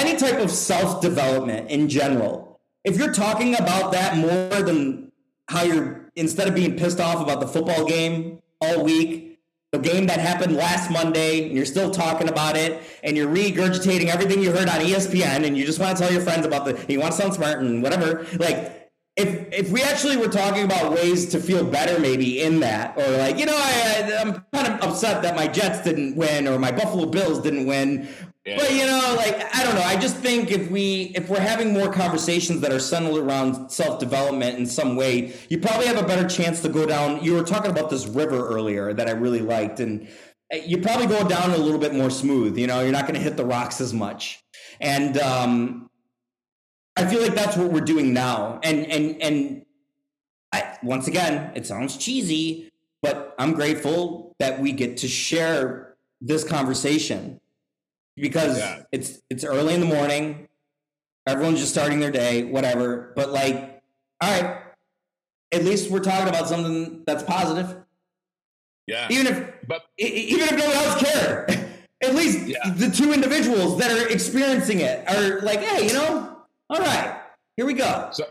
Any 0.01 0.17
type 0.17 0.39
of 0.39 0.49
self 0.51 1.01
development 1.01 1.69
in 1.69 1.87
general. 1.87 2.59
If 2.83 2.97
you're 2.97 3.13
talking 3.13 3.55
about 3.55 3.91
that 3.91 4.17
more 4.17 4.61
than 4.63 5.11
how 5.47 5.63
you're 5.63 6.09
instead 6.15 6.47
of 6.47 6.55
being 6.55 6.75
pissed 6.75 6.99
off 6.99 7.21
about 7.21 7.39
the 7.39 7.47
football 7.47 7.85
game 7.85 8.41
all 8.59 8.83
week 8.83 9.31
the 9.71 9.79
game 9.79 10.05
that 10.07 10.19
happened 10.19 10.55
last 10.55 10.91
Monday, 10.91 11.45
and 11.45 11.55
you're 11.55 11.65
still 11.65 11.89
talking 11.89 12.27
about 12.27 12.57
it, 12.57 12.81
and 13.03 13.15
you're 13.15 13.33
regurgitating 13.33 14.07
everything 14.07 14.43
you 14.43 14.51
heard 14.51 14.67
on 14.67 14.81
ESPN, 14.81 15.45
and 15.45 15.57
you 15.57 15.65
just 15.65 15.79
want 15.79 15.95
to 15.95 16.03
tell 16.03 16.11
your 16.11 16.21
friends 16.21 16.45
about 16.45 16.65
the, 16.65 16.85
you 16.91 16.99
want 16.99 17.13
to 17.13 17.21
sound 17.21 17.33
smart 17.33 17.59
and 17.59 17.81
whatever. 17.81 18.25
Like, 18.37 18.91
if 19.15 19.53
if 19.53 19.71
we 19.71 19.81
actually 19.81 20.17
were 20.17 20.27
talking 20.27 20.63
about 20.63 20.91
ways 20.91 21.29
to 21.29 21.39
feel 21.39 21.63
better, 21.63 21.99
maybe 21.99 22.41
in 22.41 22.59
that, 22.61 22.97
or 22.97 23.17
like, 23.17 23.37
you 23.37 23.45
know, 23.45 23.55
I, 23.55 24.17
I'm 24.19 24.45
kind 24.53 24.73
of 24.73 24.89
upset 24.89 25.21
that 25.23 25.37
my 25.37 25.47
Jets 25.47 25.83
didn't 25.83 26.17
win, 26.17 26.49
or 26.49 26.59
my 26.59 26.71
Buffalo 26.71 27.05
Bills 27.05 27.39
didn't 27.39 27.65
win, 27.65 28.09
yeah. 28.45 28.57
But 28.57 28.71
you 28.71 28.87
know, 28.87 29.13
like 29.17 29.55
I 29.55 29.63
don't 29.63 29.75
know. 29.75 29.83
I 29.83 29.97
just 29.97 30.15
think 30.15 30.49
if 30.51 30.71
we 30.71 31.11
if 31.15 31.29
we're 31.29 31.39
having 31.39 31.73
more 31.73 31.93
conversations 31.93 32.61
that 32.61 32.71
are 32.71 32.79
centered 32.79 33.19
around 33.19 33.69
self 33.69 33.99
development 33.99 34.57
in 34.57 34.65
some 34.65 34.95
way, 34.95 35.35
you 35.49 35.59
probably 35.59 35.85
have 35.85 35.97
a 35.97 36.07
better 36.07 36.27
chance 36.27 36.61
to 36.63 36.69
go 36.69 36.87
down. 36.87 37.23
You 37.23 37.35
were 37.35 37.43
talking 37.43 37.69
about 37.69 37.91
this 37.91 38.07
river 38.07 38.47
earlier 38.47 38.93
that 38.93 39.07
I 39.07 39.11
really 39.11 39.41
liked, 39.41 39.79
and 39.79 40.07
you 40.65 40.79
probably 40.79 41.05
go 41.05 41.27
down 41.27 41.51
a 41.51 41.57
little 41.57 41.77
bit 41.77 41.93
more 41.93 42.09
smooth. 42.09 42.57
You 42.57 42.65
know, 42.65 42.81
you're 42.81 42.91
not 42.91 43.03
going 43.03 43.13
to 43.13 43.21
hit 43.21 43.37
the 43.37 43.45
rocks 43.45 43.79
as 43.79 43.93
much, 43.93 44.43
and 44.79 45.19
um, 45.19 45.91
I 46.97 47.05
feel 47.05 47.21
like 47.21 47.35
that's 47.35 47.55
what 47.55 47.71
we're 47.71 47.81
doing 47.81 48.11
now. 48.11 48.59
And 48.63 48.87
and 48.87 49.21
and 49.21 49.65
I, 50.51 50.77
once 50.81 51.07
again, 51.07 51.51
it 51.53 51.67
sounds 51.67 51.95
cheesy, 51.95 52.71
but 53.03 53.35
I'm 53.37 53.53
grateful 53.53 54.35
that 54.39 54.59
we 54.59 54.71
get 54.71 54.97
to 54.97 55.07
share 55.07 55.95
this 56.21 56.43
conversation 56.43 57.40
because 58.21 58.57
yeah. 58.57 58.83
it's 58.91 59.21
it's 59.29 59.43
early 59.43 59.73
in 59.73 59.79
the 59.79 59.85
morning. 59.85 60.47
Everyone's 61.27 61.59
just 61.59 61.71
starting 61.71 61.99
their 61.99 62.11
day, 62.11 62.43
whatever. 62.43 63.11
But 63.15 63.31
like, 63.31 63.81
all 64.21 64.41
right, 64.41 64.61
at 65.51 65.63
least 65.63 65.91
we're 65.91 65.99
talking 65.99 66.29
about 66.29 66.47
something 66.47 67.03
that's 67.05 67.23
positive. 67.23 67.77
Yeah. 68.87 69.07
Even 69.09 69.27
if, 69.27 69.67
but 69.67 69.83
even 69.97 70.41
if 70.41 70.57
no 70.57 70.65
one 70.65 70.75
else 70.75 71.01
care, 71.01 71.47
at 72.03 72.15
least 72.15 72.47
yeah. 72.47 72.71
the 72.71 72.89
two 72.89 73.13
individuals 73.13 73.77
that 73.79 73.91
are 73.91 74.07
experiencing 74.07 74.79
it 74.79 75.07
are 75.07 75.41
like, 75.41 75.59
hey, 75.59 75.87
you 75.87 75.93
know, 75.93 76.37
all 76.69 76.79
right, 76.79 77.21
here 77.57 77.65
we 77.65 77.73
go. 77.73 78.09
So, 78.11 78.25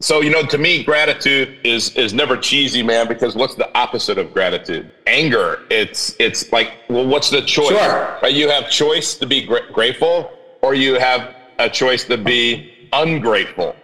so, 0.00 0.20
you 0.20 0.28
know, 0.28 0.42
to 0.42 0.58
me, 0.58 0.84
gratitude 0.84 1.58
is 1.64 1.96
is 1.96 2.12
never 2.12 2.36
cheesy, 2.36 2.82
man. 2.82 3.08
Because 3.08 3.34
what's 3.34 3.54
the 3.54 3.74
opposite 3.76 4.18
of 4.18 4.34
gratitude? 4.34 4.92
Anger. 5.06 5.62
It's 5.70 6.14
it's 6.18 6.52
like, 6.52 6.72
well, 6.90 7.06
what's 7.06 7.30
the 7.30 7.40
choice? 7.40 7.68
Sure. 7.68 8.18
Right? 8.22 8.34
You 8.34 8.50
have 8.50 8.70
choice 8.70 9.14
to 9.14 9.26
be 9.26 9.46
gra- 9.46 9.72
grateful, 9.72 10.30
or 10.60 10.74
you 10.74 10.94
have 10.94 11.34
a 11.58 11.70
choice 11.70 12.04
to 12.04 12.18
be 12.18 12.88
ungrateful. 12.92 13.74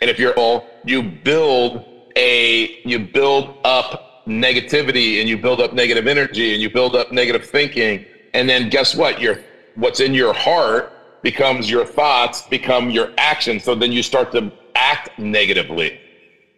And 0.00 0.08
if 0.08 0.18
you're 0.18 0.34
all, 0.34 0.66
you 0.86 1.02
build 1.02 1.84
a 2.16 2.80
you 2.84 2.98
build 3.00 3.58
up 3.64 4.26
negativity, 4.26 5.20
and 5.20 5.28
you 5.28 5.36
build 5.36 5.60
up 5.60 5.74
negative 5.74 6.06
energy, 6.06 6.54
and 6.54 6.62
you 6.62 6.70
build 6.70 6.96
up 6.96 7.12
negative 7.12 7.44
thinking, 7.44 8.06
and 8.32 8.48
then 8.48 8.70
guess 8.70 8.94
what? 8.94 9.20
Your 9.20 9.40
what's 9.74 10.00
in 10.00 10.14
your 10.14 10.32
heart 10.32 10.92
becomes 11.22 11.70
your 11.70 11.84
thoughts, 11.84 12.42
become 12.42 12.90
your 12.90 13.12
actions. 13.18 13.64
So 13.64 13.74
then 13.74 13.92
you 13.92 14.02
start 14.02 14.32
to 14.32 14.52
act 14.74 15.18
negatively. 15.18 16.00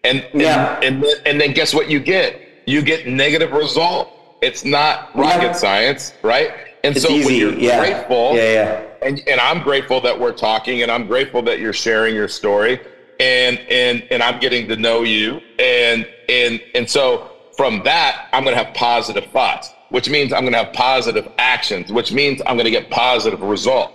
And, 0.05 0.27
yeah. 0.35 0.77
and, 0.77 0.85
and, 0.85 1.03
then, 1.03 1.17
and 1.27 1.41
then 1.41 1.53
guess 1.53 1.75
what 1.75 1.91
you 1.91 2.01
get? 2.01 2.41
You 2.67 2.83
get 2.83 3.07
negative 3.07 3.53
result. 3.53 4.09
It's 4.43 4.65
not 4.65 5.15
rocket 5.17 5.43
yeah. 5.43 5.53
science, 5.53 6.15
right? 6.23 6.53
And 6.83 6.97
it's 6.97 7.05
so 7.05 7.13
easy. 7.13 7.27
when 7.27 7.35
you're 7.37 7.59
yeah. 7.59 7.79
grateful, 7.79 8.35
yeah, 8.35 8.53
yeah. 8.53 8.87
And, 9.03 9.23
and 9.27 9.41
I'm 9.41 9.63
grateful 9.63 10.01
that 10.03 10.19
we're 10.19 10.33
talking 10.33 10.83
and 10.83 10.91
I'm 10.91 11.07
grateful 11.07 11.43
that 11.43 11.59
you're 11.59 11.73
sharing 11.73 12.15
your 12.15 12.29
story 12.29 12.81
and, 13.19 13.59
and, 13.71 14.07
and 14.11 14.23
I'm 14.23 14.41
getting 14.41 14.67
to 14.69 14.77
know 14.77 15.03
you. 15.03 15.41
And, 15.59 16.09
and, 16.29 16.61
and 16.75 16.89
so 16.89 17.31
from 17.57 17.83
that, 17.85 18.29
I'm 18.33 18.45
going 18.45 18.57
to 18.57 18.65
have 18.65 18.75
positive 18.75 19.27
thoughts, 19.27 19.71
which 19.91 20.09
means 20.09 20.33
I'm 20.33 20.43
going 20.43 20.55
to 20.55 20.65
have 20.65 20.73
positive 20.73 21.31
actions, 21.39 21.93
which 21.93 22.13
means 22.13 22.41
I'm 22.47 22.57
going 22.57 22.65
to 22.65 22.71
get 22.71 22.91
positive 22.91 23.43
results. 23.43 23.93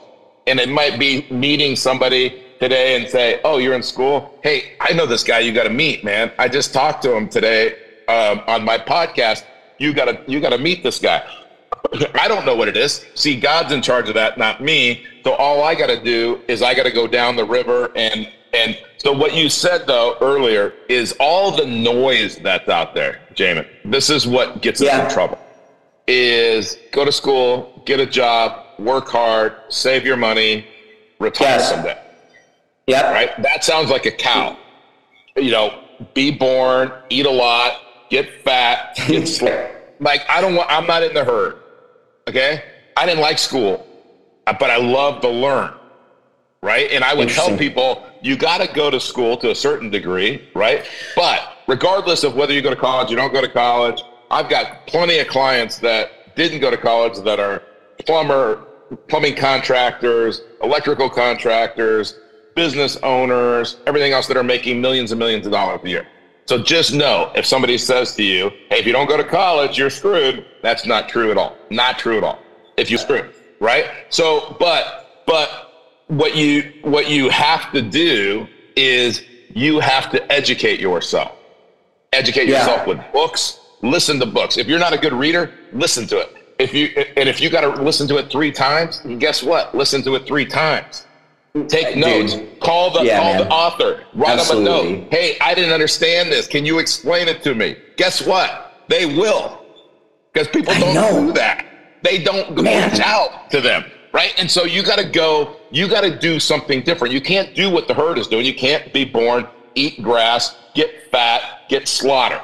And 0.47 0.59
it 0.59 0.69
might 0.69 0.99
be 0.99 1.25
meeting 1.29 1.75
somebody 1.75 2.43
today 2.59 2.95
and 2.95 3.09
say, 3.09 3.41
"Oh, 3.43 3.57
you're 3.57 3.73
in 3.73 3.83
school? 3.83 4.37
Hey, 4.43 4.73
I 4.79 4.93
know 4.93 5.05
this 5.05 5.23
guy. 5.23 5.39
You 5.39 5.51
got 5.51 5.63
to 5.63 5.69
meet, 5.69 6.03
man. 6.03 6.31
I 6.37 6.47
just 6.47 6.73
talked 6.73 7.01
to 7.03 7.15
him 7.15 7.27
today 7.29 7.75
um, 8.07 8.41
on 8.47 8.63
my 8.63 8.77
podcast. 8.77 9.43
You 9.77 9.93
got 9.93 10.05
to 10.05 10.31
you 10.31 10.39
got 10.39 10.51
to 10.51 10.57
meet 10.57 10.83
this 10.83 10.99
guy." 10.99 11.23
I 12.15 12.27
don't 12.27 12.45
know 12.45 12.55
what 12.55 12.67
it 12.67 12.77
is. 12.77 13.05
See, 13.15 13.39
God's 13.39 13.71
in 13.71 13.81
charge 13.81 14.07
of 14.07 14.15
that, 14.15 14.37
not 14.37 14.61
me. 14.61 15.05
So 15.23 15.33
all 15.33 15.63
I 15.63 15.75
got 15.75 15.87
to 15.87 16.01
do 16.01 16.41
is 16.47 16.61
I 16.61 16.73
got 16.73 16.83
to 16.83 16.91
go 16.91 17.07
down 17.07 17.35
the 17.35 17.45
river 17.45 17.91
and 17.95 18.29
and 18.53 18.77
so 18.97 19.11
what 19.11 19.35
you 19.35 19.49
said 19.49 19.85
though 19.85 20.17
earlier 20.21 20.73
is 20.89 21.15
all 21.19 21.51
the 21.51 21.65
noise 21.65 22.37
that's 22.37 22.69
out 22.69 22.95
there, 22.95 23.21
Jamin. 23.35 23.67
This 23.83 24.09
is 24.09 24.25
what 24.25 24.61
gets 24.61 24.81
yeah. 24.81 24.97
us 24.97 25.09
in 25.09 25.13
trouble. 25.13 25.37
Is 26.07 26.79
go 26.91 27.03
to 27.03 27.11
school, 27.11 27.81
get 27.85 27.99
a 27.99 28.05
job, 28.05 28.64
work 28.79 29.07
hard, 29.07 29.55
save 29.69 30.05
your 30.05 30.17
money, 30.17 30.65
retire 31.19 31.57
yes. 31.57 31.69
someday. 31.69 32.01
Yeah. 32.87 33.11
Right. 33.11 33.41
That 33.41 33.63
sounds 33.63 33.89
like 33.89 34.05
a 34.05 34.11
cow. 34.11 34.57
You 35.35 35.51
know, 35.51 35.83
be 36.13 36.31
born, 36.31 36.91
eat 37.09 37.25
a 37.25 37.31
lot, 37.31 37.81
get 38.09 38.41
fat, 38.43 38.95
get 39.07 39.27
slim. 39.27 39.71
Like 39.99 40.21
I 40.29 40.41
don't 40.41 40.55
want. 40.55 40.69
I'm 40.69 40.87
not 40.87 41.03
in 41.03 41.13
the 41.13 41.23
herd. 41.23 41.57
Okay. 42.27 42.63
I 42.97 43.05
didn't 43.05 43.21
like 43.21 43.37
school, 43.37 43.85
uh, 44.47 44.53
but 44.57 44.69
I 44.69 44.77
love 44.77 45.21
to 45.21 45.29
learn. 45.29 45.73
Right. 46.61 46.89
And 46.91 47.03
I 47.03 47.13
would 47.13 47.29
tell 47.29 47.55
people 47.57 48.07
you 48.21 48.35
got 48.35 48.59
to 48.59 48.73
go 48.73 48.89
to 48.89 48.99
school 48.99 49.37
to 49.37 49.51
a 49.51 49.55
certain 49.55 49.89
degree. 49.89 50.49
Right. 50.55 50.89
But 51.15 51.57
regardless 51.67 52.23
of 52.23 52.35
whether 52.35 52.53
you 52.53 52.61
go 52.61 52.71
to 52.71 52.75
college, 52.75 53.09
you 53.09 53.15
don't 53.15 53.33
go 53.33 53.41
to 53.41 53.49
college. 53.49 54.01
I've 54.31 54.49
got 54.49 54.87
plenty 54.87 55.19
of 55.19 55.27
clients 55.27 55.77
that 55.79 56.35
didn't 56.35 56.61
go 56.61 56.71
to 56.71 56.77
college 56.77 57.19
that 57.19 57.39
are 57.39 57.61
plumber, 58.05 58.65
plumbing 59.07 59.35
contractors, 59.35 60.41
electrical 60.61 61.09
contractors, 61.09 62.19
business 62.55 62.97
owners, 62.97 63.77
everything 63.85 64.13
else 64.13 64.27
that 64.27 64.37
are 64.37 64.43
making 64.43 64.81
millions 64.81 65.11
and 65.11 65.19
millions 65.19 65.45
of 65.45 65.51
dollars 65.51 65.81
a 65.83 65.89
year. 65.89 66.07
So 66.45 66.61
just 66.61 66.93
know 66.93 67.31
if 67.35 67.45
somebody 67.45 67.77
says 67.77 68.15
to 68.15 68.23
you, 68.23 68.49
hey, 68.69 68.77
if 68.77 68.85
you 68.85 68.93
don't 68.93 69.07
go 69.07 69.17
to 69.17 69.23
college, 69.23 69.77
you're 69.77 69.89
screwed, 69.89 70.45
that's 70.61 70.85
not 70.85 71.09
true 71.09 71.31
at 71.31 71.37
all. 71.37 71.57
Not 71.71 71.97
true 71.97 72.17
at 72.17 72.23
all. 72.23 72.39
If 72.77 72.89
you're 72.89 72.99
screwed, 72.99 73.33
right? 73.59 73.89
So, 74.09 74.55
but, 74.59 75.23
but 75.25 76.03
what 76.07 76.35
you, 76.35 76.73
what 76.83 77.09
you 77.09 77.29
have 77.29 77.71
to 77.71 77.81
do 77.81 78.47
is 78.75 79.23
you 79.53 79.79
have 79.79 80.11
to 80.11 80.31
educate 80.31 80.79
yourself. 80.79 81.31
Educate 82.13 82.47
yeah. 82.47 82.59
yourself 82.59 82.87
with 82.87 82.99
books, 83.11 83.59
listen 83.81 84.19
to 84.19 84.25
books. 84.25 84.57
If 84.57 84.67
you're 84.67 84.79
not 84.79 84.93
a 84.93 84.97
good 84.97 85.13
reader, 85.13 85.51
listen 85.73 86.05
to 86.07 86.19
it. 86.19 86.34
If 86.57 86.73
you, 86.73 86.87
and 87.17 87.27
if 87.27 87.41
you 87.41 87.49
got 87.49 87.61
to 87.61 87.81
listen 87.81 88.07
to 88.07 88.17
it 88.17 88.31
three 88.31 88.51
times, 88.51 89.01
guess 89.19 89.43
what? 89.43 89.75
Listen 89.75 90.01
to 90.03 90.15
it 90.15 90.25
three 90.25 90.45
times 90.45 91.05
Take 91.67 91.95
notes. 91.95 92.35
Call 92.59 92.91
the 92.91 93.03
yeah, 93.03 93.17
call 93.17 93.33
man. 93.33 93.43
the 93.43 93.49
author. 93.49 94.03
Write 94.13 94.39
Absolutely. 94.39 94.65
them 94.65 94.95
a 94.95 95.01
note. 95.03 95.07
Hey, 95.11 95.37
I 95.39 95.53
didn't 95.53 95.71
understand 95.71 96.29
this. 96.29 96.47
Can 96.47 96.65
you 96.65 96.79
explain 96.79 97.29
it 97.29 97.41
to 97.43 97.55
me? 97.55 97.77
Guess 97.95 98.25
what? 98.27 98.83
They 98.89 99.05
will, 99.05 99.65
because 100.33 100.49
people 100.49 100.73
don't 100.73 101.27
do 101.27 101.33
that. 101.33 101.65
They 102.03 102.21
don't 102.21 102.61
man. 102.61 102.91
reach 102.91 102.99
out 102.99 103.49
to 103.51 103.61
them, 103.61 103.85
right? 104.13 104.33
And 104.37 104.51
so 104.51 104.65
you 104.65 104.83
got 104.83 104.99
to 104.99 105.05
go. 105.05 105.55
You 105.71 105.87
got 105.87 106.01
to 106.01 106.15
do 106.19 106.39
something 106.39 106.83
different. 106.83 107.13
You 107.13 107.21
can't 107.21 107.55
do 107.55 107.69
what 107.69 107.87
the 107.87 107.93
herd 107.93 108.17
is 108.17 108.27
doing. 108.27 108.45
You 108.45 108.53
can't 108.53 108.91
be 108.93 109.05
born, 109.05 109.47
eat 109.75 110.03
grass, 110.03 110.57
get 110.73 111.09
fat, 111.09 111.67
get 111.69 111.87
slaughtered. 111.87 112.41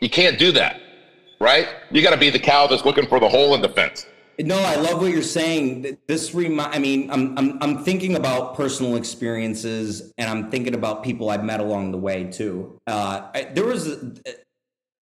You 0.00 0.08
can't 0.08 0.38
do 0.38 0.52
that, 0.52 0.80
right? 1.40 1.68
You 1.90 2.02
got 2.02 2.10
to 2.10 2.16
be 2.16 2.30
the 2.30 2.38
cow 2.38 2.66
that's 2.66 2.84
looking 2.84 3.06
for 3.06 3.20
the 3.20 3.28
hole 3.28 3.54
in 3.54 3.62
the 3.62 3.68
fence. 3.68 4.06
No, 4.38 4.58
I 4.58 4.74
love 4.76 5.00
what 5.00 5.10
you're 5.10 5.22
saying. 5.22 5.96
This 6.06 6.34
remind. 6.34 6.74
I 6.74 6.78
mean, 6.78 7.10
I'm 7.10 7.36
I'm 7.38 7.58
I'm 7.62 7.84
thinking 7.84 8.16
about 8.16 8.54
personal 8.54 8.96
experiences, 8.96 10.12
and 10.18 10.28
I'm 10.28 10.50
thinking 10.50 10.74
about 10.74 11.02
people 11.02 11.30
I've 11.30 11.44
met 11.44 11.60
along 11.60 11.92
the 11.92 11.98
way 11.98 12.24
too. 12.24 12.78
Uh, 12.86 13.28
I, 13.34 13.44
there 13.44 13.64
was 13.64 14.20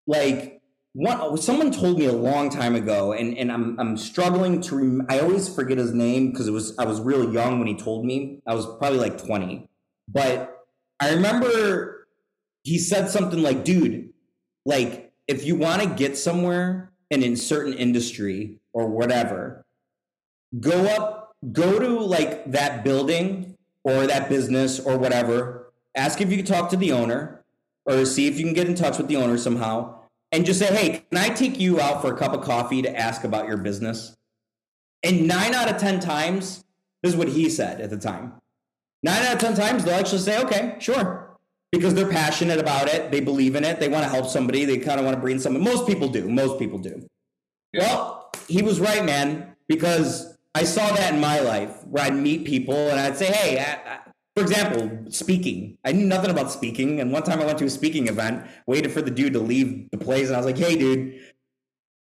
like 0.06 0.62
one 0.92 1.36
someone 1.36 1.72
told 1.72 1.98
me 1.98 2.06
a 2.06 2.12
long 2.12 2.48
time 2.48 2.76
ago, 2.76 3.12
and 3.12 3.36
and 3.36 3.50
I'm 3.50 3.78
I'm 3.80 3.96
struggling 3.96 4.60
to. 4.62 4.76
Rem- 4.76 5.06
I 5.08 5.18
always 5.18 5.52
forget 5.52 5.78
his 5.78 5.92
name 5.92 6.30
because 6.30 6.46
it 6.46 6.52
was 6.52 6.78
I 6.78 6.84
was 6.84 7.00
really 7.00 7.32
young 7.32 7.58
when 7.58 7.66
he 7.66 7.74
told 7.74 8.04
me. 8.04 8.40
I 8.46 8.54
was 8.54 8.66
probably 8.78 9.00
like 9.00 9.18
20, 9.18 9.68
but 10.08 10.64
I 11.00 11.12
remember 11.12 12.06
he 12.62 12.78
said 12.78 13.10
something 13.10 13.42
like, 13.42 13.64
"Dude, 13.64 14.10
like 14.64 15.03
if 15.28 15.44
you 15.44 15.56
want 15.56 15.82
to 15.82 15.88
get 15.88 16.16
somewhere." 16.16 16.90
And 17.10 17.22
in 17.22 17.36
certain 17.36 17.74
industry 17.74 18.58
or 18.72 18.86
whatever, 18.86 19.64
go 20.58 20.86
up, 20.86 21.36
go 21.52 21.78
to 21.78 22.00
like 22.00 22.50
that 22.50 22.82
building 22.82 23.56
or 23.84 24.06
that 24.06 24.28
business 24.28 24.80
or 24.80 24.98
whatever, 24.98 25.72
ask 25.94 26.20
if 26.20 26.30
you 26.30 26.38
can 26.38 26.46
talk 26.46 26.70
to 26.70 26.76
the 26.76 26.92
owner 26.92 27.44
or 27.86 28.04
see 28.04 28.26
if 28.26 28.38
you 28.38 28.44
can 28.44 28.54
get 28.54 28.66
in 28.66 28.74
touch 28.74 28.98
with 28.98 29.08
the 29.08 29.16
owner 29.16 29.36
somehow 29.36 30.00
and 30.32 30.44
just 30.44 30.58
say, 30.58 30.74
hey, 30.74 31.04
can 31.10 31.18
I 31.18 31.28
take 31.28 31.60
you 31.60 31.80
out 31.80 32.00
for 32.02 32.12
a 32.12 32.16
cup 32.16 32.32
of 32.32 32.40
coffee 32.40 32.82
to 32.82 32.98
ask 32.98 33.22
about 33.24 33.46
your 33.46 33.58
business? 33.58 34.16
And 35.02 35.28
nine 35.28 35.54
out 35.54 35.70
of 35.70 35.76
10 35.76 36.00
times, 36.00 36.64
this 37.02 37.12
is 37.12 37.16
what 37.16 37.28
he 37.28 37.48
said 37.50 37.80
at 37.80 37.90
the 37.90 37.98
time. 37.98 38.32
Nine 39.02 39.22
out 39.22 39.34
of 39.34 39.40
10 39.40 39.54
times, 39.54 39.84
they'll 39.84 39.94
actually 39.94 40.18
say, 40.18 40.42
okay, 40.42 40.76
sure. 40.80 41.23
Because 41.74 41.94
they're 41.94 42.08
passionate 42.08 42.60
about 42.60 42.88
it. 42.88 43.10
They 43.10 43.20
believe 43.20 43.56
in 43.56 43.64
it. 43.64 43.80
They 43.80 43.88
want 43.88 44.04
to 44.04 44.08
help 44.08 44.26
somebody. 44.26 44.64
They 44.64 44.78
kind 44.78 44.98
of 45.00 45.04
want 45.04 45.16
to 45.16 45.20
bring 45.20 45.40
someone. 45.40 45.64
Most 45.64 45.86
people 45.86 46.08
do. 46.08 46.28
Most 46.28 46.58
people 46.58 46.78
do. 46.78 47.06
Well, 47.74 48.30
he 48.48 48.62
was 48.62 48.80
right, 48.80 49.04
man, 49.04 49.56
because 49.68 50.36
I 50.54 50.64
saw 50.64 50.92
that 50.94 51.14
in 51.14 51.20
my 51.20 51.40
life 51.40 51.84
where 51.84 52.04
I'd 52.04 52.14
meet 52.14 52.44
people 52.44 52.76
and 52.76 53.00
I'd 53.00 53.16
say, 53.16 53.26
hey, 53.26 53.58
I, 53.58 53.94
I, 53.94 53.98
for 54.36 54.42
example, 54.42 55.10
speaking. 55.10 55.76
I 55.84 55.92
knew 55.92 56.06
nothing 56.06 56.30
about 56.30 56.52
speaking. 56.52 57.00
And 57.00 57.12
one 57.12 57.22
time 57.22 57.40
I 57.40 57.44
went 57.44 57.58
to 57.58 57.64
a 57.64 57.70
speaking 57.70 58.06
event, 58.08 58.46
waited 58.66 58.92
for 58.92 59.02
the 59.02 59.10
dude 59.10 59.32
to 59.32 59.40
leave 59.40 59.90
the 59.90 59.98
place, 59.98 60.28
and 60.28 60.36
I 60.36 60.38
was 60.38 60.46
like, 60.46 60.58
hey, 60.58 60.76
dude, 60.76 61.20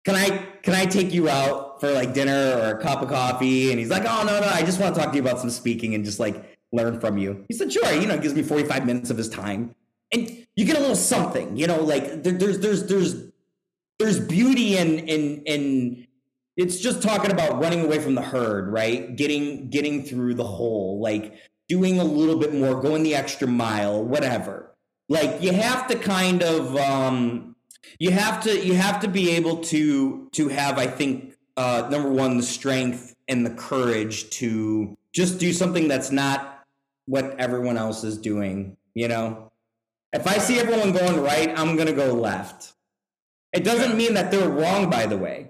can 0.03 0.15
I 0.15 0.29
can 0.63 0.73
I 0.73 0.85
take 0.85 1.13
you 1.13 1.29
out 1.29 1.79
for 1.79 1.91
like 1.91 2.13
dinner 2.13 2.57
or 2.57 2.77
a 2.77 2.81
cup 2.81 3.01
of 3.01 3.09
coffee? 3.09 3.71
And 3.71 3.79
he's 3.79 3.89
like, 3.89 4.03
oh 4.05 4.23
no, 4.25 4.39
no, 4.39 4.47
I 4.47 4.63
just 4.63 4.79
want 4.79 4.95
to 4.95 5.01
talk 5.01 5.11
to 5.11 5.15
you 5.15 5.21
about 5.21 5.39
some 5.39 5.49
speaking 5.49 5.93
and 5.93 6.03
just 6.03 6.19
like 6.19 6.50
learn 6.71 6.99
from 6.99 7.17
you. 7.17 7.45
He 7.47 7.53
said, 7.53 7.71
sure, 7.71 7.91
you 7.93 8.07
know, 8.07 8.17
gives 8.17 8.33
me 8.33 8.43
45 8.43 8.85
minutes 8.85 9.09
of 9.09 9.17
his 9.17 9.29
time. 9.29 9.75
And 10.13 10.45
you 10.55 10.65
get 10.65 10.77
a 10.77 10.79
little 10.79 10.95
something, 10.95 11.55
you 11.55 11.67
know, 11.67 11.81
like 11.81 12.23
there, 12.23 12.33
there's 12.33 12.59
there's 12.59 12.85
there's 12.87 13.31
there's 13.97 14.19
beauty 14.19 14.77
in 14.77 14.99
in 14.99 15.43
in 15.45 16.07
it's 16.57 16.79
just 16.79 17.01
talking 17.01 17.31
about 17.31 17.61
running 17.61 17.85
away 17.85 17.99
from 17.99 18.15
the 18.15 18.21
herd, 18.21 18.71
right? 18.71 19.15
Getting 19.15 19.69
getting 19.69 20.03
through 20.03 20.33
the 20.33 20.43
hole, 20.43 20.99
like 20.99 21.33
doing 21.69 21.99
a 21.99 22.03
little 22.03 22.37
bit 22.37 22.53
more, 22.53 22.81
going 22.81 23.03
the 23.03 23.15
extra 23.15 23.47
mile, 23.47 24.03
whatever. 24.03 24.75
Like 25.07 25.41
you 25.41 25.53
have 25.53 25.87
to 25.87 25.95
kind 25.95 26.43
of 26.43 26.75
um 26.75 27.55
you 27.99 28.11
have 28.11 28.43
to 28.43 28.65
you 28.65 28.75
have 28.75 28.99
to 29.01 29.07
be 29.07 29.31
able 29.31 29.57
to 29.65 30.27
to 30.33 30.49
have 30.49 30.77
I 30.77 30.87
think 30.87 31.35
uh 31.55 31.87
number 31.89 32.09
one 32.09 32.37
the 32.37 32.43
strength 32.43 33.15
and 33.29 33.45
the 33.45 33.51
courage 33.51 34.29
to 34.31 34.97
just 35.13 35.39
do 35.39 35.53
something 35.53 35.87
that's 35.87 36.11
not 36.11 36.50
what 37.05 37.39
everyone 37.39 37.77
else 37.77 38.03
is 38.03 38.17
doing, 38.17 38.77
you 38.93 39.07
know? 39.07 39.51
If 40.13 40.27
I 40.27 40.37
see 40.37 40.59
everyone 40.59 40.91
going 40.91 41.21
right, 41.21 41.57
I'm 41.57 41.75
going 41.75 41.87
to 41.87 41.93
go 41.93 42.13
left 42.13 42.73
it 43.53 43.63
doesn't 43.63 43.97
mean 43.97 44.13
that 44.13 44.31
they're 44.31 44.49
wrong, 44.49 44.89
by 44.89 45.05
the 45.05 45.17
way. 45.17 45.49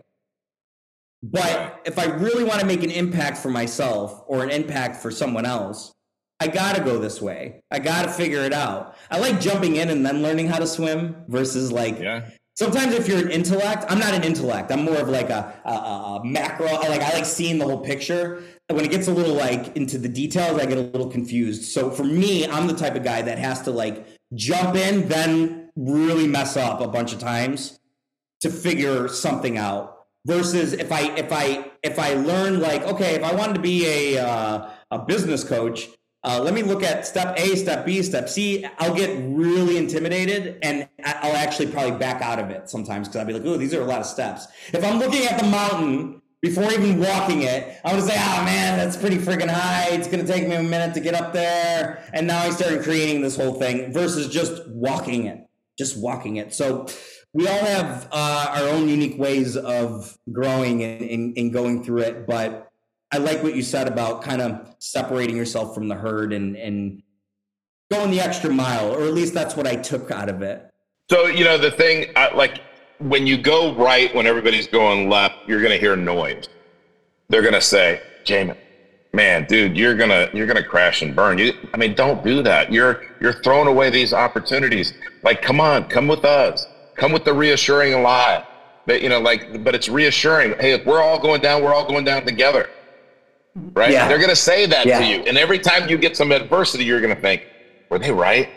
But 1.23 1.81
if 1.85 1.99
I 1.99 2.05
really 2.05 2.43
want 2.43 2.61
to 2.61 2.65
make 2.65 2.83
an 2.83 2.89
impact 2.89 3.37
for 3.37 3.49
myself 3.49 4.23
or 4.25 4.43
an 4.43 4.49
impact 4.49 4.95
for 4.97 5.11
someone 5.11 5.45
else, 5.45 5.93
I 6.39 6.47
got 6.47 6.75
to 6.75 6.83
go 6.83 6.97
this 6.97 7.21
way. 7.21 7.61
I 7.69 7.77
got 7.77 8.03
to 8.03 8.11
figure 8.11 8.41
it 8.41 8.53
out. 8.53 8.95
I 9.11 9.19
like 9.19 9.39
jumping 9.39 9.75
in 9.75 9.91
and 9.91 10.03
then 10.03 10.23
learning 10.23 10.47
how 10.47 10.57
to 10.57 10.65
swim 10.65 11.23
versus 11.27 11.71
like 11.71 11.99
yeah. 11.99 12.27
Sometimes 12.55 12.93
if 12.93 13.07
you're 13.07 13.19
an 13.19 13.31
intellect, 13.31 13.85
I'm 13.89 13.99
not 13.99 14.13
an 14.13 14.23
intellect. 14.23 14.71
I'm 14.71 14.83
more 14.83 14.97
of 14.97 15.09
like 15.09 15.29
a, 15.29 15.53
a, 15.65 15.71
a 15.71 16.21
macro. 16.23 16.67
I 16.67 16.87
like 16.87 17.01
I 17.01 17.13
like 17.13 17.25
seeing 17.25 17.57
the 17.57 17.65
whole 17.65 17.79
picture. 17.79 18.43
When 18.69 18.85
it 18.85 18.91
gets 18.91 19.07
a 19.07 19.13
little 19.13 19.35
like 19.35 19.75
into 19.75 19.97
the 19.97 20.09
details, 20.09 20.59
I 20.59 20.65
get 20.65 20.77
a 20.77 20.81
little 20.81 21.09
confused. 21.09 21.63
So 21.63 21.89
for 21.89 22.03
me, 22.03 22.47
I'm 22.47 22.67
the 22.67 22.73
type 22.73 22.95
of 22.95 23.03
guy 23.03 23.21
that 23.21 23.37
has 23.37 23.61
to 23.63 23.71
like 23.71 24.05
jump 24.33 24.75
in, 24.75 25.07
then 25.09 25.69
really 25.75 26.27
mess 26.27 26.57
up 26.57 26.81
a 26.81 26.87
bunch 26.87 27.13
of 27.13 27.19
times 27.19 27.79
to 28.41 28.49
figure 28.49 29.07
something 29.07 29.57
out 29.57 30.05
versus 30.25 30.73
if 30.73 30.91
I 30.91 31.15
if 31.15 31.31
I 31.31 31.71
if 31.83 31.97
I 31.97 32.13
learn 32.13 32.59
like 32.59 32.83
okay 32.83 33.15
if 33.15 33.23
I 33.23 33.33
wanted 33.33 33.53
to 33.55 33.61
be 33.61 33.87
a 33.87 34.25
uh, 34.25 34.69
a 34.91 34.99
business 34.99 35.43
coach 35.43 35.87
uh, 36.23 36.39
let 36.41 36.53
me 36.53 36.61
look 36.63 36.83
at 36.83 37.05
step 37.05 37.37
A 37.37 37.55
step 37.55 37.85
B 37.85 38.01
step 38.03 38.29
C. 38.29 38.65
I'll 38.79 38.93
get 38.93 39.17
really 39.23 39.77
intimidated 39.77 40.59
and 40.61 40.87
I'll 41.03 41.35
actually 41.35 41.67
probably 41.67 41.97
back 41.97 42.21
out 42.21 42.39
of 42.39 42.49
it 42.49 42.69
sometimes 42.69 43.07
because 43.07 43.21
I'll 43.21 43.27
be 43.27 43.33
like 43.33 43.45
oh 43.45 43.57
these 43.57 43.73
are 43.73 43.81
a 43.81 43.85
lot 43.85 43.99
of 43.99 44.05
steps. 44.05 44.47
If 44.73 44.83
I'm 44.83 44.99
looking 44.99 45.25
at 45.25 45.39
the 45.39 45.47
mountain 45.47 46.21
before 46.41 46.71
even 46.71 46.99
walking 46.99 47.43
it 47.43 47.79
I'm 47.85 47.97
gonna 47.97 48.07
say 48.07 48.17
oh 48.17 48.43
man 48.43 48.77
that's 48.77 48.97
pretty 48.97 49.17
freaking 49.17 49.49
high. 49.49 49.89
It's 49.89 50.07
gonna 50.07 50.25
take 50.25 50.47
me 50.47 50.55
a 50.55 50.63
minute 50.63 50.93
to 50.93 50.99
get 50.99 51.15
up 51.15 51.33
there. 51.33 52.03
And 52.13 52.27
now 52.27 52.41
I 52.41 52.49
started 52.51 52.83
creating 52.83 53.21
this 53.21 53.35
whole 53.35 53.55
thing 53.55 53.91
versus 53.91 54.31
just 54.31 54.67
walking 54.69 55.25
it 55.25 55.47
just 55.77 55.97
walking 55.97 56.35
it. 56.35 56.53
So 56.53 56.87
we 57.33 57.47
all 57.47 57.65
have 57.65 58.07
uh, 58.11 58.53
our 58.55 58.69
own 58.69 58.87
unique 58.87 59.17
ways 59.17 59.57
of 59.57 60.17
growing 60.31 60.83
and, 60.83 61.01
and, 61.01 61.37
and, 61.37 61.53
going 61.53 61.83
through 61.83 62.01
it. 62.01 62.27
But 62.27 62.70
I 63.11 63.17
like 63.17 63.43
what 63.43 63.55
you 63.55 63.61
said 63.61 63.87
about 63.87 64.21
kind 64.21 64.41
of 64.41 64.75
separating 64.79 65.35
yourself 65.35 65.75
from 65.75 65.87
the 65.87 65.95
herd 65.95 66.33
and, 66.33 66.55
and 66.55 67.03
going 67.91 68.11
the 68.11 68.21
extra 68.21 68.49
mile, 68.49 68.91
or 68.91 69.03
at 69.03 69.13
least 69.13 69.33
that's 69.33 69.55
what 69.55 69.67
I 69.67 69.75
took 69.75 70.11
out 70.11 70.29
of 70.29 70.41
it. 70.41 70.69
So, 71.09 71.27
you 71.27 71.43
know, 71.43 71.57
the 71.57 71.71
thing, 71.71 72.13
like 72.35 72.61
when 72.99 73.27
you 73.27 73.37
go 73.37 73.75
right 73.75 74.13
when 74.15 74.27
everybody's 74.27 74.67
going 74.67 75.09
left, 75.09 75.35
you're 75.47 75.59
to 75.71 75.77
hear 75.77 75.95
noise. 75.95 76.47
They're 77.27 77.41
to 77.53 77.61
say, 77.61 78.01
Jamin, 78.23 78.57
man, 79.13 79.45
dude, 79.45 79.77
you're 79.77 79.95
gonna 79.95 80.29
you're 80.33 80.47
gonna 80.47 80.63
crash 80.63 81.01
and 81.01 81.15
burn. 81.15 81.37
You, 81.37 81.53
I 81.73 81.77
mean, 81.77 81.95
don't 81.95 82.23
do 82.23 82.41
that. 82.43 82.71
You're 82.71 83.03
you're 83.19 83.41
throwing 83.41 83.67
away 83.67 83.89
these 83.89 84.13
opportunities. 84.13 84.93
Like, 85.23 85.41
come 85.41 85.59
on, 85.59 85.89
come 85.89 86.07
with 86.07 86.23
us 86.23 86.65
come 87.01 87.11
with 87.11 87.25
the 87.25 87.33
reassuring 87.33 88.03
lie 88.03 88.45
But 88.85 89.01
you 89.01 89.09
know 89.09 89.19
like 89.19 89.63
but 89.63 89.73
it's 89.73 89.89
reassuring 89.89 90.53
hey 90.59 90.73
if 90.73 90.85
we're 90.85 91.01
all 91.01 91.19
going 91.19 91.41
down 91.41 91.63
we're 91.63 91.73
all 91.73 91.87
going 91.87 92.05
down 92.05 92.25
together 92.25 92.69
Mm-hmm. 93.57 93.77
right? 93.77 93.91
Yeah. 93.91 94.07
they're 94.07 94.17
going 94.17 94.29
to 94.29 94.35
say 94.35 94.65
that 94.65 94.85
yeah. 94.85 94.99
to 94.99 95.05
you. 95.05 95.23
And 95.23 95.37
every 95.37 95.59
time 95.59 95.89
you 95.89 95.97
get 95.97 96.15
some 96.15 96.31
adversity 96.31 96.85
you're 96.85 97.01
going 97.01 97.13
to 97.13 97.21
think 97.21 97.47
were 97.89 97.99
they 97.99 98.11
right? 98.11 98.49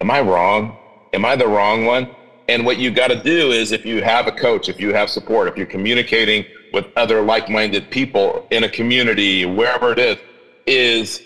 Am 0.00 0.10
i 0.10 0.20
wrong? 0.20 0.76
Am 1.14 1.24
i 1.24 1.36
the 1.36 1.46
wrong 1.46 1.86
one? 1.86 2.14
And 2.48 2.66
what 2.66 2.76
you 2.76 2.90
got 2.90 3.08
to 3.08 3.22
do 3.22 3.52
is 3.52 3.72
if 3.72 3.86
you 3.86 4.02
have 4.02 4.26
a 4.26 4.32
coach 4.32 4.68
if 4.68 4.78
you 4.78 4.92
have 4.92 5.08
support 5.08 5.48
if 5.48 5.56
you're 5.56 5.66
communicating 5.66 6.44
with 6.72 6.86
other 6.96 7.22
like-minded 7.22 7.90
people 7.90 8.46
in 8.50 8.64
a 8.64 8.68
community 8.68 9.46
wherever 9.46 9.92
it 9.92 9.98
is 9.98 10.18
is 10.66 11.22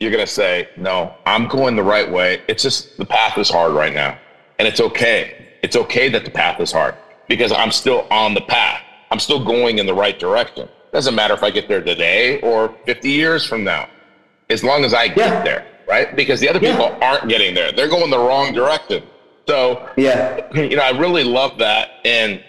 you're 0.00 0.10
going 0.10 0.24
to 0.24 0.32
say 0.32 0.68
no 0.76 1.14
i'm 1.26 1.46
going 1.48 1.76
the 1.76 1.82
right 1.82 2.10
way. 2.10 2.42
It's 2.48 2.62
just 2.62 2.96
the 2.96 3.04
path 3.04 3.36
is 3.36 3.50
hard 3.50 3.72
right 3.72 3.92
now. 3.92 4.18
And 4.58 4.66
it's 4.68 4.80
okay. 4.80 5.48
It's 5.62 5.76
okay 5.76 6.08
that 6.10 6.24
the 6.24 6.30
path 6.30 6.60
is 6.60 6.72
hard 6.72 6.94
because 7.28 7.52
I'm 7.52 7.70
still 7.70 8.06
on 8.10 8.34
the 8.34 8.40
path. 8.42 8.82
I'm 9.10 9.18
still 9.18 9.42
going 9.42 9.78
in 9.78 9.86
the 9.86 9.94
right 9.94 10.18
direction. 10.18 10.68
Doesn't 10.92 11.14
matter 11.14 11.34
if 11.34 11.42
I 11.42 11.50
get 11.50 11.68
there 11.68 11.82
today 11.82 12.40
or 12.40 12.74
50 12.86 13.08
years 13.10 13.44
from 13.44 13.62
now, 13.64 13.88
as 14.48 14.64
long 14.64 14.84
as 14.84 14.92
I 14.92 15.08
get 15.08 15.18
yeah. 15.18 15.42
there, 15.42 15.66
right? 15.88 16.14
Because 16.16 16.40
the 16.40 16.48
other 16.48 16.60
people 16.60 16.96
aren't 17.00 17.28
getting 17.28 17.54
there. 17.54 17.70
They're 17.72 17.88
going 17.88 18.10
the 18.10 18.18
wrong 18.18 18.52
direction. 18.52 19.04
So, 19.48 19.88
Yeah. 19.96 20.40
you 20.54 20.76
know, 20.76 20.82
I 20.82 20.90
really 20.90 21.24
love 21.24 21.58
that. 21.58 21.88
And 22.04 22.40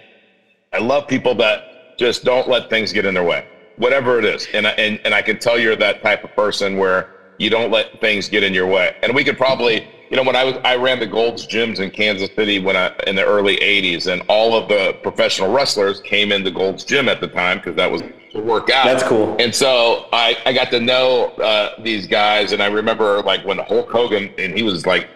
I 0.74 0.80
love 0.80 1.08
people 1.08 1.36
that 1.36 1.98
just 1.98 2.24
don't 2.24 2.48
let 2.48 2.70
things 2.70 2.92
get 2.92 3.06
in 3.06 3.14
their 3.14 3.24
way, 3.24 3.44
whatever 3.78 4.18
it 4.18 4.26
is. 4.26 4.48
And, 4.54 4.66
I- 4.68 4.72
and, 4.72 5.00
and 5.06 5.14
I 5.14 5.22
can 5.22 5.38
tell 5.38 5.60
you're 5.60 5.76
that 5.76 6.02
type 6.02 6.24
of 6.24 6.36
person 6.36 6.78
where 6.78 7.08
you 7.38 7.50
don't 7.50 7.72
let 7.72 8.00
things 8.02 8.28
get 8.28 8.44
in 8.44 8.54
your 8.54 8.68
way. 8.68 8.92
And 9.04 9.14
we 9.14 9.24
could 9.24 9.38
probably, 9.38 9.84
you 10.12 10.18
know, 10.18 10.24
when 10.24 10.36
I 10.36 10.44
was, 10.44 10.56
I 10.66 10.76
ran 10.76 11.00
the 11.00 11.08
Gold's 11.08 11.48
gyms 11.48 11.80
in 11.80 11.90
Kansas 11.90 12.30
City 12.36 12.60
when 12.60 12.76
I, 12.76 12.94
in 13.08 13.16
the 13.16 13.24
early 13.24 13.56
80s, 13.56 14.12
and 14.12 14.22
all 14.28 14.54
of 14.54 14.68
the 14.68 14.94
professional 15.02 15.54
wrestlers 15.54 16.02
came 16.02 16.34
into 16.34 16.52
Gold's 16.52 16.84
gym 16.84 17.08
at 17.08 17.22
the 17.22 17.30
time 17.30 17.60
because 17.60 17.78
that 17.78 17.90
was 17.90 18.02
to 18.34 18.42
work 18.42 18.70
out. 18.70 18.84
That's 18.84 19.04
cool. 19.04 19.38
And 19.40 19.56
so 19.56 20.10
I, 20.12 20.38
I 20.46 20.52
got 20.52 20.70
to 20.72 20.82
know 20.82 21.28
uh, 21.38 21.82
these 21.82 22.08
guys, 22.08 22.52
and 22.52 22.62
I 22.62 22.68
remember 22.68 23.22
like 23.22 23.46
when 23.46 23.58
Hulk 23.60 23.90
Hogan, 23.90 24.34
and 24.38 24.54
he 24.54 24.64
was 24.64 24.86
like 24.86 25.08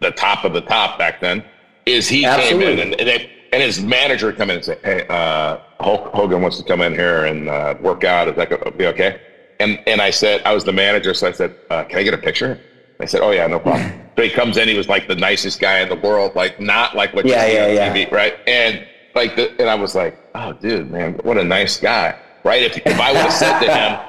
the 0.00 0.10
top 0.10 0.44
of 0.44 0.52
the 0.52 0.60
top 0.60 0.98
back 0.98 1.22
then, 1.22 1.42
is 1.86 2.06
he 2.06 2.26
Absolutely. 2.26 2.58
came 2.58 2.72
in 2.72 2.78
and, 2.78 3.00
and, 3.00 3.08
they, 3.08 3.30
and 3.54 3.62
his 3.62 3.80
manager 3.80 4.34
come 4.34 4.50
in 4.50 4.56
and 4.56 4.64
say, 4.66 4.78
"Hey, 4.84 5.06
uh, 5.08 5.60
Hulk 5.80 6.12
Hogan 6.12 6.42
wants 6.42 6.58
to 6.58 6.64
come 6.64 6.82
in 6.82 6.92
here 6.92 7.24
and 7.24 7.48
uh, 7.48 7.74
work 7.80 8.04
out. 8.04 8.28
Is 8.28 8.36
that 8.36 8.50
going 8.50 8.62
to 8.62 8.70
be 8.70 8.86
okay?" 8.86 9.18
And 9.60 9.82
and 9.86 10.02
I 10.02 10.10
said, 10.10 10.42
I 10.44 10.52
was 10.52 10.64
the 10.64 10.72
manager, 10.72 11.14
so 11.14 11.28
I 11.28 11.32
said, 11.32 11.56
uh, 11.70 11.84
"Can 11.84 11.98
I 11.98 12.02
get 12.02 12.12
a 12.12 12.18
picture?" 12.18 12.60
I 13.02 13.06
said, 13.06 13.20
"Oh 13.22 13.30
yeah, 13.30 13.46
no 13.46 13.58
problem." 13.58 13.92
so 14.16 14.22
he 14.22 14.30
comes 14.30 14.56
in, 14.56 14.68
he 14.68 14.76
was 14.76 14.88
like 14.88 15.08
the 15.08 15.16
nicest 15.16 15.60
guy 15.60 15.80
in 15.80 15.88
the 15.88 15.96
world, 15.96 16.34
like 16.34 16.60
not 16.60 16.94
like 16.96 17.12
what 17.14 17.26
Yeah, 17.26 17.44
you 17.44 17.50
see 17.50 17.56
yeah, 17.56 17.64
on 17.64 17.96
yeah. 17.96 18.06
TV, 18.06 18.10
right? 18.12 18.34
And 18.46 18.86
like, 19.14 19.36
the, 19.36 19.50
and 19.60 19.68
I 19.68 19.74
was 19.74 19.94
like, 19.94 20.16
"Oh, 20.34 20.52
dude, 20.54 20.90
man, 20.90 21.14
what 21.22 21.36
a 21.38 21.44
nice 21.44 21.78
guy." 21.78 22.18
Right? 22.44 22.62
If, 22.62 22.78
if 22.78 22.98
I 22.98 23.12
would 23.12 23.20
have 23.20 23.32
said 23.32 23.60
to 23.60 23.72
him, 23.78 24.00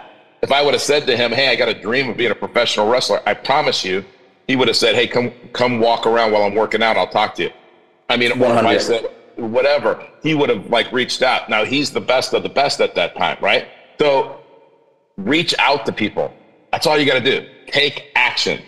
if 0.42 0.52
I 0.52 0.62
would 0.62 0.74
have 0.74 0.82
said 0.82 1.06
to 1.08 1.18
him, 1.18 1.32
"Hey, 1.32 1.50
I 1.50 1.56
got 1.56 1.70
a 1.70 1.74
dream 1.74 2.10
of 2.10 2.18
being 2.18 2.32
a 2.32 2.36
professional 2.36 2.88
wrestler," 2.88 3.22
I 3.26 3.34
promise 3.34 3.84
you, 3.84 4.06
he 4.48 4.56
would 4.56 4.68
have 4.68 4.78
said, 4.78 4.96
"Hey, 4.96 5.08
come 5.08 5.32
come 5.54 5.80
walk 5.80 6.06
around 6.06 6.32
while 6.32 6.44
I'm 6.44 6.56
working 6.56 6.82
out. 6.84 6.98
I'll 6.98 7.08
talk 7.08 7.36
to 7.36 7.44
you." 7.44 7.52
I 8.10 8.18
mean, 8.18 8.32
or 8.34 8.58
if 8.58 8.66
I 8.66 8.78
said 8.78 9.08
whatever, 9.38 10.06
he 10.22 10.36
would 10.36 10.50
have 10.50 10.70
like 10.70 10.92
reached 10.92 11.22
out. 11.22 11.50
Now 11.50 11.66
he's 11.66 11.92
the 11.92 12.02
best 12.02 12.34
of 12.34 12.44
the 12.44 12.50
best 12.50 12.80
at 12.82 12.94
that 12.96 13.16
time, 13.16 13.38
right? 13.42 13.68
So 14.00 14.40
reach 15.18 15.56
out 15.60 15.86
to 15.86 15.92
people. 15.92 16.34
That's 16.72 16.88
all 16.88 16.98
you 16.98 17.06
got 17.06 17.24
to 17.24 17.32
do. 17.42 17.48
Take 17.68 18.12
action. 18.16 18.62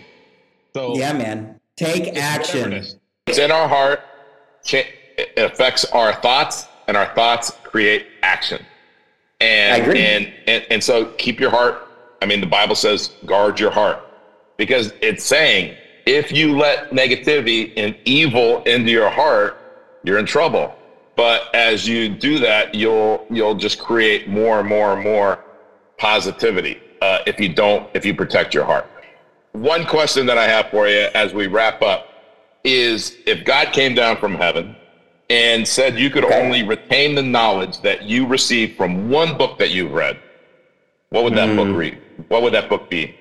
So 0.76 0.94
Yeah, 0.94 1.14
man. 1.14 1.58
Take 1.76 2.00
whatever 2.00 2.18
it 2.18 2.22
action. 2.22 2.84
It's 3.26 3.38
in 3.38 3.50
our 3.50 3.66
heart. 3.66 4.00
It 4.70 5.32
affects 5.38 5.86
our 5.86 6.12
thoughts, 6.12 6.66
and 6.86 6.98
our 6.98 7.06
thoughts 7.14 7.50
create 7.62 8.06
action. 8.22 8.62
And, 9.40 9.72
I 9.74 9.76
agree. 9.78 10.00
And, 10.00 10.30
and 10.46 10.66
and 10.70 10.84
so 10.84 11.06
keep 11.16 11.40
your 11.40 11.50
heart. 11.50 11.88
I 12.20 12.26
mean, 12.26 12.42
the 12.42 12.46
Bible 12.46 12.74
says 12.74 13.14
guard 13.24 13.58
your 13.58 13.70
heart 13.70 14.00
because 14.58 14.92
it's 15.00 15.24
saying 15.24 15.76
if 16.04 16.30
you 16.30 16.58
let 16.58 16.90
negativity 16.90 17.72
and 17.78 17.96
evil 18.04 18.62
into 18.64 18.90
your 18.90 19.08
heart, 19.08 19.56
you're 20.04 20.18
in 20.18 20.26
trouble. 20.26 20.74
But 21.16 21.54
as 21.54 21.88
you 21.88 22.10
do 22.10 22.38
that, 22.40 22.74
you'll 22.74 23.26
you'll 23.30 23.54
just 23.54 23.78
create 23.78 24.28
more 24.28 24.60
and 24.60 24.68
more 24.68 24.92
and 24.92 25.02
more 25.02 25.42
positivity 25.96 26.82
uh, 27.00 27.20
if 27.26 27.40
you 27.40 27.48
don't 27.48 27.88
if 27.94 28.04
you 28.04 28.14
protect 28.14 28.52
your 28.52 28.66
heart. 28.66 28.90
One 29.56 29.86
question 29.86 30.26
that 30.26 30.36
I 30.36 30.46
have 30.46 30.68
for 30.68 30.86
you 30.86 31.08
as 31.14 31.32
we 31.32 31.46
wrap 31.46 31.80
up 31.80 32.08
is 32.62 33.16
if 33.26 33.42
God 33.46 33.72
came 33.72 33.94
down 33.94 34.18
from 34.18 34.34
heaven 34.34 34.76
and 35.30 35.66
said 35.66 35.98
you 35.98 36.10
could 36.10 36.24
Okay. 36.24 36.42
only 36.44 36.62
retain 36.62 37.14
the 37.14 37.22
knowledge 37.22 37.80
that 37.80 38.02
you 38.02 38.26
received 38.26 38.76
from 38.76 39.08
one 39.08 39.38
book 39.38 39.58
that 39.58 39.70
you've 39.70 39.92
read, 39.92 40.18
what 41.08 41.24
would 41.24 41.34
that 41.36 41.48
Hmm. 41.48 41.56
book 41.56 41.74
read? 41.74 41.96
What 42.28 42.42
would 42.42 42.52
that 42.52 42.68
book 42.68 42.90
be? 42.90 43.14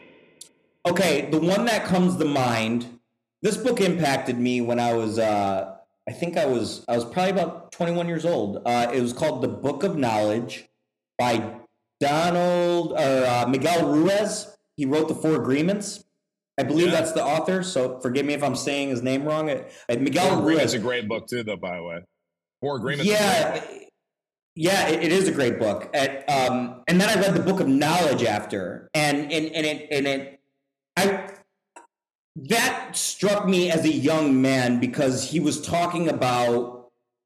Okay, 0.86 1.30
the 1.32 1.40
one 1.40 1.64
that 1.66 1.86
comes 1.86 2.18
to 2.18 2.26
mind. 2.26 2.86
This 3.42 3.56
book 3.56 3.80
impacted 3.80 4.38
me 4.38 4.60
when 4.60 4.78
I 4.80 4.94
was, 4.94 5.18
uh, 5.18 5.76
I 6.08 6.12
think 6.12 6.36
I 6.38 6.46
was, 6.46 6.84
I 6.90 6.96
was 6.96 7.06
probably 7.06 7.32
about 7.32 7.72
21 7.72 8.08
years 8.10 8.26
old. 8.26 8.62
Uh, 8.66 8.92
it 8.94 9.00
was 9.02 9.14
called 9.14 9.42
The 9.42 9.48
Book 9.48 9.84
of 9.84 9.96
Knowledge 9.98 10.66
by 11.18 11.42
Donald 12.02 12.92
or 12.92 13.26
uh, 13.26 13.46
Miguel 13.48 13.88
Ruiz. 13.90 14.48
He 14.76 14.86
wrote 14.86 15.08
the 15.08 15.16
Four 15.16 15.36
Agreements. 15.36 16.04
I 16.58 16.64
believe 16.64 16.88
Yeah. 16.88 16.94
that's 16.94 17.12
the 17.12 17.24
author. 17.24 17.64
So 17.64 18.00
forgive 18.00 18.26
me 18.26 18.34
if 18.34 18.44
I'm 18.44 18.56
saying 18.56 18.90
his 18.90 19.02
name 19.02 19.26
wrong. 19.26 19.50
Uh, 19.50 19.64
Miguel 19.90 20.42
Ruiz. 20.42 20.62
is 20.62 20.74
a 20.74 20.80
great 20.80 21.08
book 21.08 21.28
too, 21.28 21.44
though. 21.44 21.58
By 21.58 21.78
the 21.78 21.84
way, 21.84 22.00
Four 22.62 22.78
Agreements. 22.78 23.10
Yeah, 23.12 23.64
yeah, 24.56 24.88
it, 24.88 25.04
it 25.04 25.12
is 25.12 25.28
a 25.28 25.32
great 25.34 25.60
book. 25.60 25.90
At, 25.94 26.30
um, 26.30 26.82
and 26.88 27.00
then 27.00 27.10
I 27.10 27.20
read 27.22 27.34
the 27.36 27.42
Book 27.44 27.60
of 27.60 27.68
Knowledge 27.68 28.24
after, 28.24 28.90
and 28.94 29.32
and 29.32 29.48
and 29.48 29.66
it 29.66 29.88
and 29.92 30.08
it, 30.08 30.40
I 30.96 31.30
that 32.38 32.96
struck 32.96 33.48
me 33.48 33.72
as 33.72 33.86
a 33.86 33.92
young 33.92 34.42
man 34.42 34.80
because 34.80 35.30
he 35.30 35.40
was 35.40 35.62
talking 35.62 36.10
about. 36.10 36.74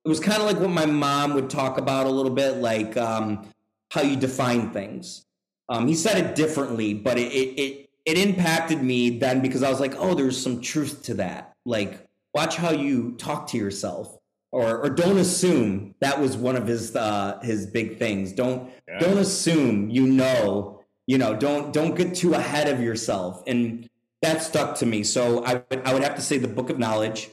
It 0.06 0.10
was 0.10 0.20
kind 0.22 0.42
of 0.42 0.48
like 0.48 0.58
what 0.60 0.70
my 0.70 0.86
mom 0.86 1.34
would 1.36 1.50
talk 1.50 1.78
about 1.78 2.08
a 2.08 2.10
little 2.10 2.32
bit, 2.32 2.56
like 2.58 2.96
um, 2.96 3.46
how 3.92 4.02
you 4.02 4.16
define 4.16 4.72
things. 4.72 5.26
Um, 5.68 5.88
he 5.88 5.94
said 5.94 6.18
it 6.18 6.36
differently, 6.36 6.94
but 6.94 7.18
it, 7.20 7.32
it 7.34 7.60
it 7.62 7.89
it 8.10 8.18
impacted 8.18 8.82
me 8.82 9.18
then 9.20 9.42
because 9.42 9.64
I 9.64 9.70
was 9.70 9.80
like, 9.80 9.96
oh, 9.98 10.14
there's 10.14 10.42
some 10.42 10.62
truth 10.62 11.04
to 11.04 11.14
that. 11.16 11.54
Like, 11.66 12.08
watch 12.34 12.56
how 12.56 12.72
you 12.72 13.14
talk 13.18 13.48
to 13.48 13.58
yourself, 13.58 14.18
or 14.52 14.78
or 14.84 14.90
don't 14.90 15.18
assume. 15.18 15.96
That 16.02 16.20
was 16.20 16.36
one 16.38 16.56
of 16.56 16.66
his 16.68 16.96
uh, 16.96 17.40
his 17.44 17.66
big 17.68 17.98
things. 17.98 18.32
Don't 18.34 18.70
Yeah. 18.88 19.00
don't 19.00 19.18
assume 19.18 19.90
you 19.90 20.08
know. 20.08 20.76
You 21.08 21.18
know, 21.18 21.36
don't 21.36 21.74
don't 21.74 21.96
get 21.96 22.14
too 22.14 22.34
ahead 22.36 22.68
of 22.70 22.80
yourself, 22.82 23.42
and 23.48 23.90
that 24.22 24.44
stuck 24.44 24.78
to 24.78 24.86
me. 24.86 25.04
So 25.04 25.44
I 25.44 25.56
would 25.56 25.82
I 25.84 25.94
would 25.94 26.04
have 26.04 26.16
to 26.16 26.22
say 26.22 26.38
the 26.38 26.48
Book 26.48 26.70
of 26.70 26.78
Knowledge. 26.78 27.30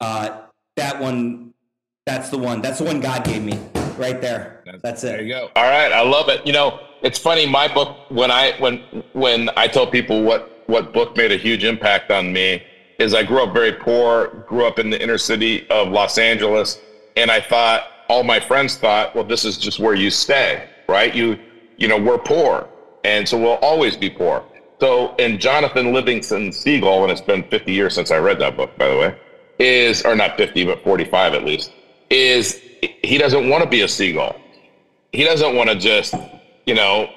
Uh, 0.00 0.40
that 0.76 1.00
one, 1.00 1.54
that's 2.04 2.30
the 2.30 2.38
one. 2.38 2.62
That's 2.62 2.78
the 2.78 2.84
one 2.84 2.98
God 3.00 3.22
gave 3.24 3.42
me 3.44 3.56
right 3.96 4.20
there. 4.20 4.64
That's 4.82 5.02
There 5.02 5.20
it. 5.20 5.22
you 5.22 5.28
go. 5.28 5.50
All 5.54 5.62
right, 5.62 5.92
I 5.92 6.00
love 6.02 6.28
it. 6.30 6.44
You 6.44 6.52
know, 6.52 6.80
it's 7.02 7.18
funny. 7.18 7.46
My 7.46 7.72
book, 7.72 8.10
when 8.10 8.30
I 8.30 8.52
when 8.58 8.78
when 9.12 9.50
I 9.56 9.66
tell 9.68 9.86
people 9.86 10.22
what 10.22 10.64
what 10.68 10.92
book 10.92 11.16
made 11.16 11.32
a 11.32 11.36
huge 11.36 11.64
impact 11.64 12.10
on 12.10 12.32
me, 12.32 12.62
is 12.98 13.14
I 13.14 13.22
grew 13.22 13.42
up 13.42 13.52
very 13.52 13.72
poor, 13.72 14.44
grew 14.48 14.66
up 14.66 14.78
in 14.78 14.90
the 14.90 15.02
inner 15.02 15.18
city 15.18 15.68
of 15.70 15.88
Los 15.88 16.18
Angeles, 16.18 16.80
and 17.16 17.30
I 17.30 17.40
thought 17.40 17.84
all 18.08 18.22
my 18.22 18.40
friends 18.40 18.76
thought, 18.76 19.14
well, 19.14 19.24
this 19.24 19.44
is 19.44 19.58
just 19.58 19.78
where 19.78 19.94
you 19.94 20.10
stay, 20.10 20.68
right? 20.88 21.14
You 21.14 21.38
you 21.76 21.88
know, 21.88 21.98
we're 21.98 22.18
poor, 22.18 22.68
and 23.04 23.28
so 23.28 23.38
we'll 23.38 23.54
always 23.56 23.96
be 23.96 24.08
poor. 24.08 24.44
So, 24.80 25.14
in 25.16 25.38
Jonathan 25.38 25.92
Livingston 25.92 26.52
Seagull, 26.52 27.04
and 27.04 27.12
it's 27.12 27.20
been 27.20 27.44
50 27.44 27.72
years 27.72 27.94
since 27.94 28.10
I 28.10 28.18
read 28.18 28.40
that 28.40 28.56
book, 28.56 28.76
by 28.76 28.88
the 28.88 28.96
way, 28.96 29.16
is 29.60 30.02
or 30.02 30.16
not 30.16 30.36
50, 30.36 30.64
but 30.64 30.82
45 30.82 31.34
at 31.34 31.44
least, 31.44 31.72
is 32.10 32.60
he 33.02 33.16
doesn't 33.16 33.48
want 33.48 33.62
to 33.62 33.70
be 33.70 33.82
a 33.82 33.88
seagull 33.88 34.36
he 35.12 35.24
doesn't 35.24 35.54
want 35.54 35.68
to 35.70 35.76
just 35.76 36.14
you 36.66 36.74
know 36.74 37.10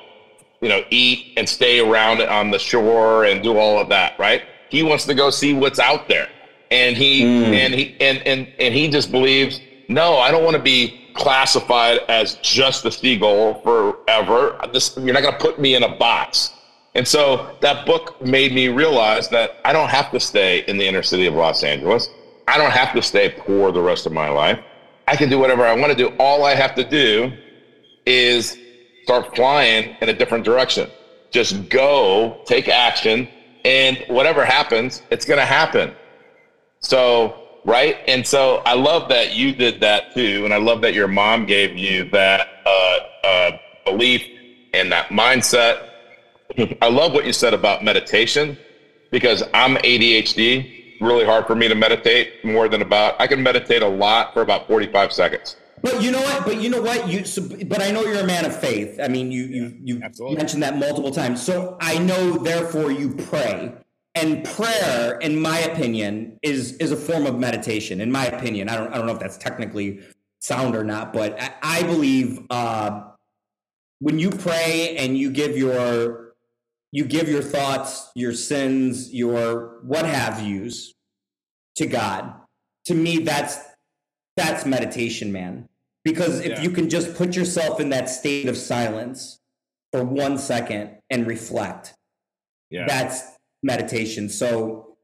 you 0.62 0.70
know 0.70 0.84
eat 0.90 1.34
and 1.38 1.48
stay 1.48 1.80
around 1.80 2.22
on 2.22 2.52
the 2.52 2.60
shore 2.60 3.26
and 3.26 3.44
do 3.44 3.58
all 3.58 3.80
of 3.80 3.90
that 3.90 4.18
right? 4.20 4.44
He 4.70 4.84
wants 4.84 5.06
to 5.06 5.14
go 5.14 5.30
see 5.30 5.54
what's 5.54 5.80
out 5.80 6.08
there. 6.08 6.28
And 6.72 6.98
he 6.98 7.22
hmm. 7.22 7.54
and 7.54 7.74
he 7.74 7.96
and 8.00 8.18
and 8.26 8.48
and 8.60 8.74
he 8.74 8.90
just 8.90 9.12
believes 9.12 9.62
no 9.88 10.18
i 10.18 10.32
don't 10.32 10.44
want 10.44 10.58
to 10.58 10.62
be 10.62 11.06
classified 11.16 12.00
as 12.10 12.36
just 12.36 12.86
a 12.86 12.92
seagull 12.92 13.62
forever. 13.62 14.60
This 14.72 14.96
you're 14.98 15.14
not 15.14 15.24
going 15.24 15.34
to 15.34 15.40
put 15.40 15.60
me 15.60 15.76
in 15.76 15.84
a 15.84 15.96
box. 15.96 16.52
And 16.94 17.08
so 17.08 17.58
that 17.62 17.86
book 17.86 18.22
made 18.22 18.54
me 18.54 18.70
realize 18.70 19.28
that 19.30 19.58
i 19.66 19.74
don't 19.74 19.90
have 19.90 20.12
to 20.12 20.20
stay 20.20 20.60
in 20.68 20.78
the 20.78 20.88
inner 20.88 21.04
city 21.04 21.26
of 21.26 21.34
los 21.34 21.64
angeles. 21.64 22.10
I 22.48 22.58
don't 22.58 22.72
have 22.72 22.94
to 22.94 23.02
stay 23.02 23.30
poor 23.30 23.72
the 23.72 23.82
rest 23.82 24.06
of 24.06 24.12
my 24.12 24.30
life. 24.30 24.60
I 25.08 25.16
can 25.16 25.30
do 25.30 25.40
whatever 25.40 25.66
i 25.66 25.74
want 25.74 25.92
to 25.92 25.98
do. 25.98 26.16
All 26.20 26.46
i 26.46 26.54
have 26.54 26.76
to 26.76 26.84
do 26.84 27.32
is 28.06 28.58
start 29.06 29.36
flying 29.36 29.96
in 30.02 30.10
a 30.10 30.14
different 30.14 30.44
direction. 30.44 30.90
Just 31.30 31.70
go, 31.70 32.42
take 32.46 32.68
action, 32.68 33.28
and 33.64 34.04
whatever 34.08 34.44
happens, 34.44 35.04
it's 35.12 35.26
going 35.26 35.38
to 35.38 35.46
happen. 35.46 35.94
So, 36.80 37.60
right? 37.66 37.98
And 38.08 38.26
so 38.26 38.64
I 38.66 38.74
love 38.74 39.08
that 39.10 39.36
you 39.36 39.54
did 39.54 39.80
that 39.82 40.16
too. 40.16 40.44
And 40.44 40.52
I 40.52 40.58
love 40.58 40.82
that 40.82 40.96
your 40.96 41.08
mom 41.08 41.46
gave 41.46 41.78
you 41.78 42.10
that 42.10 42.48
uh, 42.66 42.98
uh, 43.24 43.52
belief 43.86 44.24
and 44.74 44.92
that 44.92 45.10
mindset. 45.10 45.90
I 46.82 46.90
love 46.90 47.14
what 47.14 47.28
you 47.28 47.34
said 47.34 47.54
about 47.54 47.84
meditation 47.84 48.58
because 49.12 49.44
I'm 49.54 49.76
ADHD. 49.76 51.00
Really 51.00 51.26
hard 51.26 51.46
for 51.46 51.54
me 51.54 51.68
to 51.68 51.76
meditate 51.76 52.44
more 52.44 52.68
than 52.68 52.82
about, 52.82 53.22
I 53.22 53.28
can 53.28 53.44
meditate 53.44 53.84
a 53.84 53.88
lot 53.88 54.34
for 54.34 54.42
about 54.42 54.66
45 54.68 55.14
seconds. 55.14 55.58
But 55.86 56.02
you 56.02 56.10
know 56.10 56.22
what? 56.22 56.46
But 56.46 56.60
you 56.60 56.70
know 56.72 56.82
what? 56.82 57.08
You 57.08 57.24
so, 57.26 57.48
but 57.68 57.80
I 57.80 57.92
know 57.92 58.02
you're 58.02 58.22
a 58.22 58.26
man 58.26 58.44
of 58.44 58.60
faith. 58.60 59.00
I 59.00 59.08
mean, 59.08 59.32
you 59.32 59.44
you 59.44 59.78
you 59.84 60.02
absolutely. 60.02 60.38
mentioned 60.38 60.64
that 60.64 60.78
multiple 60.80 61.12
times. 61.12 61.44
So 61.44 61.78
I 61.80 62.00
know, 62.00 62.40
therefore, 62.40 62.90
you 62.92 63.14
pray. 63.14 63.72
And 64.16 64.44
prayer, 64.44 65.20
in 65.20 65.40
my 65.40 65.60
opinion, 65.60 66.40
is 66.42 66.76
is 66.78 66.92
a 66.92 66.96
form 66.96 67.28
of 67.28 67.38
meditation. 67.38 68.02
In 68.02 68.12
my 68.12 68.26
opinion, 68.26 68.68
I 68.68 68.78
don't 68.78 68.92
I 68.92 68.98
don't 68.98 69.06
know 69.06 69.14
if 69.14 69.20
that's 69.20 69.38
technically 69.38 70.00
sound 70.40 70.76
or 70.76 70.84
not, 70.84 71.14
but 71.14 71.40
I, 71.40 71.54
I 71.62 71.84
believe 71.84 72.40
uh, 72.50 73.02
when 74.00 74.18
you 74.18 74.32
pray 74.32 74.96
and 74.98 75.16
you 75.16 75.30
give 75.30 75.56
your 75.56 76.34
you 76.92 77.06
give 77.06 77.30
your 77.30 77.44
thoughts, 77.44 78.10
your 78.16 78.34
sins, 78.34 79.14
your 79.14 79.82
what 79.84 80.08
have 80.08 80.42
yous 80.42 80.96
to 81.76 81.86
God. 81.86 82.34
To 82.86 82.96
me, 82.96 83.20
that's 83.20 83.60
that's 84.36 84.66
meditation, 84.66 85.32
man. 85.32 85.70
Because 86.06 86.40
if 86.40 86.52
yeah. 86.52 86.62
you 86.62 86.70
can 86.70 86.88
just 86.88 87.16
put 87.16 87.36
yourself 87.36 87.82
in 87.82 87.90
that 87.90 88.10
state 88.10 88.48
of 88.48 88.56
silence 88.56 89.42
for 89.92 90.06
one 90.06 90.38
second 90.38 91.00
and 91.10 91.28
reflect, 91.28 91.96
yeah. 92.70 92.86
that's 92.88 93.24
meditation. 93.64 94.30
So 94.30 94.95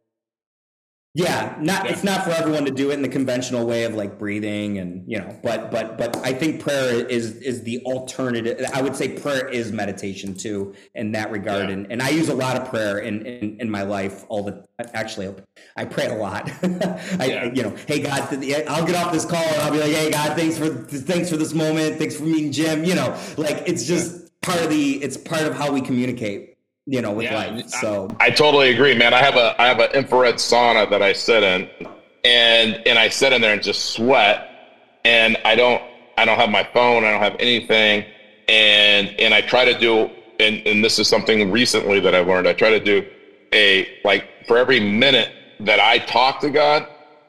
yeah, 1.13 1.57
not 1.59 1.83
yeah. 1.83 1.91
it's 1.91 2.05
not 2.05 2.23
for 2.23 2.29
everyone 2.29 2.63
to 2.65 2.71
do 2.71 2.89
it 2.89 2.93
in 2.93 3.01
the 3.01 3.09
conventional 3.09 3.65
way 3.65 3.83
of 3.83 3.95
like 3.95 4.17
breathing 4.17 4.77
and 4.77 5.03
you 5.11 5.17
know, 5.17 5.37
but 5.43 5.69
but 5.69 5.97
but 5.97 6.15
I 6.17 6.31
think 6.31 6.61
prayer 6.61 7.05
is 7.05 7.35
is 7.37 7.63
the 7.63 7.83
alternative. 7.83 8.65
I 8.73 8.81
would 8.81 8.95
say 8.95 9.19
prayer 9.19 9.49
is 9.49 9.73
meditation 9.73 10.33
too 10.35 10.73
in 10.95 11.11
that 11.11 11.29
regard, 11.29 11.67
yeah. 11.67 11.73
and 11.73 11.91
and 11.91 12.01
I 12.01 12.09
use 12.09 12.29
a 12.29 12.33
lot 12.33 12.55
of 12.55 12.69
prayer 12.69 12.99
in 12.99 13.25
in, 13.25 13.59
in 13.59 13.69
my 13.69 13.83
life. 13.83 14.23
All 14.29 14.43
the 14.43 14.65
actually, 14.93 15.35
I 15.75 15.83
pray 15.83 16.07
a 16.07 16.15
lot. 16.15 16.49
I 16.63 17.25
yeah. 17.25 17.51
you 17.53 17.63
know, 17.63 17.75
hey 17.87 17.99
God, 17.99 18.21
I'll 18.69 18.85
get 18.85 18.95
off 18.95 19.11
this 19.11 19.25
call 19.25 19.43
and 19.43 19.61
I'll 19.63 19.71
be 19.71 19.79
like, 19.79 19.91
hey 19.91 20.11
God, 20.11 20.37
thanks 20.37 20.57
for 20.57 20.69
thanks 20.69 21.29
for 21.29 21.35
this 21.35 21.53
moment, 21.53 21.97
thanks 21.97 22.15
for 22.15 22.23
meeting 22.23 22.53
Jim. 22.53 22.85
You 22.85 22.95
know, 22.95 23.19
like 23.35 23.63
it's 23.67 23.83
just 23.85 24.31
part 24.41 24.61
of 24.61 24.69
the 24.69 25.03
it's 25.03 25.17
part 25.17 25.43
of 25.43 25.55
how 25.55 25.73
we 25.73 25.81
communicate 25.81 26.50
you 26.91 27.01
know, 27.01 27.13
with 27.13 27.25
yeah, 27.25 27.35
life. 27.35 27.69
So 27.69 28.09
I, 28.19 28.25
I, 28.25 28.29
totally 28.31 28.69
agree, 28.73 28.93
man. 28.93 29.13
I 29.13 29.19
have 29.19 29.37
a 29.37 29.59
I 29.59 29.67
have 29.67 29.79
an 29.79 29.91
infrared 29.93 30.35
sauna 30.35 30.89
that 30.89 31.01
I 31.01 31.13
sit 31.13 31.41
in, 31.41 31.69
and 32.25 32.85
and 32.85 32.99
I 32.99 33.07
sit 33.07 33.31
in 33.31 33.39
there 33.39 33.53
and 33.53 33.63
just 33.63 33.93
sweat, 33.93 34.45
and 35.05 35.37
I 35.45 35.55
don't 35.55 35.81
I 36.17 36.25
don't 36.25 36.37
have 36.37 36.49
my 36.49 36.67
phone, 36.73 37.05
I 37.05 37.11
don't 37.11 37.21
have 37.21 37.37
anything, 37.39 38.05
and 38.49 39.07
and 39.17 39.33
I 39.33 39.39
try 39.39 39.63
to 39.63 39.79
do, 39.79 40.09
and 40.41 40.61
and 40.67 40.83
this 40.83 40.99
is 40.99 41.07
something 41.07 41.49
recently 41.49 42.01
that 42.01 42.13
I've 42.13 42.27
learned. 42.27 42.45
I 42.45 42.51
try 42.51 42.69
to 42.69 42.79
do 42.79 43.07
a 43.53 43.87
like 44.03 44.25
for 44.45 44.57
every 44.57 44.81
minute 44.81 45.31
that 45.61 45.79
I 45.79 45.97
talk 45.99 46.41
to 46.41 46.49
God, 46.49 46.85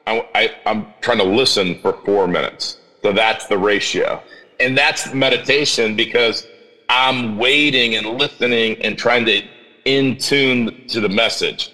I, 0.08 0.26
I 0.34 0.50
I'm 0.66 0.88
trying 1.02 1.18
to 1.18 1.24
listen 1.24 1.78
for 1.82 1.92
four 2.04 2.26
minutes. 2.26 2.78
So 3.02 3.12
that's 3.12 3.46
the 3.46 3.58
ratio, 3.58 4.20
and 4.58 4.76
that's 4.76 5.14
meditation 5.14 5.94
because 5.94 6.48
I'm 6.88 7.38
waiting 7.38 7.96
and 7.96 8.18
listening 8.18 8.80
and 8.82 8.98
trying 8.98 9.24
to 9.26 9.42
in 9.84 10.16
tune 10.18 10.86
to 10.88 11.00
the 11.00 11.08
message. 11.08 11.72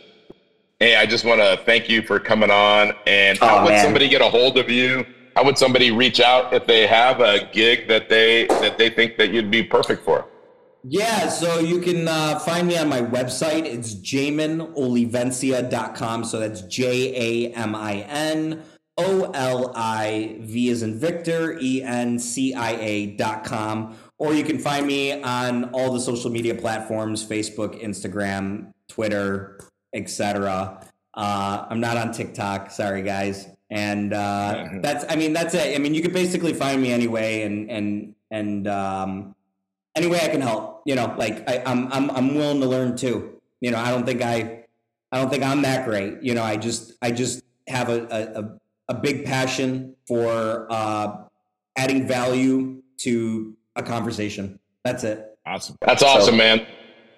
Hey, 0.81 0.97
I 0.97 1.07
just 1.07 1.25
want 1.25 1.41
to 1.41 1.59
thank 1.65 1.89
you 1.89 2.03
for 2.03 2.21
coming 2.21 2.51
on. 2.51 2.93
And 3.07 3.39
how 3.39 3.59
oh, 3.59 3.65
would 3.65 3.71
man. 3.71 3.85
somebody 3.85 4.09
get 4.09 4.21
a 4.21 4.29
hold 4.29 4.59
of 4.59 4.71
you? 4.71 5.05
How 5.35 5.45
would 5.45 5.59
somebody 5.59 5.91
reach 5.91 6.21
out 6.21 6.53
if 6.53 6.67
they 6.67 6.87
have 6.87 7.21
a 7.21 7.49
gig 7.53 7.89
that 7.89 8.09
they 8.09 8.47
that 8.47 8.79
they 8.79 8.91
think 8.91 9.17
that 9.19 9.33
you'd 9.33 9.51
be 9.51 9.63
perfect 9.63 10.05
for? 10.05 10.27
Yeah, 10.85 11.29
so 11.29 11.59
you 11.59 11.81
can 11.81 12.07
uh, 12.09 12.39
find 12.39 12.69
me 12.69 12.79
on 12.79 12.89
my 12.89 13.03
website. 13.03 13.65
It's 13.65 13.95
jaminolivencia.com. 13.95 16.25
So 16.25 16.41
that's 16.41 16.63
J 16.63 17.49
A 17.49 17.53
M 17.55 17.75
I 17.75 18.07
N 18.09 18.63
O 18.97 19.31
L 19.33 19.73
I 19.77 20.39
V 20.41 20.71
as 20.71 20.83
in 20.83 20.99
Victor, 20.99 21.59
E 21.61 21.83
N 21.83 22.19
C 22.19 22.55
I 22.55 22.73
A 22.73 23.07
dot 23.17 23.45
com 23.45 23.95
or 24.19 24.35
you 24.35 24.45
can 24.45 24.59
find 24.59 24.87
me 24.87 25.23
on 25.23 25.65
all 25.71 25.93
the 25.93 26.01
social 26.01 26.31
media 26.31 26.55
platforms 26.55 27.27
facebook 27.27 27.83
instagram 27.83 28.73
twitter 28.89 29.59
etc 29.95 30.85
uh, 31.15 31.67
i'm 31.71 31.81
not 31.81 31.97
on 31.97 32.13
tiktok 32.13 32.71
sorry 32.71 33.03
guys. 33.03 33.49
And 33.71 34.15
uh, 34.15 34.69
that's 34.83 35.05
i 35.09 35.17
mean 35.17 35.33
that's 35.33 35.55
it. 35.55 35.75
I 35.75 35.79
mean 35.79 35.95
you 35.95 36.03
could 36.03 36.13
basically 36.15 36.55
find 36.55 36.81
me 36.81 36.93
anyway 36.93 37.43
and 37.43 37.71
and 37.71 38.15
and 38.31 38.67
um, 38.67 39.35
any 39.95 40.07
way 40.07 40.21
i 40.23 40.29
can 40.29 40.41
help 40.41 40.83
you 40.87 40.95
know 40.95 41.15
like 41.19 41.49
I, 41.49 41.63
I'm, 41.67 41.93
I'm 41.93 42.11
i'm 42.11 42.35
willing 42.35 42.61
to 42.61 42.67
learn 42.67 42.97
too. 42.97 43.41
You 43.61 43.71
know 43.71 43.79
i 43.79 43.91
don't 43.91 44.07
think 44.07 44.23
i 44.23 44.65
i 45.13 45.19
don't 45.19 45.31
think 45.31 45.43
i'm 45.43 45.63
that 45.63 45.85
great. 45.85 46.23
You 46.23 46.35
know 46.35 46.43
i 46.43 46.57
just 46.57 46.93
i 47.03 47.11
just 47.11 47.43
have 47.67 47.91
a 47.91 48.59
a, 48.89 48.95
a 48.95 48.95
big 48.95 49.27
passion 49.27 49.97
for 50.07 50.67
uh, 50.71 51.25
adding 51.77 52.09
value 52.09 52.83
to 52.99 53.55
a 53.79 53.83
conversation. 53.83 54.59
That's 54.85 55.05
it. 55.05 55.39
Awesome. 55.47 55.77
That's 55.81 56.03
awesome, 56.03 56.35
so, 56.35 56.37
man. 56.37 56.67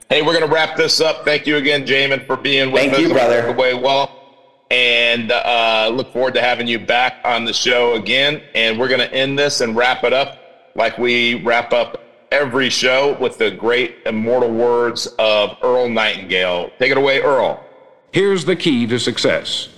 Hey, 0.09 0.23
we're 0.23 0.35
gonna 0.35 0.53
wrap 0.53 0.77
this 0.77 1.01
up. 1.01 1.25
Thank 1.25 1.47
you 1.47 1.57
again, 1.57 1.87
Jamin, 1.87 2.27
for 2.27 2.37
being 2.37 2.71
with 2.71 2.83
thank 2.83 2.93
us. 2.93 2.99
Thank 2.99 3.09
you, 3.09 3.15
brother. 3.15 3.47
Away 3.47 3.75
well, 3.75 4.65
and 4.71 5.33
uh, 5.33 5.91
look 5.93 6.13
forward 6.13 6.35
to 6.35 6.41
having 6.41 6.67
you 6.67 6.79
back 6.79 7.21
on 7.25 7.45
the 7.45 7.53
show 7.53 7.95
again. 7.95 8.43
And 8.55 8.79
we're 8.79 8.89
gonna 8.89 9.05
end 9.05 9.39
this 9.39 9.61
and 9.61 9.75
wrap 9.75 10.05
it 10.05 10.13
up 10.13 10.73
like 10.75 10.99
we 10.99 11.43
wrap 11.43 11.73
up 11.73 12.05
every 12.31 12.71
show 12.71 13.17
with 13.21 13.39
the 13.39 13.51
great 13.51 13.97
immortal 14.07 14.51
words 14.51 15.07
of 15.19 15.57
Earl 15.63 15.89
Nightingale. 15.89 16.71
Take 16.79 16.93
it 16.93 16.97
away, 16.97 17.21
Earl. 17.21 17.65
Here's 18.13 18.45
the 18.45 18.57
key 18.57 18.87
to 18.89 18.99
success 18.99 19.69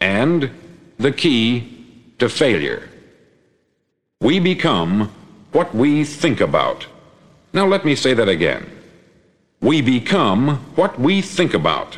and 0.00 0.50
the 0.98 1.12
key 1.12 2.12
to 2.18 2.28
failure. 2.28 2.88
We 4.20 4.40
become 4.40 5.12
what 5.56 5.74
we 5.74 6.04
think 6.04 6.40
about. 6.42 6.86
Now 7.54 7.66
let 7.66 7.86
me 7.86 7.96
say 7.96 8.12
that 8.12 8.28
again. 8.28 8.70
We 9.62 9.80
become 9.80 10.58
what 10.74 11.00
we 11.00 11.22
think 11.22 11.54
about. 11.54 11.96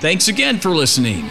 Thanks 0.00 0.28
again 0.28 0.58
for 0.58 0.70
listening. 0.70 1.28